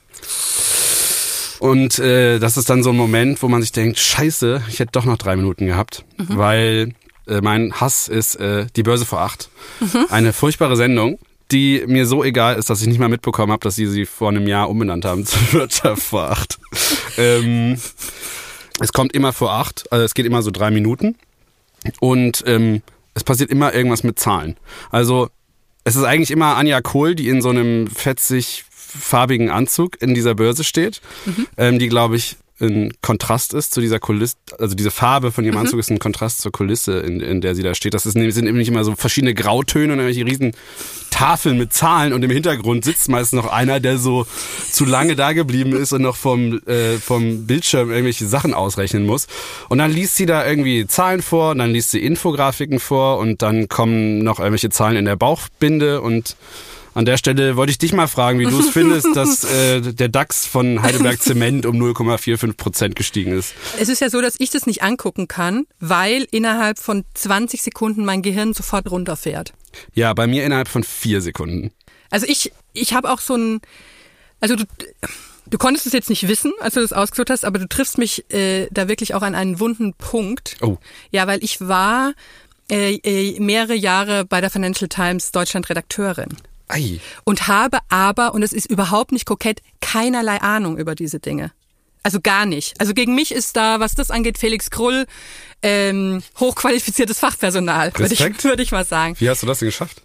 Und 1.58 1.98
äh, 2.00 2.38
das 2.40 2.56
ist 2.56 2.68
dann 2.70 2.82
so 2.82 2.90
ein 2.90 2.96
Moment, 2.96 3.42
wo 3.42 3.48
man 3.48 3.60
sich 3.62 3.72
denkt, 3.72 3.98
scheiße, 3.98 4.62
ich 4.68 4.80
hätte 4.80 4.92
doch 4.92 5.04
noch 5.04 5.16
drei 5.16 5.36
Minuten 5.36 5.66
gehabt, 5.66 6.04
weil 6.18 6.94
äh, 7.28 7.40
mein 7.40 7.72
Hass 7.80 8.08
ist 8.08 8.36
äh, 8.36 8.66
die 8.74 8.82
Börse 8.82 9.04
vor 9.04 9.20
acht. 9.20 9.48
Eine 10.10 10.32
furchtbare 10.32 10.76
Sendung, 10.76 11.18
die 11.50 11.84
mir 11.86 12.06
so 12.06 12.24
egal 12.24 12.56
ist, 12.56 12.70
dass 12.70 12.80
ich 12.80 12.88
nicht 12.88 12.98
mal 12.98 13.08
mitbekommen 13.08 13.52
habe, 13.52 13.62
dass 13.62 13.76
sie 13.76 13.86
sie 13.86 14.06
vor 14.06 14.30
einem 14.30 14.46
Jahr 14.46 14.70
umbenannt 14.70 15.04
haben 15.04 15.26
zu 15.26 15.38
Wirtschaft 15.52 16.02
vor 16.02 16.30
acht. 16.30 16.58
ähm, 17.18 17.78
es 18.80 18.92
kommt 18.92 19.12
immer 19.14 19.32
vor 19.32 19.52
acht, 19.52 19.90
also 19.92 20.04
es 20.04 20.14
geht 20.14 20.26
immer 20.26 20.42
so 20.42 20.50
drei 20.50 20.70
Minuten 20.70 21.16
und 22.00 22.42
ähm, 22.46 22.82
es 23.14 23.24
passiert 23.24 23.50
immer 23.50 23.74
irgendwas 23.74 24.02
mit 24.02 24.18
Zahlen. 24.18 24.56
Also 24.90 25.28
es 25.84 25.96
ist 25.96 26.04
eigentlich 26.04 26.30
immer 26.30 26.56
Anja 26.56 26.80
Kohl, 26.80 27.14
die 27.14 27.28
in 27.28 27.42
so 27.42 27.50
einem 27.50 27.86
fetzig 27.88 28.64
farbigen 28.70 29.50
Anzug 29.50 30.00
in 30.00 30.14
dieser 30.14 30.34
Börse 30.34 30.64
steht, 30.64 31.00
ähm, 31.56 31.78
die 31.78 31.88
glaube 31.88 32.16
ich 32.16 32.36
ein 32.62 32.92
Kontrast 33.02 33.54
ist 33.54 33.74
zu 33.74 33.80
dieser 33.80 33.98
Kulisse, 33.98 34.36
also 34.58 34.74
diese 34.74 34.90
Farbe 34.90 35.32
von 35.32 35.44
ihrem 35.44 35.56
Anzug 35.56 35.80
ist 35.80 35.90
ein 35.90 35.98
Kontrast 35.98 36.40
zur 36.40 36.52
Kulisse, 36.52 37.00
in, 37.00 37.20
in 37.20 37.40
der 37.40 37.54
sie 37.54 37.62
da 37.62 37.74
steht. 37.74 37.94
Das 37.94 38.06
ist, 38.06 38.12
sind 38.12 38.44
nämlich 38.44 38.68
immer 38.68 38.84
so 38.84 38.94
verschiedene 38.94 39.34
Grautöne 39.34 39.92
und 39.92 39.98
irgendwelche 39.98 40.24
riesen 40.24 40.52
Tafeln 41.10 41.58
mit 41.58 41.72
Zahlen 41.72 42.12
und 42.12 42.22
im 42.22 42.30
Hintergrund 42.30 42.84
sitzt 42.84 43.08
meistens 43.08 43.42
noch 43.42 43.50
einer, 43.50 43.80
der 43.80 43.98
so 43.98 44.26
zu 44.70 44.84
lange 44.84 45.16
da 45.16 45.32
geblieben 45.32 45.74
ist 45.74 45.92
und 45.92 46.02
noch 46.02 46.16
vom, 46.16 46.60
äh, 46.66 46.96
vom 46.98 47.46
Bildschirm 47.46 47.90
irgendwelche 47.90 48.26
Sachen 48.26 48.54
ausrechnen 48.54 49.04
muss. 49.04 49.26
Und 49.68 49.78
dann 49.78 49.92
liest 49.92 50.16
sie 50.16 50.26
da 50.26 50.46
irgendwie 50.46 50.86
Zahlen 50.86 51.22
vor 51.22 51.50
und 51.50 51.58
dann 51.58 51.70
liest 51.70 51.90
sie 51.90 52.00
Infografiken 52.00 52.80
vor 52.80 53.18
und 53.18 53.42
dann 53.42 53.68
kommen 53.68 54.20
noch 54.20 54.38
irgendwelche 54.38 54.70
Zahlen 54.70 54.96
in 54.96 55.04
der 55.04 55.16
Bauchbinde 55.16 56.00
und 56.00 56.36
an 56.94 57.04
der 57.04 57.16
Stelle 57.16 57.56
wollte 57.56 57.70
ich 57.70 57.78
dich 57.78 57.92
mal 57.92 58.06
fragen, 58.06 58.38
wie 58.38 58.44
du 58.44 58.58
es 58.58 58.68
findest, 58.72 59.14
dass 59.14 59.44
äh, 59.44 59.80
der 59.80 60.08
DAX 60.08 60.46
von 60.46 60.82
Heidelberg 60.82 61.20
Zement 61.22 61.66
um 61.66 61.76
0,45 61.76 62.54
Prozent 62.54 62.96
gestiegen 62.96 63.32
ist. 63.32 63.54
Es 63.78 63.88
ist 63.88 64.00
ja 64.00 64.10
so, 64.10 64.20
dass 64.20 64.34
ich 64.38 64.50
das 64.50 64.66
nicht 64.66 64.82
angucken 64.82 65.28
kann, 65.28 65.66
weil 65.80 66.26
innerhalb 66.30 66.78
von 66.78 67.04
20 67.14 67.62
Sekunden 67.62 68.04
mein 68.04 68.22
Gehirn 68.22 68.52
sofort 68.52 68.90
runterfährt. 68.90 69.52
Ja, 69.94 70.12
bei 70.12 70.26
mir 70.26 70.44
innerhalb 70.44 70.68
von 70.68 70.84
vier 70.84 71.20
Sekunden. 71.20 71.72
Also 72.10 72.26
ich, 72.26 72.52
ich 72.74 72.92
habe 72.92 73.10
auch 73.10 73.20
so 73.20 73.36
ein, 73.36 73.60
also 74.40 74.56
du, 74.56 74.64
du 75.46 75.58
konntest 75.58 75.86
es 75.86 75.92
jetzt 75.92 76.10
nicht 76.10 76.28
wissen, 76.28 76.52
als 76.60 76.74
du 76.74 76.80
das 76.80 76.92
ausgesucht 76.92 77.30
hast, 77.30 77.44
aber 77.44 77.58
du 77.58 77.66
triffst 77.66 77.96
mich 77.96 78.30
äh, 78.32 78.68
da 78.70 78.88
wirklich 78.88 79.14
auch 79.14 79.22
an 79.22 79.34
einen 79.34 79.60
wunden 79.60 79.94
Punkt. 79.94 80.56
Oh. 80.60 80.76
Ja, 81.10 81.26
weil 81.26 81.42
ich 81.42 81.60
war 81.60 82.12
äh, 82.70 82.96
äh, 82.96 83.40
mehrere 83.40 83.74
Jahre 83.74 84.24
bei 84.24 84.40
der 84.40 84.50
Financial 84.50 84.88
Times 84.88 85.32
Deutschland 85.32 85.68
Redakteurin. 85.70 86.36
Ei. 86.72 87.00
und 87.24 87.48
habe 87.48 87.78
aber, 87.88 88.34
und 88.34 88.42
es 88.42 88.52
ist 88.52 88.70
überhaupt 88.70 89.12
nicht 89.12 89.26
kokett, 89.26 89.60
keinerlei 89.80 90.40
Ahnung 90.40 90.78
über 90.78 90.94
diese 90.94 91.20
Dinge. 91.20 91.52
Also 92.02 92.20
gar 92.20 92.46
nicht. 92.46 92.80
Also 92.80 92.94
gegen 92.94 93.14
mich 93.14 93.32
ist 93.32 93.56
da, 93.56 93.78
was 93.78 93.94
das 93.94 94.10
angeht, 94.10 94.38
Felix 94.38 94.70
Krull 94.70 95.06
ähm, 95.62 96.22
hochqualifiziertes 96.40 97.18
Fachpersonal, 97.18 97.92
würde 97.96 98.12
ich, 98.12 98.44
würde 98.44 98.62
ich 98.62 98.72
mal 98.72 98.84
sagen. 98.84 99.14
Wie 99.18 99.30
hast 99.30 99.42
du 99.42 99.46
das 99.46 99.60
denn 99.60 99.68
geschafft? 99.68 100.02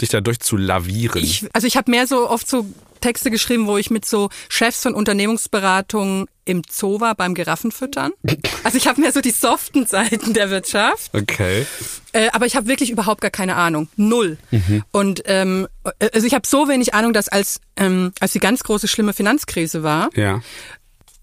Dich 0.00 0.10
da 0.10 0.20
durchzulavieren. 0.20 1.22
Ich, 1.22 1.46
also 1.54 1.66
ich 1.66 1.78
habe 1.78 1.90
mehr 1.90 2.06
so 2.06 2.28
oft 2.28 2.46
so 2.46 2.66
Texte 3.06 3.30
geschrieben, 3.30 3.68
wo 3.68 3.76
ich 3.78 3.88
mit 3.88 4.04
so 4.04 4.30
Chefs 4.48 4.82
von 4.82 4.92
Unternehmensberatungen 4.92 6.26
im 6.44 6.62
Zoo 6.68 6.98
war 6.98 7.14
beim 7.14 7.34
Giraffenfüttern. 7.34 8.10
Also 8.64 8.78
ich 8.78 8.88
habe 8.88 9.00
mehr 9.00 9.12
so 9.12 9.20
die 9.20 9.30
soften 9.30 9.86
Seiten 9.86 10.32
der 10.32 10.50
Wirtschaft. 10.50 11.14
okay. 11.14 11.66
Äh, 12.12 12.30
aber 12.32 12.46
ich 12.46 12.56
habe 12.56 12.66
wirklich 12.66 12.90
überhaupt 12.90 13.20
gar 13.20 13.30
keine 13.30 13.54
Ahnung. 13.54 13.88
Null. 13.94 14.38
Und 14.90 15.22
ähm, 15.26 15.68
also 16.12 16.26
ich 16.26 16.34
habe 16.34 16.48
so 16.48 16.68
wenig 16.68 16.94
Ahnung, 16.94 17.12
dass 17.12 17.28
als, 17.28 17.60
ähm, 17.76 18.12
als 18.18 18.32
die 18.32 18.40
ganz 18.40 18.64
große 18.64 18.88
schlimme 18.88 19.12
Finanzkrise 19.12 19.84
war, 19.84 20.10
Ja. 20.14 20.42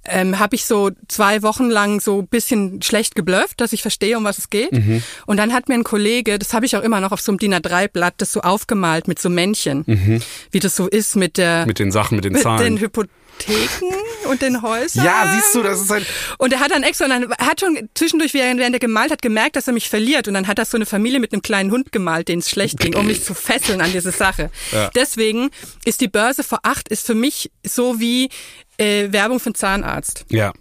Ähm, 0.05 0.39
habe 0.39 0.55
ich 0.55 0.65
so 0.65 0.91
zwei 1.07 1.41
Wochen 1.43 1.69
lang 1.69 2.01
so 2.01 2.19
ein 2.19 2.27
bisschen 2.27 2.81
schlecht 2.81 3.15
geblufft, 3.15 3.61
dass 3.61 3.73
ich 3.73 3.81
verstehe, 3.81 4.17
um 4.17 4.23
was 4.23 4.37
es 4.37 4.49
geht. 4.49 4.71
Mhm. 4.71 5.01
Und 5.25 5.37
dann 5.37 5.53
hat 5.53 5.69
mir 5.69 5.75
ein 5.75 5.83
Kollege, 5.83 6.37
das 6.39 6.53
habe 6.53 6.65
ich 6.65 6.75
auch 6.75 6.81
immer 6.81 6.99
noch 6.99 7.11
auf 7.11 7.21
so 7.21 7.31
einem 7.31 7.39
DIN 7.39 7.53
A3-Blatt, 7.53 8.15
das 8.17 8.31
so 8.31 8.41
aufgemalt 8.41 9.07
mit 9.07 9.19
so 9.19 9.29
Männchen, 9.29 10.21
wie 10.51 10.59
das 10.59 10.75
so 10.75 10.87
ist 10.87 11.15
mit 11.15 11.37
der 11.37 11.61
Mhm. 11.61 11.67
Mit 11.67 11.79
den 11.79 11.91
Sachen, 11.91 12.15
mit 12.15 12.25
den 12.25 12.33
mit 12.33 12.41
Zahlen. 12.41 12.75
den 12.75 12.79
Hypotheken 12.79 13.93
und 14.29 14.41
den 14.41 14.61
Häusern. 14.61 15.05
ja, 15.05 15.31
siehst 15.33 15.55
du, 15.55 15.63
das 15.63 15.81
ist 15.81 15.89
halt. 15.89 16.05
Und 16.37 16.53
er 16.53 16.59
hat 16.59 16.71
dann 16.71 16.83
extra, 16.83 17.05
und 17.05 17.11
dann 17.11 17.31
er 17.31 17.45
hat 17.45 17.59
schon 17.59 17.89
zwischendurch, 17.95 18.33
während 18.33 18.59
er 18.61 18.79
gemalt 18.79 19.11
hat, 19.11 19.21
gemerkt, 19.21 19.55
dass 19.55 19.67
er 19.67 19.73
mich 19.73 19.89
verliert. 19.89 20.27
Und 20.27 20.33
dann 20.35 20.47
hat 20.47 20.59
er 20.59 20.65
so 20.65 20.77
eine 20.77 20.85
Familie 20.85 21.19
mit 21.19 21.33
einem 21.33 21.41
kleinen 21.41 21.71
Hund 21.71 21.91
gemalt, 21.91 22.27
denen 22.27 22.39
es 22.39 22.49
schlecht 22.49 22.79
ging, 22.79 22.95
um 22.95 23.05
mich 23.07 23.23
zu 23.23 23.33
fesseln 23.33 23.81
an 23.81 23.91
diese 23.91 24.11
Sache. 24.11 24.49
Ja. 24.71 24.89
Deswegen 24.95 25.49
ist 25.85 26.01
die 26.01 26.07
Börse 26.07 26.43
vor 26.43 26.59
acht 26.63 26.87
ist 26.89 27.05
für 27.05 27.15
mich 27.15 27.51
so 27.65 27.99
wie 27.99 28.29
äh, 28.77 29.11
Werbung 29.11 29.39
für 29.39 29.47
einen 29.47 29.55
Zahnarzt. 29.55 30.25
Ja. 30.29 30.53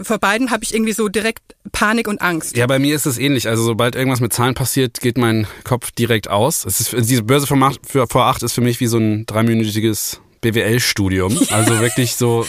Vor 0.00 0.18
beiden 0.18 0.50
habe 0.50 0.64
ich 0.64 0.74
irgendwie 0.74 0.92
so 0.92 1.08
direkt 1.08 1.56
Panik 1.72 2.08
und 2.08 2.20
Angst. 2.20 2.56
Ja, 2.56 2.66
bei 2.66 2.78
mir 2.78 2.94
ist 2.94 3.06
es 3.06 3.16
ähnlich. 3.16 3.48
Also 3.48 3.62
sobald 3.62 3.94
irgendwas 3.94 4.20
mit 4.20 4.32
Zahlen 4.32 4.54
passiert, 4.54 5.00
geht 5.00 5.16
mein 5.16 5.46
Kopf 5.64 5.90
direkt 5.92 6.28
aus. 6.28 6.64
Es 6.66 6.80
ist, 6.80 7.08
diese 7.08 7.22
Börse 7.22 7.46
vor, 7.46 7.72
für, 7.86 8.06
vor 8.06 8.26
acht 8.26 8.42
ist 8.42 8.52
für 8.52 8.60
mich 8.60 8.80
wie 8.80 8.86
so 8.86 8.98
ein 8.98 9.24
dreiminütiges 9.26 10.20
BWL-Studium. 10.40 11.38
Also 11.50 11.80
wirklich 11.80 12.16
so 12.16 12.46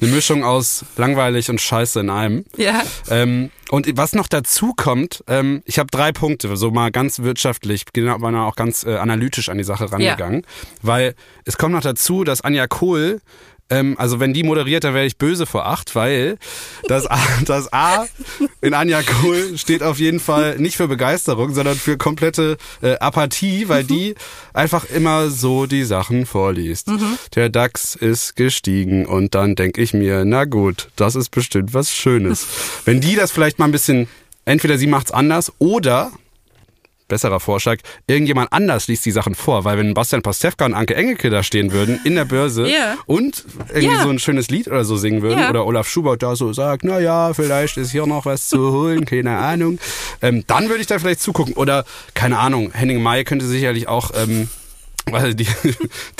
eine 0.00 0.10
Mischung 0.10 0.44
aus 0.44 0.84
langweilig 0.96 1.50
und 1.50 1.60
Scheiße 1.60 2.00
in 2.00 2.10
einem. 2.10 2.44
Ja. 2.56 2.82
Ähm, 3.10 3.50
und 3.70 3.88
was 3.96 4.12
noch 4.12 4.28
dazu 4.28 4.74
kommt, 4.76 5.24
ähm, 5.28 5.62
ich 5.64 5.78
habe 5.78 5.88
drei 5.90 6.12
Punkte, 6.12 6.54
so 6.56 6.70
mal 6.70 6.90
ganz 6.90 7.20
wirtschaftlich, 7.20 7.84
genau, 7.92 8.20
war 8.20 8.46
auch 8.46 8.56
ganz 8.56 8.84
äh, 8.84 8.96
analytisch 8.96 9.48
an 9.48 9.58
die 9.58 9.64
Sache 9.64 9.90
rangegangen, 9.90 10.44
weil 10.82 11.14
es 11.44 11.56
kommt 11.56 11.72
noch 11.72 11.82
dazu, 11.82 12.24
dass 12.24 12.42
Anja 12.42 12.66
Kohl 12.66 13.20
ähm, 13.72 13.96
also 13.98 14.20
wenn 14.20 14.34
die 14.34 14.42
moderiert, 14.42 14.84
dann 14.84 14.92
wäre 14.92 15.06
ich 15.06 15.16
böse 15.16 15.46
vor 15.46 15.66
acht, 15.66 15.94
weil 15.94 16.36
das 16.88 17.06
A, 17.10 17.18
das 17.46 17.72
A 17.72 18.06
in 18.60 18.74
Anja 18.74 19.02
Kohl 19.02 19.56
steht 19.56 19.82
auf 19.82 19.98
jeden 19.98 20.20
Fall 20.20 20.58
nicht 20.58 20.76
für 20.76 20.88
Begeisterung, 20.88 21.54
sondern 21.54 21.76
für 21.76 21.96
komplette 21.96 22.58
äh, 22.82 22.98
Apathie, 22.98 23.68
weil 23.68 23.84
die 23.84 24.14
einfach 24.52 24.84
immer 24.84 25.30
so 25.30 25.66
die 25.66 25.84
Sachen 25.84 26.26
vorliest. 26.26 26.90
Der 27.34 27.48
DAX 27.48 27.94
ist 27.94 28.36
gestiegen 28.36 29.06
und 29.06 29.34
dann 29.34 29.54
denke 29.54 29.80
ich 29.80 29.94
mir, 29.94 30.24
na 30.24 30.44
gut, 30.44 30.90
das 30.96 31.14
ist 31.14 31.30
bestimmt 31.30 31.72
was 31.72 31.90
Schönes. 31.90 32.46
Wenn 32.84 33.00
die 33.00 33.16
das 33.16 33.30
vielleicht 33.30 33.58
mal 33.58 33.64
ein 33.66 33.72
bisschen, 33.72 34.06
entweder 34.44 34.76
sie 34.76 34.86
macht's 34.86 35.12
anders 35.12 35.52
oder 35.58 36.12
besserer 37.12 37.40
Vorschlag, 37.40 37.78
irgendjemand 38.06 38.52
anders 38.52 38.88
liest 38.88 39.04
die 39.06 39.10
Sachen 39.10 39.34
vor, 39.34 39.64
weil 39.64 39.78
wenn 39.78 39.94
Bastian 39.94 40.22
Pastewka 40.22 40.64
und 40.64 40.74
Anke 40.74 40.94
Engelke 40.96 41.28
da 41.30 41.42
stehen 41.42 41.70
würden 41.72 42.00
in 42.04 42.14
der 42.14 42.24
Börse 42.24 42.66
Ja. 42.66 42.96
und 43.06 43.44
irgendwie 43.68 43.94
Ja. 43.96 44.02
so 44.02 44.08
ein 44.08 44.18
schönes 44.18 44.48
Lied 44.48 44.66
oder 44.66 44.84
so 44.84 44.96
singen 44.96 45.22
würden 45.22 45.38
Ja. 45.40 45.50
oder 45.50 45.66
Olaf 45.66 45.88
Schubert 45.88 46.22
da 46.22 46.34
so 46.36 46.52
sagt, 46.52 46.84
na 46.84 46.98
ja, 47.00 47.34
vielleicht 47.34 47.76
ist 47.76 47.90
hier 47.92 48.06
noch 48.06 48.24
was 48.24 48.48
zu 48.48 48.72
holen, 48.72 49.04
keine 49.04 49.36
Ahnung, 49.38 49.78
ähm, 50.22 50.42
dann 50.46 50.68
würde 50.68 50.80
ich 50.80 50.86
da 50.86 50.98
vielleicht 50.98 51.20
zugucken 51.20 51.54
oder 51.54 51.84
keine 52.14 52.38
Ahnung, 52.38 52.72
Henning 52.72 53.02
May 53.02 53.24
könnte 53.24 53.44
sicherlich 53.46 53.86
auch 53.88 54.10
ähm, 54.16 54.48
weil 55.10 55.34
die, 55.40 55.46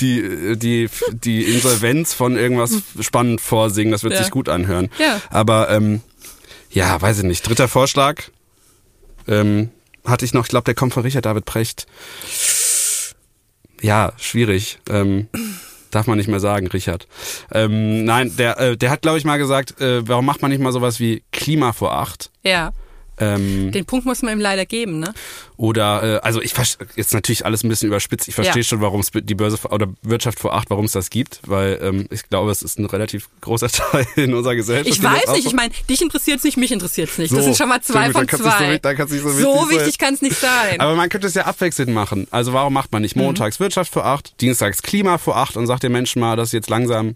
die, 0.01 0.55
die, 0.57 0.89
die 1.11 1.43
Insolvenz 1.43 2.13
von 2.13 2.35
irgendwas 2.35 2.73
spannend 2.99 3.41
vorsingen, 3.41 3.91
das 3.91 4.03
wird 4.03 4.13
Ja. 4.13 4.19
sich 4.21 4.29
gut 4.29 4.49
anhören. 4.49 4.89
Ja. 4.99 5.21
Aber 5.29 5.69
ähm, 5.69 6.01
ja, 6.69 7.01
weiß 7.01 7.19
ich 7.19 7.23
nicht. 7.23 7.47
Dritter 7.47 7.67
Vorschlag 7.69 8.15
ähm, 9.27 9.69
hatte 10.05 10.25
ich 10.25 10.33
noch, 10.33 10.43
ich 10.43 10.49
glaube, 10.49 10.65
der 10.65 10.75
kommt 10.75 10.93
von 10.93 11.03
Richard 11.03 11.25
David 11.25 11.45
Precht. 11.45 11.87
Ja, 13.81 14.13
schwierig. 14.17 14.79
Ähm, 14.89 15.27
darf 15.91 16.07
man 16.07 16.17
nicht 16.17 16.29
mehr 16.29 16.39
sagen, 16.39 16.67
Richard. 16.67 17.07
Ähm, 17.51 18.05
nein, 18.05 18.35
der, 18.37 18.59
äh, 18.59 18.77
der 18.77 18.89
hat, 18.89 19.01
glaube 19.01 19.17
ich, 19.17 19.25
mal 19.25 19.37
gesagt, 19.37 19.79
äh, 19.81 20.07
warum 20.07 20.25
macht 20.25 20.41
man 20.41 20.51
nicht 20.51 20.61
mal 20.61 20.71
sowas 20.71 20.99
wie 20.99 21.23
Klima 21.31 21.73
vor 21.73 21.93
acht? 21.93 22.31
Ja. 22.43 22.71
Ähm, 23.19 23.71
Den 23.71 23.85
Punkt 23.85 24.05
muss 24.05 24.21
man 24.23 24.33
ihm 24.33 24.39
leider 24.39 24.65
geben, 24.65 24.99
ne? 24.99 25.13
oder, 25.55 26.15
äh, 26.17 26.19
also 26.23 26.41
ich 26.41 26.53
jetzt 26.95 27.13
natürlich 27.13 27.45
alles 27.45 27.63
ein 27.63 27.69
bisschen 27.69 27.87
überspitzt. 27.87 28.27
Ich 28.27 28.35
verstehe 28.35 28.63
Ja. 28.63 28.67
schon, 28.67 28.81
warum 28.81 29.01
es 29.01 29.11
die 29.13 29.35
Börse 29.35 29.57
oder 29.69 29.87
Wirtschaft 30.01 30.39
vor 30.39 30.53
acht, 30.55 30.69
warum 30.71 30.85
es 30.85 30.93
das 30.93 31.09
gibt, 31.11 31.39
weil 31.45 31.79
ähm, 31.81 32.07
ich 32.09 32.27
glaube, 32.29 32.49
es 32.51 32.61
ist 32.63 32.79
ein 32.79 32.85
relativ 32.85 33.29
großer 33.41 33.67
Teil 33.69 34.07
in 34.15 34.33
unserer 34.33 34.55
Gesellschaft. 34.55 34.89
Ich 34.89 34.99
das 34.99 35.11
weiß 35.13 35.35
nicht, 35.35 35.45
ich 35.47 35.53
meine, 35.53 35.71
dich 35.89 36.01
interessiert's 36.01 36.43
nicht, 36.43 36.57
mich 36.57 36.71
interessiert's 36.71 37.17
nicht. 37.19 37.31
das 37.31 37.37
So, 37.39 37.43
sind 37.45 37.55
schon 37.57 37.69
mal 37.69 37.81
zwei 37.81 38.11
von 38.11 38.25
kann's 38.25 38.41
nicht 38.43 38.51
so 38.51 38.57
zwei. 38.57 38.69
nicht 38.71 39.21
so 39.21 39.29
so 39.29 39.69
wichtig 39.69 39.79
wichtig 39.79 39.97
kann's 39.99 40.21
nicht 40.21 40.37
sein. 40.39 40.79
Aber 40.79 40.95
man 40.95 41.09
könnte 41.09 41.27
es 41.27 41.33
ja 41.35 41.43
abwechselnd 41.45 41.91
machen. 41.93 42.27
Also 42.31 42.53
warum 42.53 42.73
macht 42.73 42.91
man 42.91 43.03
nicht 43.03 43.15
Mhm. 43.15 43.23
montags 43.23 43.59
Wirtschaft 43.59 43.93
vor 43.93 44.05
acht, 44.05 44.41
dienstags 44.41 44.81
Klima 44.81 45.17
vor 45.19 45.37
acht 45.37 45.55
und 45.55 45.67
sagt 45.67 45.83
den 45.83 45.91
Menschen 45.91 46.19
mal, 46.19 46.35
dass 46.35 46.51
jetzt 46.51 46.69
langsam 46.69 47.15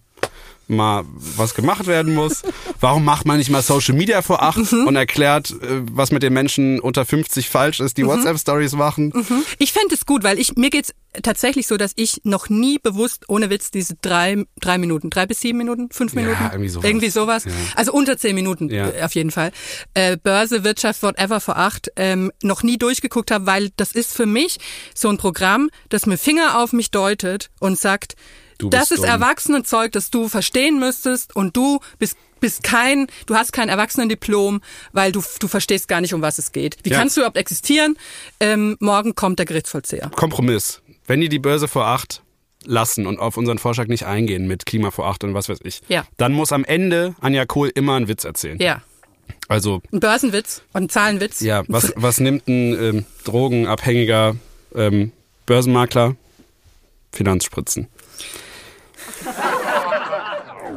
mal 0.67 1.03
was 1.17 1.53
gemacht 1.56 1.88
werden 1.88 2.13
muss? 2.13 2.43
Warum 2.80 3.06
macht 3.06 3.25
man 3.25 3.38
nicht 3.38 3.49
mal 3.49 3.62
Social 3.62 3.95
Media 3.95 4.21
vor 4.21 4.41
acht 4.43 4.71
Mhm. 4.71 4.88
und 4.88 4.95
erklärt, 4.95 5.51
äh, 5.51 5.82
was 5.91 6.12
mit 6.12 6.23
den 6.23 6.34
Menschen 6.34 6.80
unter 6.80 7.06
50 7.06 7.49
falsch 7.49 7.80
ist, 7.80 7.97
die 7.97 8.03
Mhm. 8.03 8.08
WhatsApp-Stories 8.10 8.73
machen? 8.73 9.13
Ich 9.60 9.71
fände 9.73 9.95
es 9.95 10.06
gut, 10.06 10.23
weil 10.23 10.39
ich 10.39 10.56
mir 10.56 10.69
geht's 10.69 10.93
tatsächlich 11.23 11.65
so, 11.67 11.77
dass 11.77 11.93
ich 11.95 12.21
noch 12.25 12.49
nie 12.49 12.77
bewusst, 12.77 13.25
ohne 13.27 13.49
Witz, 13.49 13.71
diese 13.71 13.95
drei, 14.01 14.45
drei 14.60 14.77
Minuten, 14.77 15.10
drei 15.10 15.25
bis 15.25 15.39
sieben 15.39 15.58
Minuten, 15.58 15.89
fünf 15.91 16.13
Ja, 16.13 16.21
Minuten, 16.21 16.43
irgendwie 16.51 16.69
sowas. 16.69 16.86
irgendwie 16.86 17.10
sowas. 17.10 17.45
Ja. 17.45 17.51
Also 17.75 17.93
unter 17.93 18.17
zehn 18.17 18.36
Minuten 18.36 18.69
Ja. 18.69 18.89
äh, 18.89 19.01
auf 19.03 19.15
jeden 19.15 19.32
Fall. 19.32 19.51
Äh, 19.95 20.17
Börse, 20.17 20.63
Wirtschaft, 20.63 21.01
whatever 21.01 21.39
vor 21.39 21.58
acht, 21.58 21.89
ähm, 21.95 22.32
noch 22.43 22.62
nie 22.62 22.77
durchgeguckt 22.77 23.32
habe, 23.32 23.45
weil 23.47 23.69
das 23.77 23.93
ist 23.93 24.13
für 24.13 24.25
mich 24.27 24.58
so 24.93 25.10
ein 25.10 25.17
Programm, 25.17 25.69
das 25.89 26.06
mit 26.06 26.19
Finger 26.19 26.60
auf 26.60 26.71
mich 26.73 26.91
deutet 26.91 27.49
und 27.60 27.80
sagt, 27.80 28.15
Du 28.58 28.70
das 28.70 28.91
ist 28.91 29.00
dumm. 29.00 29.06
Erwachsenenzeug, 29.10 29.91
das 29.91 30.10
du 30.10 30.28
verstehen 30.30 30.80
müsstest 30.80 31.36
und 31.36 31.56
du 31.56 31.80
bist 32.00 32.17
bist 32.39 32.62
kein, 32.62 33.08
du 33.26 33.34
hast 33.34 33.52
kein 33.52 33.67
Erwachsenendiplom, 33.67 34.62
weil 34.93 35.12
du, 35.12 35.24
du 35.39 35.48
verstehst 35.48 35.88
gar 35.88 36.02
nicht, 36.02 36.13
um 36.13 36.22
was 36.22 36.38
es 36.38 36.52
geht. 36.52 36.78
Wie 36.84 36.91
Ja. 36.91 37.00
kannst 37.00 37.17
du 37.17 37.22
überhaupt 37.22 37.36
existieren? 37.38 37.98
Ähm, 38.39 38.78
morgen 38.80 39.15
kommt 39.15 39.39
der 39.39 39.48
Gerichtsvollzieher. 39.48 40.12
Kompromiss. 40.15 40.82
Wenn 41.08 41.20
die 41.20 41.30
die 41.30 41.39
Börse 41.39 41.67
vor 41.67 41.88
acht 41.88 42.22
lassen 42.63 43.08
und 43.08 43.17
auf 43.17 43.38
unseren 43.38 43.58
Vorschlag 43.58 43.88
nicht 43.88 44.06
eingehen 44.06 44.46
mit 44.46 44.67
Klima 44.67 44.91
vor 44.91 45.08
acht 45.08 45.24
und 45.24 45.34
was 45.34 45.50
weiß 45.50 45.60
ich, 45.63 45.82
Ja. 45.88 46.06
dann 46.17 46.34
muss 46.34 46.52
am 46.52 46.63
Ende 46.63 47.15
Anja 47.22 47.48
Kohl 47.48 47.72
immer 47.74 47.96
einen 47.96 48.08
Witz 48.08 48.24
erzählen. 48.24 48.60
Ja. 48.62 48.84
Also 49.48 49.82
Ein 49.91 50.00
Börsenwitz 50.00 50.62
und 50.74 50.84
ein 50.84 50.89
Zahlenwitz. 50.89 51.39
Ja, 51.39 51.63
was, 51.67 51.91
was 51.96 52.20
nimmt 52.20 52.48
ein 52.48 52.74
ähm, 52.80 53.06
drogenabhängiger 53.24 54.36
ähm, 54.76 55.12
Börsenmakler? 55.48 56.15
Finanzspritzen. 57.12 57.88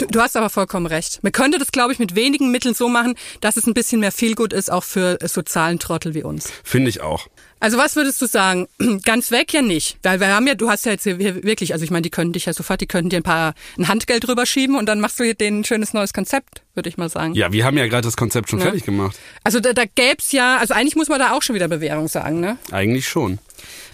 Du, 0.01 0.07
du 0.07 0.21
hast 0.21 0.35
aber 0.37 0.49
vollkommen 0.49 0.87
recht. 0.87 1.23
Man 1.23 1.33
könnte 1.33 1.59
das, 1.59 1.73
glaube 1.73 1.93
ich, 1.93 1.99
mit 1.99 2.15
wenigen 2.15 2.51
Mitteln 2.51 2.75
so 2.75 2.89
machen, 2.89 3.15
dass 3.43 3.59
es 3.59 3.67
ein 3.67 3.75
bisschen 3.75 4.01
mehr 4.01 4.13
Feelgood 4.13 4.55
ist, 4.55 4.73
auch 4.73 4.83
für 4.85 5.19
so 5.27 5.43
Zahlentrottel 5.43 6.15
wie 6.15 6.23
uns. 6.23 6.51
Finde 6.65 6.89
ich 6.89 7.03
auch. 7.03 7.27
Also 7.63 7.77
was 7.77 7.95
würdest 7.97 8.23
du 8.23 8.27
sagen? 8.27 8.67
Ganz 9.05 9.31
weg 9.31 9.53
ja 9.53 9.61
nicht. 9.61 9.99
Weil 10.03 10.19
wir 10.19 10.29
haben 10.29 10.47
ja, 10.47 10.55
du 10.55 10.71
hast 10.71 10.87
ja 10.87 10.93
jetzt 10.93 11.05
hier 11.05 11.19
wirklich, 11.19 11.75
also 11.75 11.85
ich 11.85 11.91
meine, 11.91 12.01
die 12.01 12.11
könnten 12.11 12.33
dich 12.33 12.47
ja 12.47 12.55
sofort, 12.55 12.81
die 12.81 12.87
könnten 12.87 13.11
dir 13.11 13.19
ein 13.19 13.23
paar 13.23 13.53
ein 13.77 13.89
Handgeld 13.89 14.27
rüberschieben 14.27 14.75
und 14.77 14.87
dann 14.87 15.01
machst 15.01 15.21
du 15.21 15.25
hier 15.25 15.35
denen 15.35 15.61
ein 15.61 15.65
schönes 15.65 15.93
neues 15.93 16.15
Konzept, 16.15 16.63
würde 16.75 16.89
ich 16.89 16.97
mal 16.97 17.11
sagen. 17.11 17.35
Ja, 17.35 17.53
wir 17.53 17.67
haben 17.67 17.77
ja 17.77 17.87
gerade 17.87 18.03
das 18.09 18.17
Konzept 18.17 18.49
schon 18.49 18.61
Ja. 18.61 18.65
fertig 18.67 18.85
gemacht. 18.85 19.19
Also 19.45 19.61
da, 19.61 19.75
da 19.75 19.85
gäb's 19.85 20.33
ja, 20.33 20.57
also 20.57 20.73
eigentlich 20.73 20.97
muss 20.97 21.09
man 21.09 21.19
da 21.19 21.33
auch 21.33 21.43
schon 21.43 21.55
wieder 21.55 21.69
Bewährung 21.69 22.09
sagen, 22.09 22.41
ne? 22.41 22.57
Eigentlich 22.71 23.07
schon. 23.07 23.39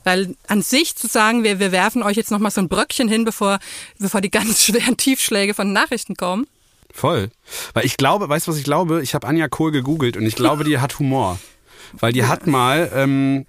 Weil 0.04 0.36
an 0.48 0.62
sich 0.62 0.96
zu 0.96 1.06
sagen, 1.06 1.44
wir, 1.44 1.58
wir 1.58 1.72
werfen 1.72 2.02
euch 2.02 2.16
jetzt 2.16 2.30
nochmal 2.30 2.50
so 2.50 2.60
ein 2.60 2.68
Bröckchen 2.68 3.08
hin, 3.08 3.24
bevor, 3.24 3.58
bevor 3.98 4.20
die 4.20 4.30
ganz 4.30 4.62
schweren 4.64 4.96
Tiefschläge 4.96 5.54
von 5.54 5.72
Nachrichten 5.72 6.16
kommen. 6.16 6.46
Voll. 6.92 7.30
Weil 7.74 7.84
ich 7.84 7.96
glaube, 7.96 8.28
weißt 8.28 8.46
du, 8.46 8.52
was 8.52 8.58
ich 8.58 8.64
glaube? 8.64 9.02
Ich 9.02 9.14
habe 9.14 9.26
Anja 9.26 9.48
Kohl 9.48 9.70
gegoogelt 9.70 10.16
und 10.16 10.24
ich 10.24 10.34
glaube, 10.34 10.64
die 10.64 10.78
hat 10.78 10.98
Humor. 10.98 11.38
Weil 11.92 12.12
die 12.12 12.24
hat 12.24 12.46
mal 12.46 12.90
ähm, 12.94 13.46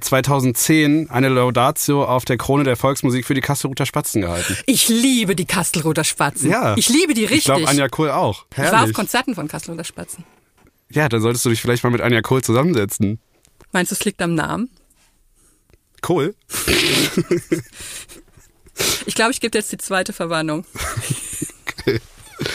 2010 0.00 1.10
eine 1.10 1.28
Laudatio 1.28 2.04
auf 2.04 2.24
der 2.24 2.36
Krone 2.36 2.64
der 2.64 2.76
Volksmusik 2.76 3.24
für 3.24 3.34
die 3.34 3.40
Kastelruther 3.40 3.86
Spatzen 3.86 4.22
gehalten. 4.22 4.56
Ich 4.66 4.88
liebe 4.88 5.34
die 5.34 5.46
Kastelruther 5.46 6.04
Spatzen. 6.04 6.50
Ja. 6.50 6.76
Ich 6.76 6.88
liebe 6.88 7.14
die 7.14 7.22
richtig. 7.22 7.38
Ich 7.38 7.44
glaube, 7.44 7.68
Anja 7.68 7.88
Kohl 7.88 8.10
auch. 8.10 8.46
Ich 8.52 8.58
war 8.58 8.66
auf 8.66 8.72
Herrlich. 8.72 8.94
Konzerten 8.94 9.34
von 9.34 9.48
Kastelruther 9.48 9.84
Spatzen. 9.84 10.24
Ja, 10.90 11.08
dann 11.08 11.20
solltest 11.20 11.44
du 11.44 11.50
dich 11.50 11.60
vielleicht 11.60 11.84
mal 11.84 11.90
mit 11.90 12.00
Anja 12.00 12.22
Kohl 12.22 12.42
zusammensetzen. 12.42 13.18
Meinst 13.72 13.92
du, 13.92 13.94
es 13.94 14.04
liegt 14.04 14.20
am 14.22 14.34
Namen? 14.34 14.70
Kohl? 16.00 16.34
Ich 19.06 19.14
glaube, 19.14 19.32
ich 19.32 19.40
gebe 19.40 19.58
jetzt 19.58 19.72
die 19.72 19.78
zweite 19.78 20.12
Verwarnung. 20.12 20.64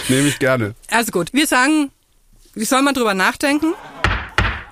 Nehme 0.07 0.27
ich 0.27 0.39
gerne. 0.39 0.75
Also 0.89 1.11
gut, 1.11 1.33
wir 1.33 1.47
sagen, 1.47 1.91
wie 2.53 2.65
soll 2.65 2.81
man 2.81 2.93
drüber 2.93 3.13
nachdenken? 3.13 3.73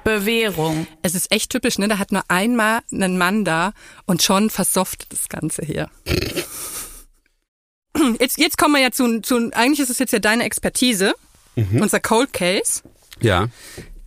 Bewährung. 0.04 0.88
Es 1.02 1.16
ist 1.16 1.32
echt 1.32 1.52
typisch, 1.52 1.78
ne? 1.78 1.88
Da 1.88 1.98
hat 2.00 2.12
nur 2.12 2.24
einmal 2.28 2.82
einen 2.92 3.18
Mann 3.18 3.46
da 3.46 3.74
und 4.06 4.24
schon 4.24 4.50
versoftet 4.50 5.12
das 5.12 5.30
Ganze 5.30 5.64
hier. 5.64 5.90
Jetzt, 8.20 8.38
jetzt 8.38 8.58
kommen 8.58 8.76
wir 8.76 8.82
ja 8.82 8.92
zu, 8.92 9.22
zu, 9.22 9.52
eigentlich 9.54 9.80
ist 9.80 9.90
es 9.90 10.00
jetzt 10.00 10.14
ja 10.14 10.20
deine 10.20 10.44
Expertise, 10.46 11.14
unser 11.56 12.00
Cold 12.00 12.34
Case. 12.34 12.82
Ja. 13.20 13.50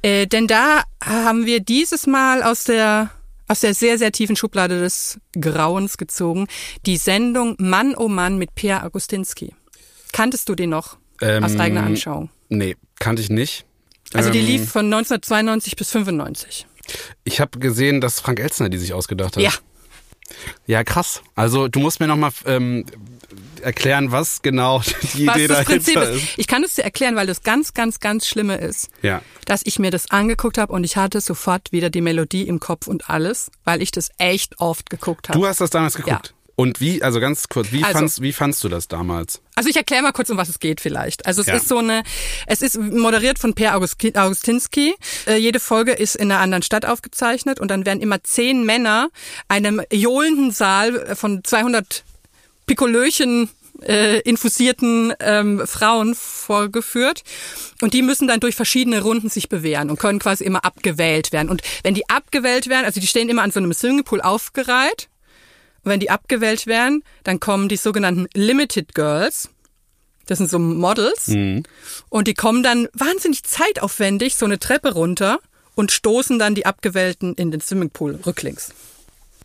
Äh, 0.03 0.27
denn 0.27 0.47
da 0.47 0.83
haben 1.05 1.47
wir 1.47 1.61
dieses 1.61 2.07
Mal 2.07 2.43
aus 2.43 2.65
der, 2.65 3.11
aus 3.49 3.61
der 3.61 3.75
sehr, 3.75 3.99
sehr 3.99 4.13
tiefen 4.13 4.37
Schublade 4.37 4.81
des 4.81 5.19
Grauens 5.39 5.97
gezogen, 5.97 6.47
die 6.87 6.97
Sendung 6.97 7.57
Mann 7.59 7.95
oh 7.95 8.09
Mann 8.09 8.39
mit 8.39 8.55
Pierre 8.55 8.83
Agustinski. 8.83 9.55
Kanntest 10.13 10.49
du 10.49 10.55
den 10.55 10.71
noch 10.71 10.95
aus 11.21 11.53
Ähm, 11.53 11.61
eigener 11.61 11.83
Anschauung? 11.85 12.31
Nee, 12.49 12.77
kannte 12.99 13.23
ich 13.23 13.31
nicht. 13.31 13.65
Also 14.13 14.31
die 14.31 14.41
Ähm, 14.41 14.47
lief 14.47 14.71
von 14.71 14.87
1992 14.87 15.77
bis 15.77 15.91
95. 15.91 16.67
Ich 17.25 17.41
habe 17.41 17.59
gesehen, 17.59 18.01
dass 18.01 18.21
Frank 18.21 18.41
Elzner 18.41 18.69
die 18.69 18.79
sich 18.79 18.93
ausgedacht 18.93 19.37
hat. 19.37 19.43
Ja. 19.43 19.53
Ja, 20.67 20.85
krass. 20.85 21.23
Also 21.35 21.69
du 21.69 21.81
musst 21.81 22.01
mir 22.01 22.07
nochmal 22.07 22.33
ähm, 22.47 22.87
erklären, 23.61 24.13
was 24.13 24.43
genau 24.43 24.81
die 25.15 25.27
Was 25.27 25.37
Idee 25.37 25.47
das 25.49 25.65
Prinzip 25.65 25.95
dahinter 25.95 26.15
ist. 26.17 26.23
ist. 26.25 26.39
Ich 26.39 26.47
kann 26.47 26.63
es 26.65 26.75
dir 26.75 26.83
erklären, 26.85 27.17
weil 27.17 27.27
das 27.27 27.43
ganz, 27.43 27.75
ganz, 27.75 28.01
ganz 28.01 28.27
Schlimme 28.27 28.57
ist, 28.57 28.89
Ja. 29.03 29.23
dass 29.47 29.63
ich 29.65 29.79
mir 29.79 29.91
das 29.91 30.11
angeguckt 30.11 30.59
habe 30.59 30.73
und 30.73 30.85
ich 30.85 30.97
hatte 30.97 31.21
sofort 31.21 31.73
wieder 31.73 31.91
die 31.91 32.01
Melodie 32.01 32.43
im 32.49 32.61
Kopf 32.61 32.87
und 32.87 33.09
alles, 33.11 33.51
weil 33.65 33.83
ich 33.83 33.91
das 33.91 34.11
echt 34.19 34.61
oft 34.61 34.91
geguckt 34.91 35.29
habe. 35.29 35.39
Du 35.39 35.47
hast 35.47 35.61
das 35.61 35.71
damals 35.71 35.95
geguckt. 35.95 36.29
Ja. 36.29 36.35
Und 36.57 36.81
wie, 36.81 37.03
also 37.03 37.19
ganz 37.19 37.49
kurz, 37.49 37.73
wie, 37.73 37.83
Also- 37.83 37.99
fandst, 37.99 38.23
wie 38.23 38.33
fandst 38.33 38.63
du 38.63 38.69
das 38.69 38.87
damals? 38.87 39.41
Also 39.57 39.69
ich 39.69 39.75
erkläre 39.75 40.05
mal 40.05 40.13
kurz, 40.13 40.31
um 40.31 40.37
was 40.37 40.49
es 40.49 40.61
geht 40.61 40.81
vielleicht. 40.81 41.27
Also 41.27 41.41
es 41.41 41.49
Ja. 41.49 41.55
ist 41.57 41.67
so 41.67 41.79
eine, 41.79 42.05
es 42.47 42.63
ist 42.63 42.79
moderiert 42.79 43.41
von 43.41 43.55
Per 43.55 43.75
August- 43.77 43.97
Augustinski. 44.17 44.95
Äh, 45.27 45.37
jede 45.39 45.59
Folge 45.59 45.91
ist 45.91 46.15
in 46.15 46.31
einer 46.31 46.41
anderen 46.41 46.63
Stadt 46.63 46.87
aufgezeichnet 46.87 47.59
und 47.59 47.73
dann 47.73 47.85
werden 47.87 48.01
immer 48.01 48.23
zehn 48.23 48.65
Männer 48.65 49.09
einem 49.49 49.83
johlenden 49.93 50.53
Saal 50.53 51.17
von 51.17 51.43
200 51.43 52.05
Pikolöchen 52.67 53.49
äh, 53.83 54.21
infusierten 54.21 55.12
ähm, 55.21 55.67
Frauen 55.67 56.15
vorgeführt 56.15 57.23
und 57.81 57.93
die 57.93 58.03
müssen 58.03 58.29
dann 58.29 58.41
durch 58.41 58.55
verschiedene 58.55 59.03
Runden 59.03 59.29
sich 59.29 59.49
bewähren 59.49 59.91
und 59.91 59.99
können 59.99 60.19
quasi 60.19 60.45
immer 60.45 60.65
abgewählt 60.65 61.33
werden. 61.33 61.49
Und 61.49 61.62
wenn 61.83 61.95
die 61.95 62.09
abgewählt 62.09 62.69
werden, 62.69 62.87
also 62.87 63.01
die 63.01 63.07
stehen 63.07 63.29
immer 63.29 63.43
an 63.43 63.51
so 63.51 63.61
einem 63.61 63.73
Swimmingpool 63.73 64.21
aufgereiht 64.21 65.09
und 65.83 65.91
wenn 65.91 66.01
die 66.01 66.11
abgewählt 66.11 66.67
werden, 66.67 67.03
dann 67.25 67.41
kommen 67.41 67.69
die 67.69 67.77
sogenannten 67.77 68.27
Limited 68.35 68.95
Girls. 68.95 69.51
Das 70.27 70.39
sind 70.39 70.49
so 70.49 70.59
Models. 70.59 71.29
Und 72.09 72.29
die 72.29 72.35
kommen 72.35 72.62
dann 72.62 72.89
wahnsinnig 72.95 73.43
zeitaufwendig 73.43 74.37
so 74.37 74.47
eine 74.47 74.59
Treppe 74.59 74.95
runter 74.95 75.39
und 75.75 75.93
stoßen 75.93 76.39
dann 76.39 76.55
die 76.55 76.65
Abgewählten 76.65 77.35
in 77.35 77.51
den 77.51 77.61
Swimmingpool 77.61 78.21
rücklings. 78.25 78.73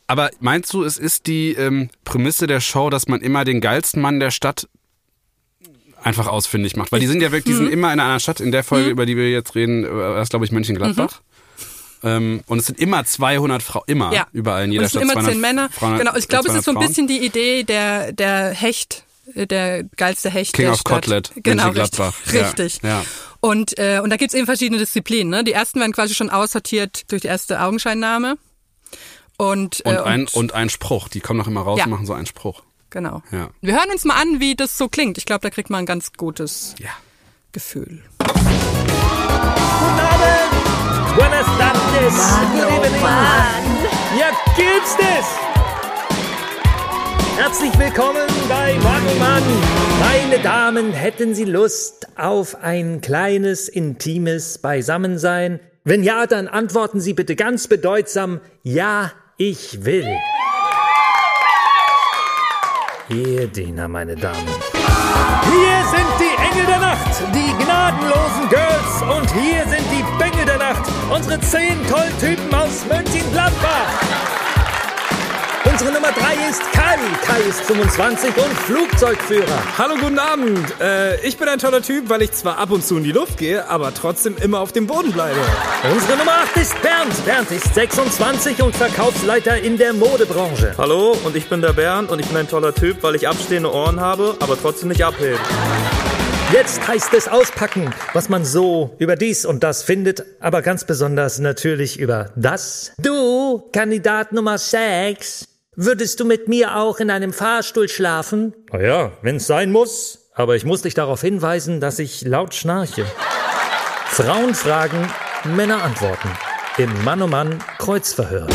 Aber 0.09 0.31
meinst 0.39 0.73
du, 0.73 0.83
es 0.83 0.97
ist 0.97 1.27
die 1.27 1.53
ähm, 1.53 1.89
Prämisse 2.03 2.47
der 2.47 2.61
Show, 2.61 2.89
dass 2.89 3.07
man 3.07 3.21
immer 3.21 3.45
den 3.45 3.61
geilsten 3.61 4.01
Mann 4.01 4.19
der 4.19 4.31
Stadt 4.31 4.67
einfach 6.01 6.25
ausfindig 6.27 6.75
macht? 6.75 6.91
Weil 6.91 6.99
die 6.99 7.05
sind 7.07 7.21
ja 7.21 7.31
wirklich, 7.31 7.43
die 7.55 7.61
Mhm. 7.61 7.65
sind 7.65 7.73
immer 7.73 7.93
in 7.93 7.99
einer 7.99 8.19
Stadt, 8.19 8.39
in 8.39 8.51
der 8.51 8.63
Folge, 8.63 8.89
über 8.89 9.05
die 9.05 9.15
wir 9.15 9.29
jetzt 9.29 9.53
reden, 9.53 9.83
äh, 9.83 9.89
war 9.89 10.17
es 10.21 10.29
glaube 10.29 10.45
ich 10.45 10.51
Mönchengladbach. 10.51 11.21
Ähm, 12.01 12.41
und 12.47 12.57
es 12.59 12.65
sind 12.65 12.79
immer 12.79 13.05
200 13.05 13.61
Frauen, 13.61 13.83
immer, 13.87 14.07
Mhm. 14.07 14.13
Ja. 14.13 14.27
überall 14.31 14.63
in 14.63 14.69
Und 14.69 14.73
jeder 14.73 14.85
es 14.85 14.93
sind 14.93 15.01
Stadt. 15.03 15.11
immer 15.11 15.21
200 15.21 15.31
zehn 15.33 15.41
Männer. 15.41 15.69
Frauen, 15.69 15.97
genau, 15.99 16.15
ich 16.15 16.27
glaube, 16.27 16.47
es 16.47 16.53
200 16.53 16.59
ist 16.59 16.65
so 16.65 16.71
ein 16.71 16.87
bisschen 16.87 17.07
die 17.07 17.25
Idee 17.25 17.63
der, 17.63 18.11
der 18.13 18.49
Hecht, 18.51 19.03
äh, 19.35 19.45
der 19.45 19.83
geilste 19.83 20.29
Hecht 20.31 20.53
King 20.53 20.63
der 20.65 20.73
of 20.73 20.79
Stadt. 20.79 21.03
Kotlet, 21.03 21.31
Genau, 21.35 21.65
Mönchengladbach. 21.65 22.13
richtig. 22.25 22.33
Ja, 22.41 22.47
richtig. 22.47 22.79
ja. 22.81 23.05
Und, 23.41 23.77
äh, 23.77 23.99
und 24.01 24.09
da 24.09 24.15
gibt's 24.15 24.33
eben 24.33 24.47
verschiedene 24.47 24.79
Disziplinen. 24.79 25.29
Ne? 25.29 25.43
Die 25.43 25.51
ersten 25.53 25.79
werden 25.79 25.91
quasi 25.91 26.15
schon 26.15 26.29
aussortiert 26.31 27.11
durch 27.11 27.21
die 27.21 27.27
erste 27.27 27.61
Augenscheinnahme. 27.61 28.37
Und, 29.39 29.79
Und, 29.85 29.95
äh, 29.95 29.99
ein, 29.99 30.27
und 30.33 30.53
ein 30.53 30.69
Spruch. 30.69 31.07
Die 31.07 31.21
kommen 31.21 31.39
noch 31.39 31.47
immer 31.47 31.61
raus 31.61 31.79
Ja. 31.79 31.85
und 31.85 31.91
machen 31.91 32.05
so 32.05 32.11
einen 32.11 32.25
Spruch. 32.25 32.61
Genau. 32.89 33.23
Ja. 33.31 33.49
Wir 33.61 33.73
hören 33.73 33.89
uns 33.89 34.03
mal 34.03 34.15
an, 34.21 34.41
wie 34.41 34.53
das 34.53 34.77
so 34.77 34.89
klingt. 34.89 35.17
Ich 35.17 35.25
glaube, 35.25 35.39
da 35.41 35.49
kriegt 35.49 35.69
man 35.69 35.79
ein 35.79 35.85
ganz 35.85 36.11
gutes 36.11 36.75
Ja. 36.77 36.89
Gefühl. 37.53 38.03
Buenas 41.15 41.45
tardes. 41.57 42.15
Good 42.51 42.69
evening. 42.69 43.01
Ja, 44.19 44.29
gibt's 44.57 44.97
das? 44.97 45.25
Herzlich 47.37 47.79
willkommen 47.79 48.27
bei 48.49 48.77
Mann 48.79 49.03
oh 49.09 49.19
Mann. 49.19 49.43
Meine 50.01 50.43
Damen, 50.43 50.91
hätten 50.91 51.33
Sie 51.33 51.45
Lust 51.45 52.09
auf 52.17 52.61
ein 52.61 52.99
kleines, 52.99 53.69
intimes 53.69 54.57
Beisammensein? 54.57 55.61
Wenn 55.85 56.03
ja, 56.03 56.27
dann 56.27 56.49
antworten 56.49 56.99
Sie 56.99 57.13
bitte 57.13 57.37
ganz 57.37 57.69
bedeutsam, 57.69 58.41
ja, 58.63 59.13
ich 59.41 59.85
will. 59.85 60.17
Ihr 63.07 63.47
Diener, 63.47 63.87
meine 63.87 64.13
Damen. 64.13 64.35
Hier 64.35 65.77
sind 65.89 66.11
die 66.19 66.35
Engel 66.43 66.65
der 66.67 66.79
Nacht, 66.79 67.23
die 67.33 67.63
gnadenlosen 67.63 68.49
Girls 68.49 69.17
und 69.17 69.31
hier 69.31 69.65
sind 69.65 69.85
die 69.91 70.03
Bengel 70.21 70.45
der 70.45 70.57
Nacht, 70.57 70.83
unsere 71.09 71.39
zehn 71.39 71.77
tollen 71.87 72.19
Typen 72.19 72.53
aus 72.53 72.85
Mönchengladbach. 72.89 74.38
Unsere 75.79 75.95
Nummer 75.95 76.11
drei 76.11 76.33
ist 76.49 76.61
Kai. 76.73 76.97
Kai 77.25 77.39
ist 77.47 77.61
25 77.61 78.35
und 78.35 78.53
Flugzeugführer. 78.53 79.77
Hallo, 79.77 79.95
guten 79.95 80.19
Abend. 80.19 80.59
Äh, 80.81 81.25
ich 81.25 81.37
bin 81.37 81.47
ein 81.47 81.57
toller 81.57 81.81
Typ, 81.81 82.09
weil 82.09 82.21
ich 82.21 82.33
zwar 82.33 82.57
ab 82.57 82.71
und 82.71 82.83
zu 82.83 82.97
in 82.97 83.05
die 83.05 83.13
Luft 83.13 83.37
gehe, 83.37 83.65
aber 83.69 83.93
trotzdem 83.93 84.35
immer 84.35 84.59
auf 84.59 84.73
dem 84.73 84.87
Boden 84.87 85.13
bleibe. 85.13 85.39
Unsere 85.89 86.17
Nummer 86.17 86.33
8 86.33 86.57
ist 86.57 86.81
Bernd. 86.81 87.25
Bernd 87.25 87.49
ist 87.51 87.73
26 87.73 88.61
und 88.61 88.75
Verkaufsleiter 88.75 89.57
in 89.61 89.77
der 89.77 89.93
Modebranche. 89.93 90.73
Hallo, 90.77 91.15
und 91.23 91.37
ich 91.37 91.47
bin 91.47 91.61
der 91.61 91.71
Bernd 91.71 92.11
und 92.11 92.19
ich 92.19 92.27
bin 92.27 92.35
ein 92.35 92.49
toller 92.49 92.75
Typ, 92.75 93.01
weil 93.01 93.15
ich 93.15 93.29
abstehende 93.29 93.73
Ohren 93.73 94.01
habe, 94.01 94.35
aber 94.41 94.59
trotzdem 94.61 94.89
nicht 94.89 95.05
abheben. 95.05 95.39
Jetzt 96.51 96.87
heißt 96.87 97.13
es 97.13 97.27
auspacken, 97.27 97.93
was 98.13 98.27
man 98.27 98.43
so 98.43 98.95
über 98.97 99.15
dies 99.15 99.45
und 99.45 99.63
das 99.63 99.83
findet, 99.83 100.25
aber 100.39 100.63
ganz 100.63 100.83
besonders 100.83 101.37
natürlich 101.37 101.99
über 101.99 102.31
das. 102.35 102.91
Du, 102.97 103.61
Kandidat 103.71 104.33
Nummer 104.33 104.57
6, 104.57 105.48
würdest 105.79 106.19
du 106.19 106.25
mit 106.25 106.49
mir 106.49 106.75
auch 106.75 106.99
in 106.99 107.09
einem 107.09 107.31
Fahrstuhl 107.31 107.87
schlafen? 107.87 108.53
Na 108.71 108.81
ja, 108.81 109.11
wenn's 109.21 109.47
sein 109.47 109.71
muss. 109.71 110.29
Aber 110.33 110.55
ich 110.55 110.65
muss 110.65 110.83
dich 110.83 110.93
darauf 110.93 111.21
hinweisen, 111.21 111.79
dass 111.79 111.99
ich 111.99 112.21
laut 112.21 112.53
schnarche. 112.53 113.05
Frauen 114.07 114.53
fragen, 114.55 115.09
Männer 115.43 115.83
antworten. 115.83 116.29
Im 116.77 117.03
Mann 117.03 117.21
um 117.21 117.29
Mann 117.29 117.63
Kreuzverhör. 117.77 118.47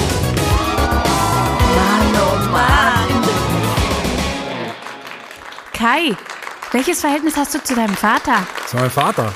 Kai, 5.73 6.17
welches 6.73 7.01
Verhältnis 7.01 7.37
hast 7.37 7.55
du 7.55 7.63
zu 7.63 7.75
deinem 7.75 7.95
Vater? 7.95 8.47
Das 8.63 8.75
war 8.75 8.81
mein 8.83 8.91
Vater. 8.91 9.33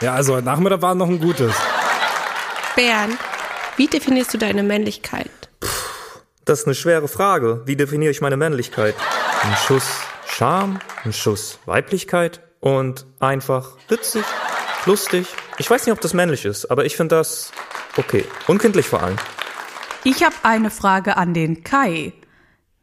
Ja, 0.00 0.14
also 0.14 0.34
heute 0.34 0.46
Nachmittag 0.46 0.82
war 0.82 0.94
noch 0.94 1.08
ein 1.08 1.20
gutes. 1.20 1.54
Bernd, 2.74 3.18
wie 3.76 3.86
definierst 3.86 4.34
du 4.34 4.38
deine 4.38 4.62
Männlichkeit? 4.62 5.43
Das 6.44 6.60
ist 6.60 6.66
eine 6.66 6.74
schwere 6.74 7.08
Frage. 7.08 7.62
Wie 7.64 7.74
definiere 7.74 8.10
ich 8.10 8.20
meine 8.20 8.36
Männlichkeit? 8.36 8.94
Ein 9.42 9.56
Schuss 9.56 10.00
Charme, 10.26 10.78
ein 11.02 11.14
Schuss 11.14 11.58
Weiblichkeit 11.64 12.42
und 12.60 13.06
einfach 13.18 13.78
witzig, 13.88 14.24
lustig. 14.84 15.26
Ich 15.56 15.70
weiß 15.70 15.86
nicht, 15.86 15.92
ob 15.94 16.02
das 16.02 16.12
männlich 16.12 16.44
ist, 16.44 16.66
aber 16.70 16.84
ich 16.84 16.96
finde 16.96 17.16
das 17.16 17.50
okay. 17.96 18.26
Unkindlich 18.46 18.86
vor 18.86 19.02
allem. 19.02 19.16
Ich 20.02 20.22
habe 20.22 20.34
eine 20.42 20.70
Frage 20.70 21.16
an 21.16 21.32
den 21.32 21.64
Kai. 21.64 22.12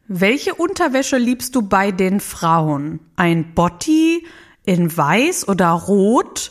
Welche 0.08 0.54
Unterwäsche 0.56 1.16
liebst 1.16 1.54
du 1.54 1.62
bei 1.62 1.92
den 1.92 2.18
Frauen? 2.18 2.98
Ein 3.14 3.54
Botti 3.54 4.26
in 4.64 4.96
weiß 4.96 5.46
oder 5.46 5.70
rot? 5.70 6.50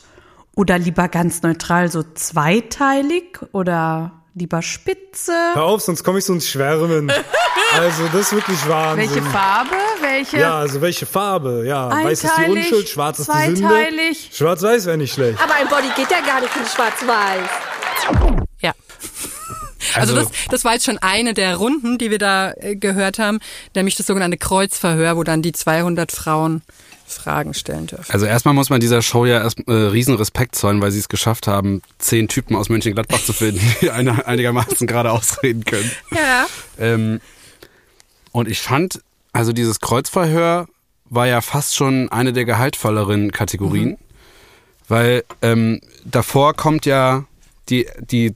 Oder 0.56 0.80
lieber 0.80 1.10
ganz 1.10 1.42
neutral, 1.42 1.92
so 1.92 2.04
zweiteilig? 2.04 3.40
Oder 3.52 4.21
lieber 4.34 4.62
spitze? 4.62 5.34
Hör 5.54 5.64
auf, 5.64 5.82
sonst 5.82 6.04
komme 6.04 6.20
ich 6.20 6.26
so 6.26 6.34
ins 6.34 6.50
Schwärmen. 6.50 7.12
Also, 7.74 8.04
das 8.08 8.24
ist 8.24 8.34
wirklich 8.34 8.68
Wahnsinn. 8.68 9.10
Welche 9.16 9.22
Farbe? 9.30 9.76
Welche? 10.02 10.38
Ja, 10.40 10.60
also 10.60 10.82
welche 10.82 11.06
Farbe? 11.06 11.64
Ja, 11.66 11.90
weiß 11.90 12.26
ist 12.26 12.34
die 12.38 12.50
Unschuld, 12.52 12.90
schwarz 12.90 13.20
ist 13.20 13.30
die 13.32 13.46
Sünde. 13.46 13.62
zweiteilig. 13.62 14.30
Schwarz-Weiß 14.34 14.86
wäre 14.88 14.98
nicht 14.98 15.14
schlecht. 15.14 15.42
Aber 15.42 15.54
ein 15.54 15.70
Body 15.70 15.88
geht 15.96 16.12
ja 16.12 16.20
gar 16.20 16.42
nicht 16.42 16.54
in 16.54 16.66
schwarz-weiß. 16.66 17.50
Ja. 18.60 18.74
Also, 19.96 20.16
das, 20.16 20.28
das 20.50 20.66
war 20.66 20.74
jetzt 20.74 20.84
schon 20.86 20.98
eine 20.98 21.34
der 21.34 21.56
Runden, 21.56 21.98
die 21.98 22.12
wir 22.12 22.18
da 22.18 22.52
äh, 22.58 22.76
gehört 22.76 23.20
haben, 23.20 23.40
nämlich 23.74 23.96
das 23.96 24.06
sogenannte 24.08 24.38
Kreuzverhör, 24.38 25.16
wo 25.16 25.24
dann 25.24 25.42
die 25.42 25.54
200 25.54 26.12
Frauen 26.12 26.64
Fragen 27.14 27.54
stellen 27.54 27.88
dürfen. 27.88 28.12
Also 28.12 28.26
erstmal 28.26 28.54
muss 28.54 28.70
man 28.70 28.80
dieser 28.80 29.02
Show 29.02 29.26
ja 29.26 29.42
erst 29.42 29.60
äh, 29.68 29.72
riesen 29.72 30.16
Respekt 30.16 30.56
zollen, 30.56 30.82
weil 30.82 30.92
sie 30.92 31.00
es 31.00 31.10
geschafft 31.10 31.48
haben, 31.48 31.82
zehn 32.00 32.28
Typen 32.28 32.56
aus 32.56 32.70
Mönchengladbach 32.70 33.24
zu 33.24 33.34
finden, 33.34 33.62
die 33.82 33.90
eine, 33.92 34.26
einigermaßen 34.26 34.88
gerade 34.88 35.12
ausreden 35.12 35.64
können. 35.66 35.92
Ja. 36.12 36.46
Ähm, 36.80 37.22
und 38.32 38.48
ich 38.48 38.62
fand, 38.62 39.02
Also 39.34 39.54
dieses 39.54 39.80
Kreuzverhör 39.80 40.68
war 41.06 41.28
ja 41.28 41.42
fast 41.42 41.76
schon 41.76 42.10
eine 42.10 42.34
der 42.34 42.46
gehaltvolleren 42.46 43.32
Kategorien, 43.32 43.98
weil 44.88 45.24
ähm, 45.42 45.82
davor 46.06 46.54
kommt 46.54 46.86
ja 46.86 47.26
die, 47.70 47.86
die, 48.00 48.34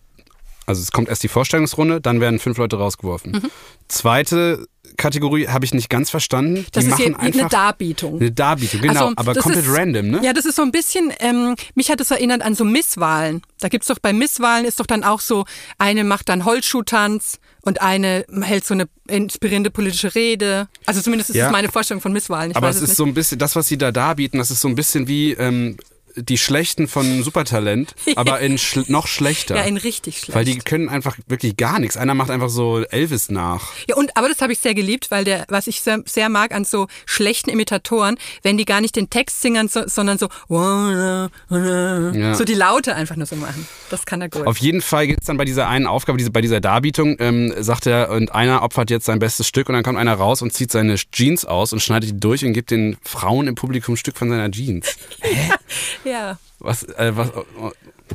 also 0.65 0.81
es 0.81 0.91
kommt 0.91 1.07
erst 1.09 1.23
die 1.23 1.29
Vorstellungsrunde, 1.29 2.01
dann 2.01 2.19
werden 2.19 2.39
fünf 2.39 2.57
Leute 2.57 2.77
rausgeworfen. 2.77 3.49
Zweite 3.87 4.67
Kategorie 4.95 5.47
habe 5.47 5.65
ich 5.65 5.73
nicht 5.73 5.89
ganz 5.89 6.09
verstanden. 6.09 6.65
Das 6.71 6.83
die 6.83 6.89
ist 6.91 6.99
machen 6.99 7.15
eine 7.15 7.47
Darbietung. 7.49 8.19
eine 8.19 8.31
Darbietung, 8.31 8.81
genau, 8.81 8.93
Also, 9.07 9.13
aber 9.15 9.33
komplett 9.35 9.65
ist, 9.65 9.71
random, 9.75 10.07
ne? 10.09 10.21
Ja, 10.23 10.33
das 10.33 10.45
ist 10.45 10.55
so 10.55 10.61
ein 10.61 10.71
bisschen, 10.71 11.11
ähm, 11.19 11.55
mich 11.75 11.89
hat 11.91 12.01
es 12.01 12.11
erinnert 12.11 12.41
an 12.41 12.55
so 12.55 12.63
Misswahlen. 12.65 13.41
Da 13.59 13.67
gibt's 13.69 13.87
doch 13.87 13.99
bei 13.99 14.13
Misswahlen 14.13 14.65
ist 14.65 14.79
doch 14.79 14.85
dann 14.85 15.03
auch 15.03 15.19
so, 15.19 15.45
eine 15.77 16.03
macht 16.03 16.29
dann 16.29 16.45
Holzschuhtanz 16.45 17.39
und 17.61 17.81
eine 17.81 18.25
hält 18.41 18.65
so 18.65 18.73
eine 18.73 18.87
inspirierende 19.07 19.69
politische 19.71 20.15
Rede. 20.15 20.67
Also 20.85 21.01
zumindest 21.01 21.29
ist 21.31 21.35
Ja. 21.35 21.45
das 21.45 21.51
meine 21.51 21.69
Vorstellung 21.69 22.01
von 22.01 22.13
Misswahlen. 22.13 22.51
Ich 22.51 22.57
Aber 22.57 22.69
es 22.69 22.77
es 22.77 22.81
ist 22.83 22.87
nicht. 22.89 22.97
so 22.97 23.05
ein 23.05 23.13
bisschen, 23.13 23.39
das, 23.39 23.55
was 23.55 23.67
sie 23.67 23.77
da 23.77 23.91
darbieten, 23.91 24.37
das 24.39 24.51
ist 24.51 24.61
so 24.61 24.67
ein 24.67 24.75
bisschen 24.75 25.07
wie 25.07 25.31
ähm, 25.33 25.77
die 26.15 26.37
Schlechten 26.37 26.87
von 26.87 27.23
Supertalent, 27.23 27.93
aber 28.15 28.39
in 28.39 28.57
schl 28.57 28.83
noch 28.87 29.07
schlechter. 29.07 29.55
ja, 29.55 29.63
in 29.63 29.77
richtig 29.77 30.19
schlecht. 30.19 30.35
weil 30.35 30.45
die 30.45 30.57
können 30.59 30.89
einfach 30.89 31.17
wirklich 31.27 31.57
gar 31.57 31.79
nichts. 31.79 31.97
Einer 31.97 32.13
macht 32.13 32.29
einfach 32.29 32.49
so 32.49 32.83
Elvis 32.83 33.29
nach. 33.29 33.73
Ja, 33.89 33.95
und 33.95 34.15
aber 34.17 34.29
das 34.29 34.41
habe 34.41 34.53
ich 34.53 34.59
sehr 34.59 34.73
geliebt, 34.73 35.11
weil 35.11 35.23
der, 35.23 35.45
was 35.49 35.67
ich 35.67 35.81
sehr, 35.81 36.01
sehr 36.05 36.29
mag 36.29 36.53
an 36.53 36.65
so 36.65 36.87
schlechten 37.05 37.49
Imitatoren, 37.49 38.17
wenn 38.43 38.57
die 38.57 38.65
gar 38.65 38.81
nicht 38.81 38.95
den 38.95 39.09
Text 39.09 39.41
singen, 39.41 39.67
so, 39.67 39.83
sondern 39.87 40.17
so, 40.17 40.29
Ja. 40.49 42.33
so 42.35 42.43
die 42.43 42.53
Laute 42.53 42.95
einfach 42.95 43.15
nur 43.15 43.25
so 43.25 43.35
machen. 43.35 43.67
Das 43.89 44.05
kann 44.05 44.21
er 44.21 44.29
gut. 44.29 44.45
Auf 44.47 44.57
jeden 44.57 44.81
Fall 44.81 45.07
geht's 45.07 45.25
dann 45.25 45.37
bei 45.37 45.45
dieser 45.45 45.67
einen 45.67 45.87
Aufgabe, 45.87 46.17
diese, 46.17 46.31
bei 46.31 46.41
dieser 46.41 46.61
Darbietung, 46.61 47.17
ähm, 47.19 47.53
sagt 47.59 47.85
er, 47.87 48.09
und 48.09 48.33
einer 48.33 48.63
opfert 48.63 48.89
jetzt 48.89 49.05
sein 49.05 49.19
bestes 49.19 49.47
Stück 49.47 49.69
und 49.69 49.73
dann 49.75 49.83
kommt 49.83 49.97
einer 49.97 50.13
raus 50.13 50.41
und 50.41 50.53
zieht 50.53 50.71
seine 50.71 50.95
Jeans 50.95 51.45
aus 51.45 51.73
und 51.73 51.81
schneidet 51.81 52.09
die 52.09 52.19
durch 52.19 52.43
und 52.45 52.53
gibt 52.53 52.71
den 52.71 52.97
Frauen 53.03 53.47
im 53.47 53.55
Publikum 53.55 53.93
ein 53.93 53.97
Stück 53.97 54.17
von 54.17 54.29
seiner 54.29 54.49
Jeans. 54.51 54.95
ja. 56.03 56.37
Was, 56.59 56.83
äh, 56.83 57.11
was, 57.15 57.31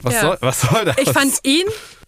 was, 0.02 0.14
Ja. 0.14 0.20
soll, 0.20 0.38
was 0.40 0.60
soll 0.60 0.84
das? 0.84 0.96
Ich 0.98 1.10
fand 1.10 1.32
ihn, 1.42 1.64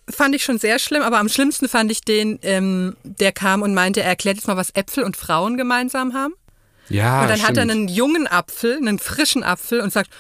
fand 0.09 0.35
ich 0.35 0.43
schon 0.45 0.59
sehr 0.59 0.79
schlimm, 0.79 1.03
aber 1.03 1.19
am 1.19 1.29
schlimmsten 1.29 1.69
fand 1.69 1.91
ich 1.91 2.03
den, 2.03 2.39
ähm, 2.43 2.97
der 3.05 3.33
kam 3.33 3.63
und 3.63 3.75
meinte, 3.75 4.01
er 4.03 4.09
erklärt 4.09 4.37
jetzt 4.37 4.47
mal, 4.49 4.57
was 4.57 4.71
Äpfel 4.71 5.05
und 5.05 5.17
Frauen 5.17 5.57
gemeinsam 5.57 6.15
haben. 6.15 6.35
ja, 6.89 7.23
und 7.23 7.29
dann 7.29 7.43
hat 7.43 7.57
er 7.57 7.65
stimmt. 7.65 7.71
einen 7.71 7.89
jungen 7.89 8.27
Apfel, 8.27 8.77
einen 8.77 8.99
frischen 8.99 9.43
Apfel 9.45 9.81
und 9.81 9.93
sagt, 9.93 10.11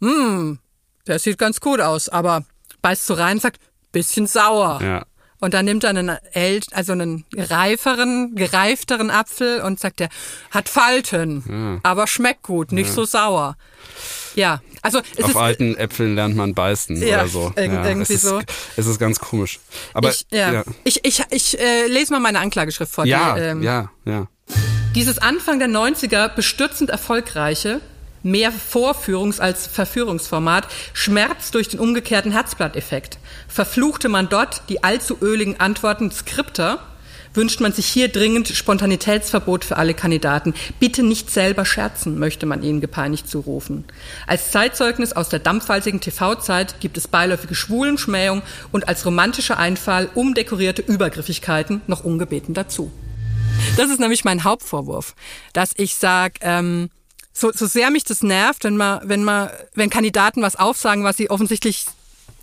hm, 0.00 0.58
der 1.06 1.18
sieht 1.18 1.38
ganz 1.38 1.60
gut 1.60 1.80
aus, 1.80 2.08
aber 2.08 2.44
beißt 2.82 3.06
so 3.06 3.14
rein 3.14 3.36
und 3.36 3.42
sagt, 3.42 3.60
bisschen 3.92 4.26
sauer. 4.26 4.80
Ja. 4.82 5.04
Und 5.40 5.54
dann 5.54 5.64
nimmt 5.66 5.84
er 5.84 5.90
einen 5.90 6.08
ält, 6.32 6.66
also 6.72 6.92
einen 6.92 7.24
reiferen, 7.36 8.34
gereifteren 8.34 9.08
Apfel 9.10 9.60
und 9.62 9.78
sagt, 9.78 10.00
der 10.00 10.08
hat 10.50 10.68
Falten, 10.68 11.80
aber 11.84 12.08
schmeckt 12.08 12.42
gut, 12.42 12.72
nicht 12.72 12.90
so 12.92 13.04
sauer. 13.04 13.56
Ja, 14.38 14.62
also 14.82 15.00
Auf 15.22 15.36
alten 15.36 15.76
Äpfeln 15.76 16.14
lernt 16.14 16.36
man 16.36 16.54
beißen 16.54 16.96
Ja, 17.02 17.18
oder 17.20 17.28
so. 17.28 17.52
irg- 17.56 17.84
irgendwie 17.84 18.02
es 18.02 18.10
ist, 18.10 18.22
so. 18.22 18.40
Es 18.76 18.86
ist 18.86 18.98
ganz 18.98 19.18
komisch. 19.18 19.58
Aber 19.94 20.10
ich, 20.10 20.24
ja. 20.30 20.52
ja, 20.52 20.64
ich, 20.84 21.04
ich, 21.04 21.22
ich 21.30 21.58
äh, 21.60 21.86
lese 21.88 22.12
mal 22.12 22.20
meine 22.20 22.38
Anklageschrift 22.38 22.92
vor. 22.92 23.04
ja, 23.04 23.34
die, 23.34 23.40
ähm, 23.40 23.62
ja, 23.62 23.90
ja. 24.04 24.28
Dieses 24.94 25.18
Anfang 25.18 25.58
der 25.58 25.68
90er 25.68 26.28
bestürzend 26.34 26.88
erfolgreiche, 26.90 27.80
mehr 28.22 28.52
Vorführungs- 28.52 29.40
als 29.40 29.66
Verführungsformat, 29.66 30.68
schmerzt 30.92 31.54
durch 31.54 31.68
den 31.68 31.80
umgekehrten 31.80 32.32
Herzblatteffekt. 32.32 33.18
Verfluchte 33.48 34.08
man 34.08 34.28
dort 34.28 34.62
die 34.68 34.82
allzu 34.84 35.18
öligen 35.20 35.58
Antworten 35.60 36.10
Skripter, 36.10 36.78
wünscht 37.38 37.60
man 37.60 37.72
sich 37.72 37.86
hier 37.86 38.08
dringend 38.08 38.48
Spontanitätsverbot 38.48 39.64
für 39.64 39.76
alle 39.76 39.94
Kandidaten. 39.94 40.54
Bitte 40.80 41.04
nicht 41.04 41.30
selber 41.30 41.64
scherzen, 41.64 42.18
möchte 42.18 42.46
man 42.46 42.64
ihnen 42.64 42.80
gepeinigt 42.80 43.30
zurufen. 43.30 43.84
Als 44.26 44.50
Zeitzeugnis 44.50 45.12
aus 45.12 45.28
der 45.28 45.38
dampfwalzigen 45.38 46.00
TV-Zeit 46.00 46.80
gibt 46.80 46.98
es 46.98 47.06
beiläufige 47.06 47.54
Schwulenschmähung 47.54 48.42
und 48.72 48.88
als 48.88 49.06
romantischer 49.06 49.56
Einfall 49.56 50.10
umdekorierte 50.14 50.82
Übergriffigkeiten 50.82 51.80
noch 51.86 52.02
ungebeten 52.04 52.54
dazu. 52.54 52.90
Das 53.76 53.88
ist 53.88 54.00
nämlich 54.00 54.24
mein 54.24 54.42
Hauptvorwurf, 54.42 55.14
dass 55.52 55.70
ich 55.76 55.94
sage, 55.94 56.34
ähm, 56.40 56.90
so, 57.32 57.52
so 57.52 57.66
sehr 57.66 57.90
mich 57.90 58.02
das 58.02 58.24
nervt, 58.24 58.64
wenn 58.64 58.76
man, 58.76 59.00
wenn 59.04 59.22
man, 59.22 59.50
wenn 59.74 59.90
Kandidaten 59.90 60.42
was 60.42 60.56
aufsagen, 60.56 61.04
was 61.04 61.16
sie 61.16 61.30
offensichtlich, 61.30 61.86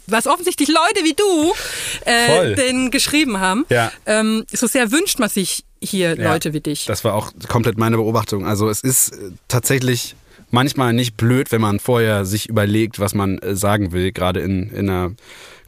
was 0.08 0.28
offensichtlich 0.28 0.70
Leute 0.70 1.04
wie 1.04 1.14
du 1.14 1.54
äh, 2.06 2.56
denen 2.56 2.92
geschrieben 2.92 3.40
haben, 3.40 3.66
Ja. 3.70 3.92
ähm, 4.06 4.46
so 4.52 4.68
sehr 4.68 4.92
wünscht 4.92 5.20
man 5.20 5.30
sich 5.30 5.64
hier 5.82 6.18
Ja, 6.18 6.32
Leute 6.32 6.54
wie 6.54 6.62
dich. 6.62 6.86
Das 6.86 7.04
war 7.04 7.14
auch 7.14 7.32
komplett 7.48 7.78
meine 7.78 7.98
Beobachtung. 7.98 8.46
Also 8.46 8.70
es 8.70 8.82
ist 8.82 9.10
äh, 9.10 9.32
tatsächlich 9.48 10.16
manchmal 10.52 10.94
nicht 10.94 11.18
blöd, 11.18 11.52
wenn 11.52 11.62
man 11.62 11.80
vorher 11.80 12.26
sich 12.26 12.48
überlegt, 12.50 13.00
was 13.00 13.14
man 13.14 13.40
äh, 13.40 13.56
sagen 13.56 13.92
will, 13.92 14.12
gerade 14.12 14.40
in, 14.42 14.70
in 14.70 14.90
einer 14.90 15.12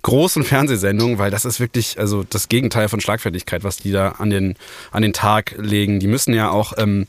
großen 0.08 0.44
Fernsehsendung, 0.44 1.18
weil 1.18 1.32
das 1.32 1.44
ist 1.44 1.60
wirklich 1.60 2.00
also 2.00 2.24
das 2.24 2.48
Gegenteil 2.48 2.88
von 2.88 3.02
Schlagfertigkeit, 3.02 3.66
was 3.66 3.76
die 3.76 3.92
da 3.92 4.12
an 4.20 4.30
den, 4.30 4.56
an 4.92 5.02
den 5.02 5.12
Tag 5.12 5.56
legen. 5.58 6.00
Die 6.00 6.08
müssen 6.08 6.34
ja 6.34 6.50
auch 6.50 6.74
ähm, 6.78 7.08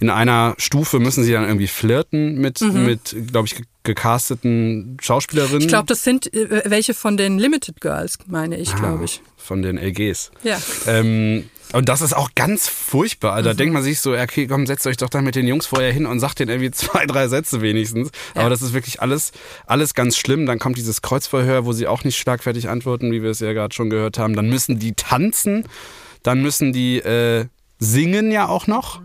in 0.00 0.08
einer 0.08 0.54
Stufe 0.56 0.98
müssen 0.98 1.24
sie 1.24 1.32
dann 1.32 1.44
irgendwie 1.44 1.66
flirten 1.66 2.38
mit, 2.40 2.60
mit 2.62 3.14
glaube 3.30 3.46
ich, 3.48 3.54
ge- 3.56 3.64
gecasteten 3.84 4.96
Schauspielerinnen. 5.00 5.60
Ich 5.60 5.68
glaube, 5.68 5.86
das 5.86 6.02
sind 6.04 6.32
äh, 6.32 6.62
welche 6.64 6.94
von 6.94 7.16
den 7.18 7.38
Limited 7.38 7.80
Girls, 7.82 8.18
meine 8.26 8.56
ich, 8.56 8.74
glaube 8.74 9.04
ich. 9.04 9.20
Von 9.36 9.60
den 9.62 9.76
LGs. 9.78 10.30
Ja. 10.42 10.58
Ähm, 10.86 11.48
und 11.72 11.88
das 11.88 12.00
ist 12.00 12.14
auch 12.14 12.30
ganz 12.34 12.68
furchtbar. 12.68 13.40
Mhm. 13.40 13.44
Da 13.44 13.54
denkt 13.54 13.74
man 13.74 13.82
sich 13.82 14.00
so, 14.00 14.12
okay, 14.12 14.46
komm, 14.46 14.66
setzt 14.66 14.86
euch 14.86 14.96
doch 14.96 15.10
dann 15.10 15.24
mit 15.24 15.34
den 15.34 15.46
Jungs 15.46 15.66
vorher 15.66 15.92
hin 15.92 16.06
und 16.06 16.20
sagt 16.20 16.38
denen 16.38 16.50
irgendwie 16.50 16.70
zwei, 16.72 17.06
drei 17.06 17.28
Sätze 17.28 17.60
wenigstens. 17.60 18.10
Ja. 18.34 18.42
Aber 18.42 18.50
das 18.50 18.62
ist 18.62 18.72
wirklich 18.72 19.02
alles, 19.02 19.32
alles 19.66 19.94
ganz 19.94 20.16
schlimm. 20.16 20.46
Dann 20.46 20.58
kommt 20.58 20.78
dieses 20.78 21.02
Kreuzverhör, 21.02 21.64
wo 21.64 21.72
sie 21.72 21.86
auch 21.86 22.04
nicht 22.04 22.18
schlagfertig 22.18 22.68
antworten, 22.68 23.12
wie 23.12 23.22
wir 23.22 23.30
es 23.30 23.40
ja 23.40 23.52
gerade 23.52 23.74
schon 23.74 23.90
gehört 23.90 24.18
haben. 24.18 24.34
Dann 24.34 24.48
müssen 24.48 24.78
die 24.78 24.94
tanzen, 24.94 25.64
dann 26.22 26.40
müssen 26.40 26.72
die 26.72 26.98
äh, 26.98 27.46
singen 27.78 28.30
ja 28.30 28.48
auch 28.48 28.66
noch. 28.66 29.02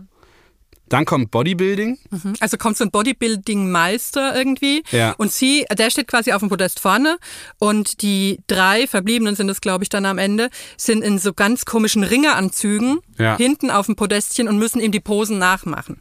Dann 0.88 1.04
kommt 1.06 1.30
Bodybuilding. 1.30 1.98
Also 2.40 2.56
kommt 2.58 2.76
so 2.76 2.84
ein 2.84 2.90
Bodybuilding-Meister 2.90 4.36
irgendwie 4.36 4.82
Ja. 4.90 5.12
und 5.18 5.32
sie, 5.32 5.64
der 5.76 5.90
steht 5.90 6.08
quasi 6.08 6.32
auf 6.32 6.40
dem 6.40 6.48
Podest 6.48 6.80
vorne 6.80 7.18
und 7.58 8.02
die 8.02 8.40
drei 8.46 8.86
Verbliebenen 8.86 9.34
sind 9.36 9.48
es, 9.48 9.60
glaube 9.60 9.84
ich, 9.84 9.88
dann 9.88 10.06
am 10.06 10.18
Ende, 10.18 10.50
sind 10.76 11.02
in 11.02 11.18
so 11.18 11.32
ganz 11.32 11.64
komischen 11.64 12.02
Ringeranzügen 12.04 12.98
Ja. 13.18 13.36
hinten 13.36 13.70
auf 13.70 13.86
dem 13.86 13.96
Podestchen 13.96 14.48
und 14.48 14.58
müssen 14.58 14.80
ihm 14.80 14.92
die 14.92 15.00
Posen 15.00 15.38
nachmachen. 15.38 16.00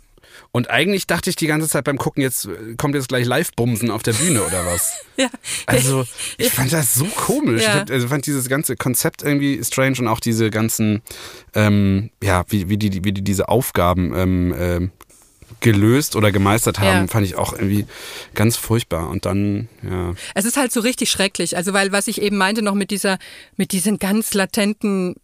Und 0.56 0.70
eigentlich 0.70 1.08
dachte 1.08 1.32
ich 1.32 1.36
die 1.36 1.48
ganze 1.48 1.68
Zeit 1.68 1.84
beim 1.84 1.98
Gucken, 1.98 2.22
jetzt 2.22 2.46
äh, 2.46 2.76
kommt 2.78 2.94
jetzt 2.94 3.10
gleich 3.10 3.26
Live-Bumsen 3.26 3.90
auf 3.90 4.04
der 4.04 4.14
Bühne 4.14 4.44
oder 4.44 4.66
was. 4.66 4.94
Ja. 5.16 5.30
Also, 5.68 6.06
ich 6.40 6.50
fand 6.50 6.74
das 6.74 6.96
so 6.96 7.06
komisch. 7.06 7.62
Ja. 7.62 7.84
Ich 7.84 7.92
also 7.92 8.08
fand 8.08 8.26
dieses 8.26 8.50
ganze 8.50 8.76
Konzept 8.76 9.22
irgendwie 9.22 9.64
strange 9.64 9.98
und 10.00 10.08
auch 10.08 10.20
diese 10.20 10.50
ganzen, 10.50 11.04
ähm, 11.54 12.10
ja, 12.24 12.44
wie, 12.50 12.68
wie, 12.68 12.78
die, 12.78 13.04
wie 13.04 13.12
die 13.12 13.24
diese 13.24 13.48
Aufgaben 13.48 14.12
ähm, 14.16 14.56
ähm, 14.58 14.92
gelöst 15.60 16.16
oder 16.16 16.32
gemeistert 16.32 16.80
haben, 16.80 17.02
Ja. 17.02 17.08
fand 17.08 17.28
ich 17.28 17.36
auch 17.36 17.54
irgendwie 17.54 17.86
ganz 18.34 18.58
furchtbar. 18.58 19.10
Und 19.10 19.26
dann, 19.26 19.70
ja. 19.84 20.16
Es 20.34 20.46
ist 20.46 20.58
halt 20.58 20.72
so 20.72 20.80
richtig 20.80 21.12
schrecklich. 21.12 21.56
Also 21.58 21.74
weil 21.74 21.92
was 21.92 22.08
ich 22.08 22.20
eben 22.20 22.38
meinte 22.38 22.64
noch 22.64 22.74
mit 22.74 22.90
dieser, 22.90 23.20
mit 23.56 23.72
diesen 23.72 24.00
ganz 24.00 24.34
latenten, 24.34 25.16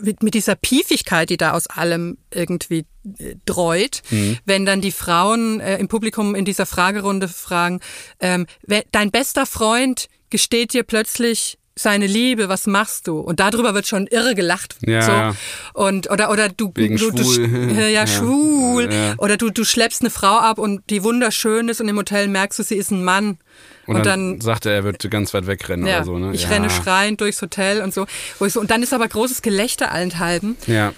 mit, 0.00 0.22
mit 0.22 0.34
dieser 0.34 0.54
Piefigkeit, 0.54 1.30
die 1.30 1.36
da 1.36 1.52
aus 1.52 1.66
allem 1.66 2.18
irgendwie 2.32 2.86
äh, 3.18 3.36
dreut, 3.44 4.02
wenn 4.44 4.66
dann 4.66 4.80
die 4.80 4.92
Frauen 4.92 5.60
äh, 5.60 5.78
im 5.78 5.88
Publikum 5.88 6.34
in 6.34 6.44
dieser 6.44 6.66
Fragerunde 6.66 7.28
fragen, 7.28 7.80
ähm, 8.20 8.46
dein 8.92 9.10
bester 9.10 9.46
Freund 9.46 10.08
gesteht 10.30 10.72
dir 10.72 10.84
plötzlich 10.84 11.58
seine 11.82 12.06
Liebe, 12.06 12.48
was 12.48 12.66
machst 12.66 13.06
du? 13.08 13.18
Und 13.20 13.40
darüber 13.40 13.74
wird 13.74 13.86
schon 13.86 14.06
irre 14.06 14.34
gelacht. 14.34 14.76
Ja, 14.86 15.02
so. 15.02 15.10
ja. 15.12 15.34
Und 15.74 16.10
oder 16.10 16.30
oder 16.30 16.48
du, 16.48 16.70
Wegen 16.74 16.96
du, 16.96 17.10
du 17.10 17.22
schwul. 17.24 17.44
sch- 17.46 17.78
ja, 17.80 17.88
Ja. 18.00 18.06
schwul 18.06 18.88
oder 19.18 19.36
du 19.36 19.50
du 19.50 19.64
schleppst 19.64 20.02
eine 20.02 20.10
Frau 20.10 20.38
ab 20.38 20.58
und 20.58 20.82
die 20.90 21.02
wunderschön 21.02 21.68
ist 21.68 21.80
und 21.80 21.88
im 21.88 21.96
Hotel 21.96 22.28
merkst 22.28 22.58
du, 22.58 22.62
sie 22.62 22.76
ist 22.76 22.90
ein 22.90 23.04
Mann. 23.04 23.38
Und, 23.86 24.06
dann, 24.06 24.40
sagt 24.40 24.66
er, 24.66 24.72
er 24.72 24.84
wird 24.84 25.10
ganz 25.10 25.34
weit 25.34 25.48
wegrennen 25.48 25.84
ja, 25.84 25.96
oder 25.96 26.04
so, 26.04 26.18
ne? 26.18 26.30
ich 26.32 26.48
renne 26.48 26.70
schreiend 26.70 27.20
durchs 27.20 27.42
Hotel 27.42 27.80
und 27.82 27.92
so. 27.92 28.06
Wo 28.38 28.46
ich 28.46 28.52
so. 28.52 28.60
Und 28.60 28.70
dann 28.70 28.84
ist 28.84 28.92
aber 28.94 29.08
großes 29.08 29.42
Gelächter 29.42 29.90
allenthalben. 29.90 30.56
Ja. 30.68 30.92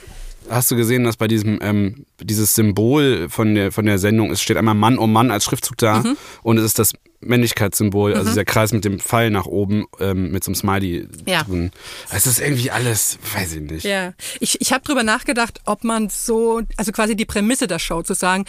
Hast 0.51 0.71
du 0.71 0.77
gesehen, 0.77 1.05
dass 1.05 1.17
bei 1.17 1.27
diesem 1.29 1.59
ähm, 1.63 2.05
dieses 2.21 2.55
Symbol 2.55 3.29
von 3.31 3.55
der 3.55 3.73
von 3.73 3.87
der 3.87 3.99
Sendung, 3.99 4.31
es 4.31 4.43
steht 4.43 4.57
einmal 4.59 4.75
Mann 4.75 4.99
um 4.99 5.11
Mann 5.13 5.31
als 5.31 5.45
Schriftzug 5.45 5.79
da 5.79 6.01
Mhm. 6.01 6.17
und 6.43 6.59
es 6.59 6.65
ist 6.65 6.79
das 6.79 6.93
Männlichkeitssymbol, 7.23 8.15
also 8.15 8.29
dieser 8.31 8.45
Kreis 8.45 8.73
mit 8.73 8.85
dem 8.85 9.01
Pfeil 9.01 9.31
nach 9.31 9.47
oben 9.47 9.87
ähm, 10.01 10.31
mit 10.31 10.45
so 10.45 10.51
einem 10.51 10.55
Smiley 10.57 11.07
Ja. 11.27 11.43
drin. 11.45 11.71
Es 12.11 12.27
ist 12.27 12.41
irgendwie 12.41 12.71
alles, 12.71 13.19
weiß 13.35 13.55
ich 13.55 13.61
nicht. 13.63 13.85
Ja, 13.85 14.13
ich, 14.41 14.61
ich 14.61 14.73
habe 14.73 14.85
drüber 14.85 15.03
nachgedacht, 15.03 15.61
ob 15.65 15.85
man 15.85 16.09
so, 16.09 16.63
also 16.77 16.93
quasi 16.93 17.17
die 17.17 17.25
Prämisse 17.25 17.67
der 17.67 17.79
Show 17.79 18.03
zu 18.03 18.15
sagen, 18.15 18.45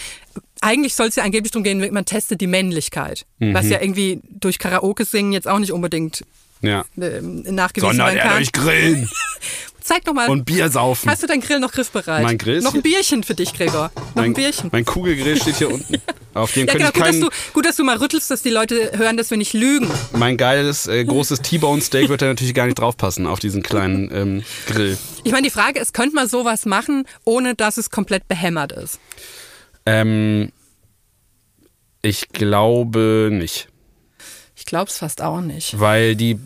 eigentlich 0.62 0.96
soll 0.96 1.08
es 1.08 1.16
ja 1.16 1.24
angeblich 1.24 1.52
darum 1.52 1.64
gehen, 1.64 1.80
man 1.94 2.06
testet 2.06 2.42
die 2.42 2.48
Männlichkeit, 2.48 3.26
was 3.40 3.70
ja 3.70 3.82
irgendwie 3.82 4.22
durch 4.30 4.60
Karaoke 4.60 5.06
singen 5.06 5.34
jetzt 5.34 5.48
auch 5.48 5.60
nicht 5.60 5.72
unbedingt 5.72 6.24
Ja. 6.62 6.86
ähm, 7.00 7.42
nachgewiesen 7.44 7.98
Sondern 7.98 8.08
werden 8.16 8.18
er 8.20 8.24
kann. 8.28 8.38
durch 8.38 8.52
Grillen 8.54 9.10
Zeig 9.84 10.06
doch 10.06 10.14
mal. 10.14 10.30
und 10.30 10.46
Bier 10.46 10.70
saufen. 10.70 11.10
Hast 11.10 11.24
du 11.24 11.28
deinen 11.28 11.42
Grill 11.42 11.60
noch 11.60 11.72
griffbereit? 11.72 12.24
Mein 12.24 12.38
Grill 12.38 12.62
Noch 12.62 12.74
ein 12.74 12.82
Bierchen 12.82 13.24
für 13.24 13.36
dich, 13.36 13.54
Gregor. 13.54 13.92
Noch 13.96 14.16
mein, 14.16 14.26
ein 14.26 14.34
Bierchen. 14.34 14.70
mein 14.72 14.86
Kugelgrill 14.86 15.40
steht 15.40 15.58
hier 15.58 15.72
unten. 15.72 16.02
Auf 16.34 16.54
dem 16.54 16.68
ja, 16.68 16.74
genau. 16.74 16.88
ich 16.88 16.94
Gut 16.94 17.06
dass, 17.06 17.20
du, 17.20 17.30
gut, 17.54 17.66
dass 17.66 17.76
du 17.76 17.84
mal 17.84 17.98
rüttelst, 17.98 18.32
dass 18.32 18.42
die 18.42 18.50
Leute 18.50 18.92
hören, 18.96 19.18
dass 19.18 19.30
wir 19.30 19.38
nicht 19.38 19.54
lügen. 19.54 19.88
Mein 20.14 20.38
geiles, 20.38 20.88
äh, 20.88 21.04
großes 21.04 21.42
T-Bone 21.42 21.82
Steak 21.82 22.10
wird 22.10 22.22
da 22.22 22.28
natürlich 22.28 22.54
gar 22.54 22.66
nicht 22.66 22.80
draufpassen 22.80 23.28
auf 23.28 23.40
diesen 23.40 23.62
kleinen 23.62 24.10
ähm, 24.12 24.44
Grill. 24.68 24.98
Ich 25.24 25.32
meine, 25.32 25.44
die 25.44 25.52
Frage 25.54 25.80
ist, 25.80 25.94
könnte 25.94 26.16
man 26.16 26.28
sowas 26.28 26.66
machen, 26.66 27.06
ohne 27.26 27.54
dass 27.54 27.78
es 27.78 27.92
komplett 27.92 28.28
behämmert 28.28 28.72
ist? 28.72 29.00
Ähm, 29.86 30.52
ich 32.02 32.30
glaube 32.30 33.30
nicht. 33.32 33.68
Ich 34.56 34.66
glaube 34.66 34.90
es 34.90 34.98
fast 34.98 35.22
auch 35.22 35.42
nicht. 35.42 35.80
Weil 35.80 36.16
die 36.16 36.40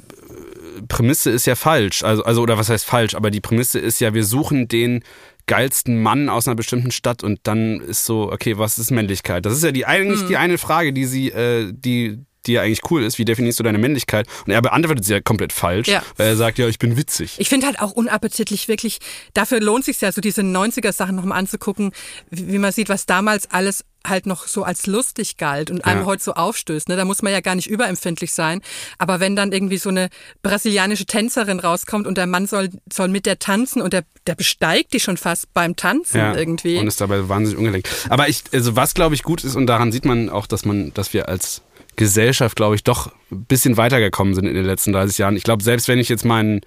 Prämisse 0.87 1.29
ist 1.31 1.45
ja 1.45 1.55
falsch. 1.55 2.03
Also, 2.03 2.23
also, 2.23 2.41
oder 2.41 2.57
was 2.57 2.69
heißt 2.69 2.85
falsch? 2.85 3.15
Aber 3.15 3.31
die 3.31 3.41
Prämisse 3.41 3.79
ist 3.79 3.99
ja, 3.99 4.13
wir 4.13 4.23
suchen 4.23 4.67
den 4.67 5.03
geilsten 5.45 6.01
Mann 6.01 6.27
aus 6.29 6.47
einer 6.47 6.55
bestimmten 6.55 6.91
Stadt 6.91 7.23
und 7.23 7.39
dann 7.43 7.79
ist 7.79 8.05
so, 8.05 8.31
okay, 8.31 8.57
was 8.57 8.77
ist 8.79 8.91
Männlichkeit? 8.91 9.45
Das 9.45 9.53
ist 9.53 9.63
ja 9.63 9.71
die 9.71 9.85
eigentlich 9.85 10.21
Hm. 10.21 10.27
die 10.27 10.37
eine 10.37 10.57
Frage, 10.57 10.91
die 10.91 11.05
sie, 11.05 11.29
äh, 11.31 11.71
die, 11.73 12.19
die 12.45 12.53
ja 12.53 12.61
eigentlich 12.61 12.81
cool 12.91 13.03
ist. 13.03 13.17
Wie 13.17 13.23
definierst 13.25 13.59
du 13.59 13.63
deine 13.63 13.77
Männlichkeit? 13.77 14.27
Und 14.45 14.51
er 14.51 14.61
beantwortet 14.61 15.05
sie 15.05 15.13
ja 15.13 15.21
komplett 15.21 15.53
falsch, 15.53 15.87
Ja. 15.87 16.03
weil 16.17 16.27
er 16.27 16.35
sagt, 16.35 16.57
ja, 16.57 16.67
ich 16.67 16.79
bin 16.79 16.97
witzig. 16.97 17.35
Ich 17.39 17.47
finde 17.49 17.65
halt 17.65 17.79
auch 17.79 17.91
unappetitlich 17.91 18.67
wirklich, 18.67 18.99
dafür 19.33 19.59
lohnt 19.61 19.85
sich 19.85 19.99
ja 20.01 20.11
so 20.11 20.19
diese 20.21 20.41
90er-Sachen 20.41 21.15
nochmal 21.15 21.39
anzugucken, 21.39 21.91
wie 22.29 22.57
man 22.57 22.71
sieht, 22.73 22.89
was 22.89 23.05
damals 23.05 23.49
alles 23.51 23.83
halt 24.09 24.25
noch 24.25 24.47
so 24.47 24.63
als 24.63 24.87
lustig 24.87 25.37
galt 25.37 25.71
und 25.71 25.85
einem 25.85 26.01
Ja. 26.01 26.05
heute 26.05 26.23
so 26.23 26.33
aufstößt. 26.33 26.89
Ne? 26.89 26.95
Da 26.95 27.05
muss 27.05 27.21
man 27.21 27.31
ja 27.33 27.41
gar 27.41 27.55
nicht 27.55 27.67
überempfindlich 27.69 28.33
sein. 28.33 28.61
Aber 28.97 29.19
wenn 29.19 29.35
dann 29.35 29.51
irgendwie 29.51 29.77
so 29.77 29.89
eine 29.89 30.09
brasilianische 30.41 31.05
Tänzerin 31.05 31.59
rauskommt 31.59 32.07
und 32.07 32.17
der 32.17 32.27
Mann 32.27 32.47
soll, 32.47 32.69
soll 32.91 33.07
mit 33.07 33.25
der 33.25 33.39
tanzen 33.39 33.81
und 33.81 33.93
der, 33.93 34.03
der 34.25 34.35
besteigt 34.35 34.93
die 34.93 34.99
schon 34.99 35.17
fast 35.17 35.53
beim 35.53 35.75
Tanzen 35.75 36.19
irgendwie. 36.35 36.77
Und 36.77 36.87
ist 36.87 37.01
dabei 37.01 37.27
wahnsinnig 37.29 37.57
ungelenkt. 37.57 37.89
Aber 38.09 38.27
ich, 38.29 38.43
also 38.53 38.75
was 38.75 38.93
glaube 38.93 39.15
ich 39.15 39.23
gut 39.23 39.43
ist, 39.43 39.55
und 39.55 39.67
daran 39.67 39.91
sieht 39.91 40.05
man 40.05 40.29
auch, 40.29 40.47
dass 40.47 40.65
man, 40.65 40.93
dass 40.93 41.13
wir 41.13 41.27
als 41.29 41.61
Gesellschaft, 41.95 42.55
glaube 42.55 42.75
ich, 42.75 42.83
doch 42.83 43.11
ein 43.31 43.45
bisschen 43.45 43.75
weitergekommen 43.77 44.35
sind 44.35 44.45
in 44.45 44.53
den 44.53 44.65
letzten 44.65 44.93
30 44.93 45.17
Jahren. 45.17 45.35
Ich 45.35 45.43
glaube, 45.43 45.63
selbst 45.63 45.87
wenn 45.87 45.97
ich 45.99 46.09
jetzt 46.09 46.25
meinen 46.25 46.61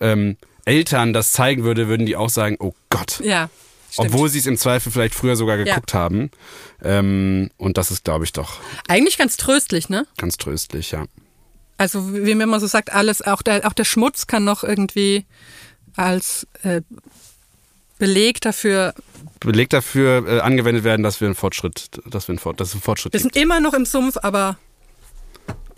ähm, 0.00 0.36
Eltern 0.64 1.12
das 1.12 1.32
zeigen 1.32 1.64
würde, 1.64 1.88
würden 1.88 2.06
die 2.06 2.16
auch 2.16 2.30
sagen, 2.30 2.56
oh 2.60 2.72
Gott. 2.90 3.20
ja. 3.22 3.50
Stimmt. 3.96 4.12
Obwohl 4.12 4.28
sie 4.28 4.38
es 4.38 4.46
im 4.46 4.58
Zweifel 4.58 4.92
vielleicht 4.92 5.14
früher 5.14 5.36
sogar 5.36 5.56
geguckt 5.56 5.94
haben. 5.94 6.30
Ähm, 6.82 7.50
und 7.56 7.78
das 7.78 7.90
ist, 7.90 8.04
glaube 8.04 8.24
ich, 8.24 8.32
doch 8.32 8.60
Eigentlich 8.88 9.16
ganz 9.16 9.38
tröstlich, 9.38 9.88
ne? 9.88 10.06
ganz 10.18 10.36
tröstlich, 10.36 10.90
ja. 10.90 11.06
Also 11.78 12.14
wie 12.14 12.34
man 12.34 12.42
immer 12.42 12.60
so 12.60 12.66
sagt, 12.66 12.92
alles, 12.92 13.22
auch 13.22 13.40
der, 13.40 13.66
auch 13.66 13.72
der 13.72 13.84
Schmutz 13.84 14.26
kann 14.26 14.44
noch 14.44 14.64
irgendwie 14.64 15.24
als 15.94 16.46
äh, 16.62 16.82
Beleg 17.98 18.42
dafür, 18.42 18.92
Beleg 19.40 19.70
dafür 19.70 20.26
äh, 20.28 20.40
angewendet 20.40 20.84
werden, 20.84 21.02
dass 21.02 21.22
wir 21.22 21.28
einen 21.28 21.34
Fortschritt, 21.34 21.88
dass 22.04 22.28
wir 22.28 22.34
einen, 22.34 22.38
Fort, 22.38 22.60
dass 22.60 22.68
es 22.68 22.74
einen 22.74 22.82
Fortschritt 22.82 23.14
wir 23.14 23.20
gibt. 23.20 23.34
sind 23.34 23.42
immer 23.42 23.60
noch 23.60 23.72
im 23.72 23.86
Sumpf, 23.86 24.18
aber 24.22 24.58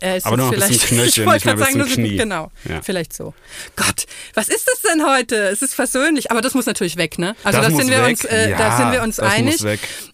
er 0.01 0.16
ist 0.16 0.26
Aber 0.26 0.36
nur 0.36 0.46
noch 0.46 0.55
bis 0.55 0.64
vielleicht, 0.64 0.80
zum 0.80 0.88
Knöchel, 0.99 1.09
ich 1.22 1.26
wollte 1.26 1.32
nicht 1.34 1.44
mehr 1.46 1.55
gerade 1.55 1.59
bis 1.59 1.66
sagen, 1.66 1.72
zum 1.72 1.78
nur 1.80 1.88
so- 1.88 1.94
Knie. 1.94 2.16
genau, 2.16 2.51
Ja. 2.68 2.82
vielleicht 2.82 3.12
so. 3.12 3.34
Gott, 3.76 4.07
was 4.34 4.49
ist 4.49 4.68
das 4.68 4.80
denn 4.82 5.05
heute? 5.07 5.36
Es 5.49 5.62
ist 5.62 5.74
versöhnlich, 5.74 6.30
aber 6.30 6.40
das 6.40 6.55
muss 6.55 6.66
natürlich 6.66 6.96
weg, 6.96 7.18
ne? 7.18 7.34
Also 7.44 7.59
Das 7.59 7.66
da 7.66 7.72
muss 7.72 7.80
sind 7.82 7.90
wir 7.90 8.03
weg. 8.03 8.11
uns, 8.11 8.24
äh, 8.24 8.51
Ja, 8.51 8.59
da 8.59 8.76
sind 8.76 8.92
wir 8.92 9.03
uns 9.03 9.16
das 9.16 9.32
einig. 9.32 9.64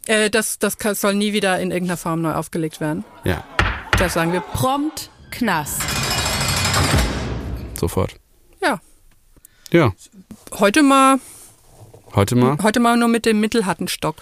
Äh, 0.07 0.31
das, 0.31 0.59
das 0.59 0.79
kann- 0.79 0.95
soll 0.95 1.15
nie 1.15 1.33
wieder 1.33 1.59
in 1.61 1.71
irgendeiner 1.71 1.97
Form 1.99 2.23
neu 2.23 2.33
aufgelegt 2.33 2.81
werden. 2.81 3.05
Ja, 3.25 3.45
Da 3.99 4.09
sagen 4.09 4.33
wir, 4.33 4.41
Prompt 4.41 5.11
Knast. 5.31 5.81
sofort. 7.79 8.15
ja, 8.63 8.81
Ja, 9.73 9.93
heute 10.59 10.83
mal, 10.83 11.19
heute 12.15 12.37
mal. 12.37 12.57
heute 12.63 12.81
mal 12.81 12.97
nur 12.97 13.09
mit 13.09 13.27
dem 13.27 13.41
mittelharten 13.41 13.89
Stock. 13.89 14.17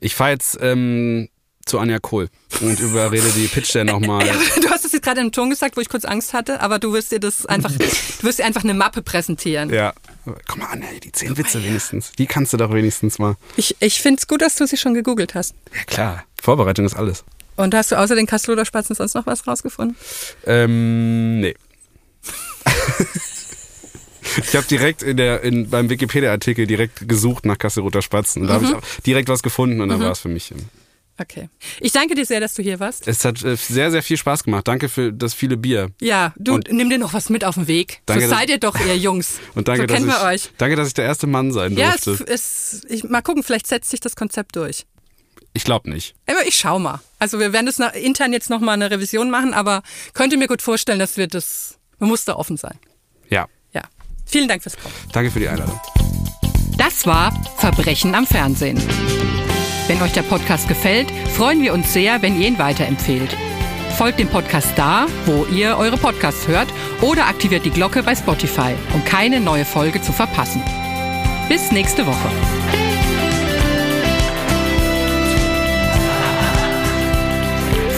Ich 0.00 0.14
fahre 0.14 0.30
jetzt 0.30 0.58
ähm, 0.60 1.28
zu 1.64 1.78
Anja 1.78 1.98
Kohl 1.98 2.28
und 2.60 2.80
überrede 2.80 3.28
die 3.34 3.46
Pitch 3.46 3.74
dann 3.74 3.86
nochmal. 3.86 4.26
Ja, 4.26 4.34
du 4.60 4.68
hast 4.70 4.84
es 4.84 4.92
jetzt 4.92 5.02
gerade 5.02 5.20
im 5.20 5.32
Ton 5.32 5.50
gesagt, 5.50 5.76
wo 5.76 5.80
ich 5.80 5.88
kurz 5.88 6.04
Angst 6.04 6.32
hatte, 6.32 6.60
aber 6.60 6.78
du 6.78 6.92
wirst 6.92 7.12
dir 7.12 7.20
das 7.20 7.46
einfach, 7.46 7.72
du 7.72 8.22
wirst 8.22 8.38
dir 8.38 8.44
einfach 8.44 8.64
eine 8.64 8.74
Mappe 8.74 9.02
präsentieren. 9.02 9.70
Ja. 9.70 9.92
Komm 10.46 10.60
mal, 10.60 10.66
Anja, 10.66 10.88
die 11.02 11.12
zehn 11.12 11.36
Witze 11.36 11.62
wenigstens. 11.62 12.12
Die 12.12 12.26
kannst 12.26 12.52
du 12.52 12.56
doch 12.56 12.72
wenigstens 12.72 13.18
mal. 13.18 13.36
Ich, 13.56 13.76
ich 13.80 14.00
finde 14.00 14.20
es 14.20 14.26
gut, 14.26 14.40
dass 14.40 14.56
du 14.56 14.66
sie 14.66 14.76
schon 14.76 14.94
gegoogelt 14.94 15.34
hast. 15.34 15.54
Ja, 15.74 15.84
klar. 15.84 16.24
Vorbereitung 16.40 16.86
ist 16.86 16.94
alles. 16.94 17.24
Und 17.56 17.74
hast 17.74 17.92
du 17.92 17.96
außer 17.96 18.14
den 18.14 18.26
Kasseloder 18.26 18.64
Spatzen 18.64 18.96
sonst 18.96 19.14
noch 19.14 19.26
was 19.26 19.46
rausgefunden? 19.46 19.96
Ähm, 20.44 21.40
nee. 21.40 21.54
ich 24.38 24.56
habe 24.56 24.66
direkt 24.66 25.02
in 25.02 25.16
der, 25.16 25.42
in, 25.42 25.70
beim 25.70 25.88
Wikipedia-Artikel 25.88 26.66
direkt 26.66 27.08
gesucht 27.08 27.46
nach 27.46 27.58
Kasseroter 27.58 28.02
Spatzen. 28.02 28.42
Und 28.42 28.48
da 28.48 28.54
habe 28.54 28.64
ich 28.64 29.02
direkt 29.04 29.28
was 29.28 29.42
gefunden 29.42 29.80
und 29.80 29.88
dann 29.88 30.00
war 30.00 30.12
es 30.12 30.18
für 30.18 30.28
mich. 30.28 30.52
Okay. 31.16 31.48
Ich 31.80 31.92
danke 31.92 32.14
dir 32.16 32.26
sehr, 32.26 32.40
dass 32.40 32.54
du 32.54 32.62
hier 32.62 32.80
warst. 32.80 33.06
Es 33.06 33.24
hat 33.24 33.42
äh, 33.44 33.54
sehr, 33.56 33.90
sehr 33.92 34.02
viel 34.02 34.16
Spaß 34.16 34.42
gemacht. 34.42 34.66
Danke 34.66 34.88
für 34.88 35.12
das 35.12 35.32
viele 35.32 35.56
Bier. 35.56 35.90
Ja, 36.00 36.32
du 36.36 36.54
Und- 36.54 36.72
nimm 36.72 36.90
dir 36.90 36.98
noch 36.98 37.12
was 37.14 37.30
mit 37.30 37.44
auf 37.44 37.54
den 37.54 37.68
Weg. 37.68 38.00
Danke, 38.06 38.24
so 38.24 38.30
dass- 38.30 38.38
seid 38.40 38.50
ihr 38.50 38.58
doch, 38.58 38.78
ihr 38.84 38.96
Jungs. 38.96 39.38
Und 39.54 39.68
danke, 39.68 39.82
so 39.82 39.86
dass 39.86 39.96
kennen 39.96 40.08
ich, 40.08 40.14
wir 40.16 40.22
euch. 40.26 40.50
danke, 40.58 40.74
dass 40.76 40.88
ich 40.88 40.94
der 40.94 41.04
erste 41.04 41.26
Mann 41.28 41.52
sein 41.52 41.76
Ja, 41.76 41.94
es, 41.94 42.02
durfte. 42.02 42.26
es, 42.26 42.82
ich, 42.88 43.04
mal 43.04 43.22
gucken, 43.22 43.44
vielleicht 43.44 43.66
setzt 43.68 43.90
sich 43.90 44.00
das 44.00 44.16
Konzept 44.16 44.56
durch. 44.56 44.86
Ich 45.52 45.62
glaube 45.62 45.88
nicht. 45.88 46.16
Aber 46.26 46.44
ich 46.48 46.56
schau 46.56 46.80
mal. 46.80 47.00
Also 47.20 47.38
wir 47.38 47.52
werden 47.52 47.66
das 47.66 47.78
nach, 47.78 47.92
intern 47.94 48.32
jetzt 48.32 48.50
nochmal 48.50 48.74
eine 48.74 48.90
Revision 48.90 49.30
machen, 49.30 49.54
aber 49.54 49.82
könnte 50.14 50.36
mir 50.36 50.48
gut 50.48 50.62
vorstellen, 50.62 50.98
dass 50.98 51.16
wir 51.16 51.28
das, 51.28 51.78
man 52.00 52.08
muss 52.08 52.24
da 52.24 52.34
offen 52.34 52.56
sein. 52.56 52.76
Ja. 53.30 53.46
Ja. 53.72 53.82
Vielen 54.26 54.48
Dank 54.48 54.64
fürs 54.64 54.76
Kommen. 54.76 54.92
Danke 55.12 55.30
für 55.30 55.38
die 55.38 55.46
Einladung. 55.46 55.80
Das 56.76 57.06
war 57.06 57.32
Verbrechen 57.58 58.16
am 58.16 58.26
Fernsehen. 58.26 58.82
Wenn 59.86 60.00
euch 60.00 60.12
der 60.12 60.22
Podcast 60.22 60.66
gefällt, 60.66 61.10
freuen 61.10 61.60
wir 61.60 61.74
uns 61.74 61.92
sehr, 61.92 62.22
wenn 62.22 62.40
ihr 62.40 62.48
ihn 62.48 62.58
weiterempfehlt. 62.58 63.36
Folgt 63.98 64.18
dem 64.18 64.28
Podcast 64.28 64.68
da, 64.76 65.06
wo 65.26 65.44
ihr 65.46 65.76
eure 65.76 65.98
Podcasts 65.98 66.48
hört 66.48 66.68
oder 67.02 67.26
aktiviert 67.26 67.66
die 67.66 67.70
Glocke 67.70 68.02
bei 68.02 68.14
Spotify, 68.14 68.74
um 68.94 69.04
keine 69.04 69.40
neue 69.40 69.66
Folge 69.66 70.00
zu 70.00 70.12
verpassen. 70.12 70.62
Bis 71.48 71.70
nächste 71.70 72.06
Woche. 72.06 72.30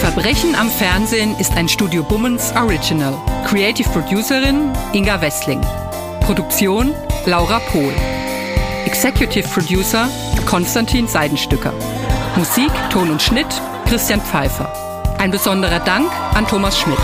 Verbrechen 0.01 0.57
am 0.57 0.71
Fernsehen 0.71 1.39
ist 1.39 1.57
ein 1.57 1.69
Studio 1.69 2.03
Bummens 2.03 2.53
Original. 2.57 3.15
Creative 3.47 3.89
Producerin 3.91 4.73
Inga 4.93 5.21
Wessling. 5.21 5.61
Produktion 6.21 6.93
Laura 7.27 7.61
Pohl. 7.71 7.93
Executive 8.87 9.49
Producer 9.49 10.09
Konstantin 10.47 11.07
Seidenstücker. 11.07 11.73
Musik, 12.37 12.71
Ton 12.91 13.11
und 13.11 13.21
Schnitt 13.21 13.47
Christian 13.87 14.21
Pfeiffer. 14.21 14.73
Ein 15.19 15.31
besonderer 15.31 15.81
Dank 15.81 16.11
an 16.35 16.47
Thomas 16.47 16.79
Schmidt. 16.79 16.99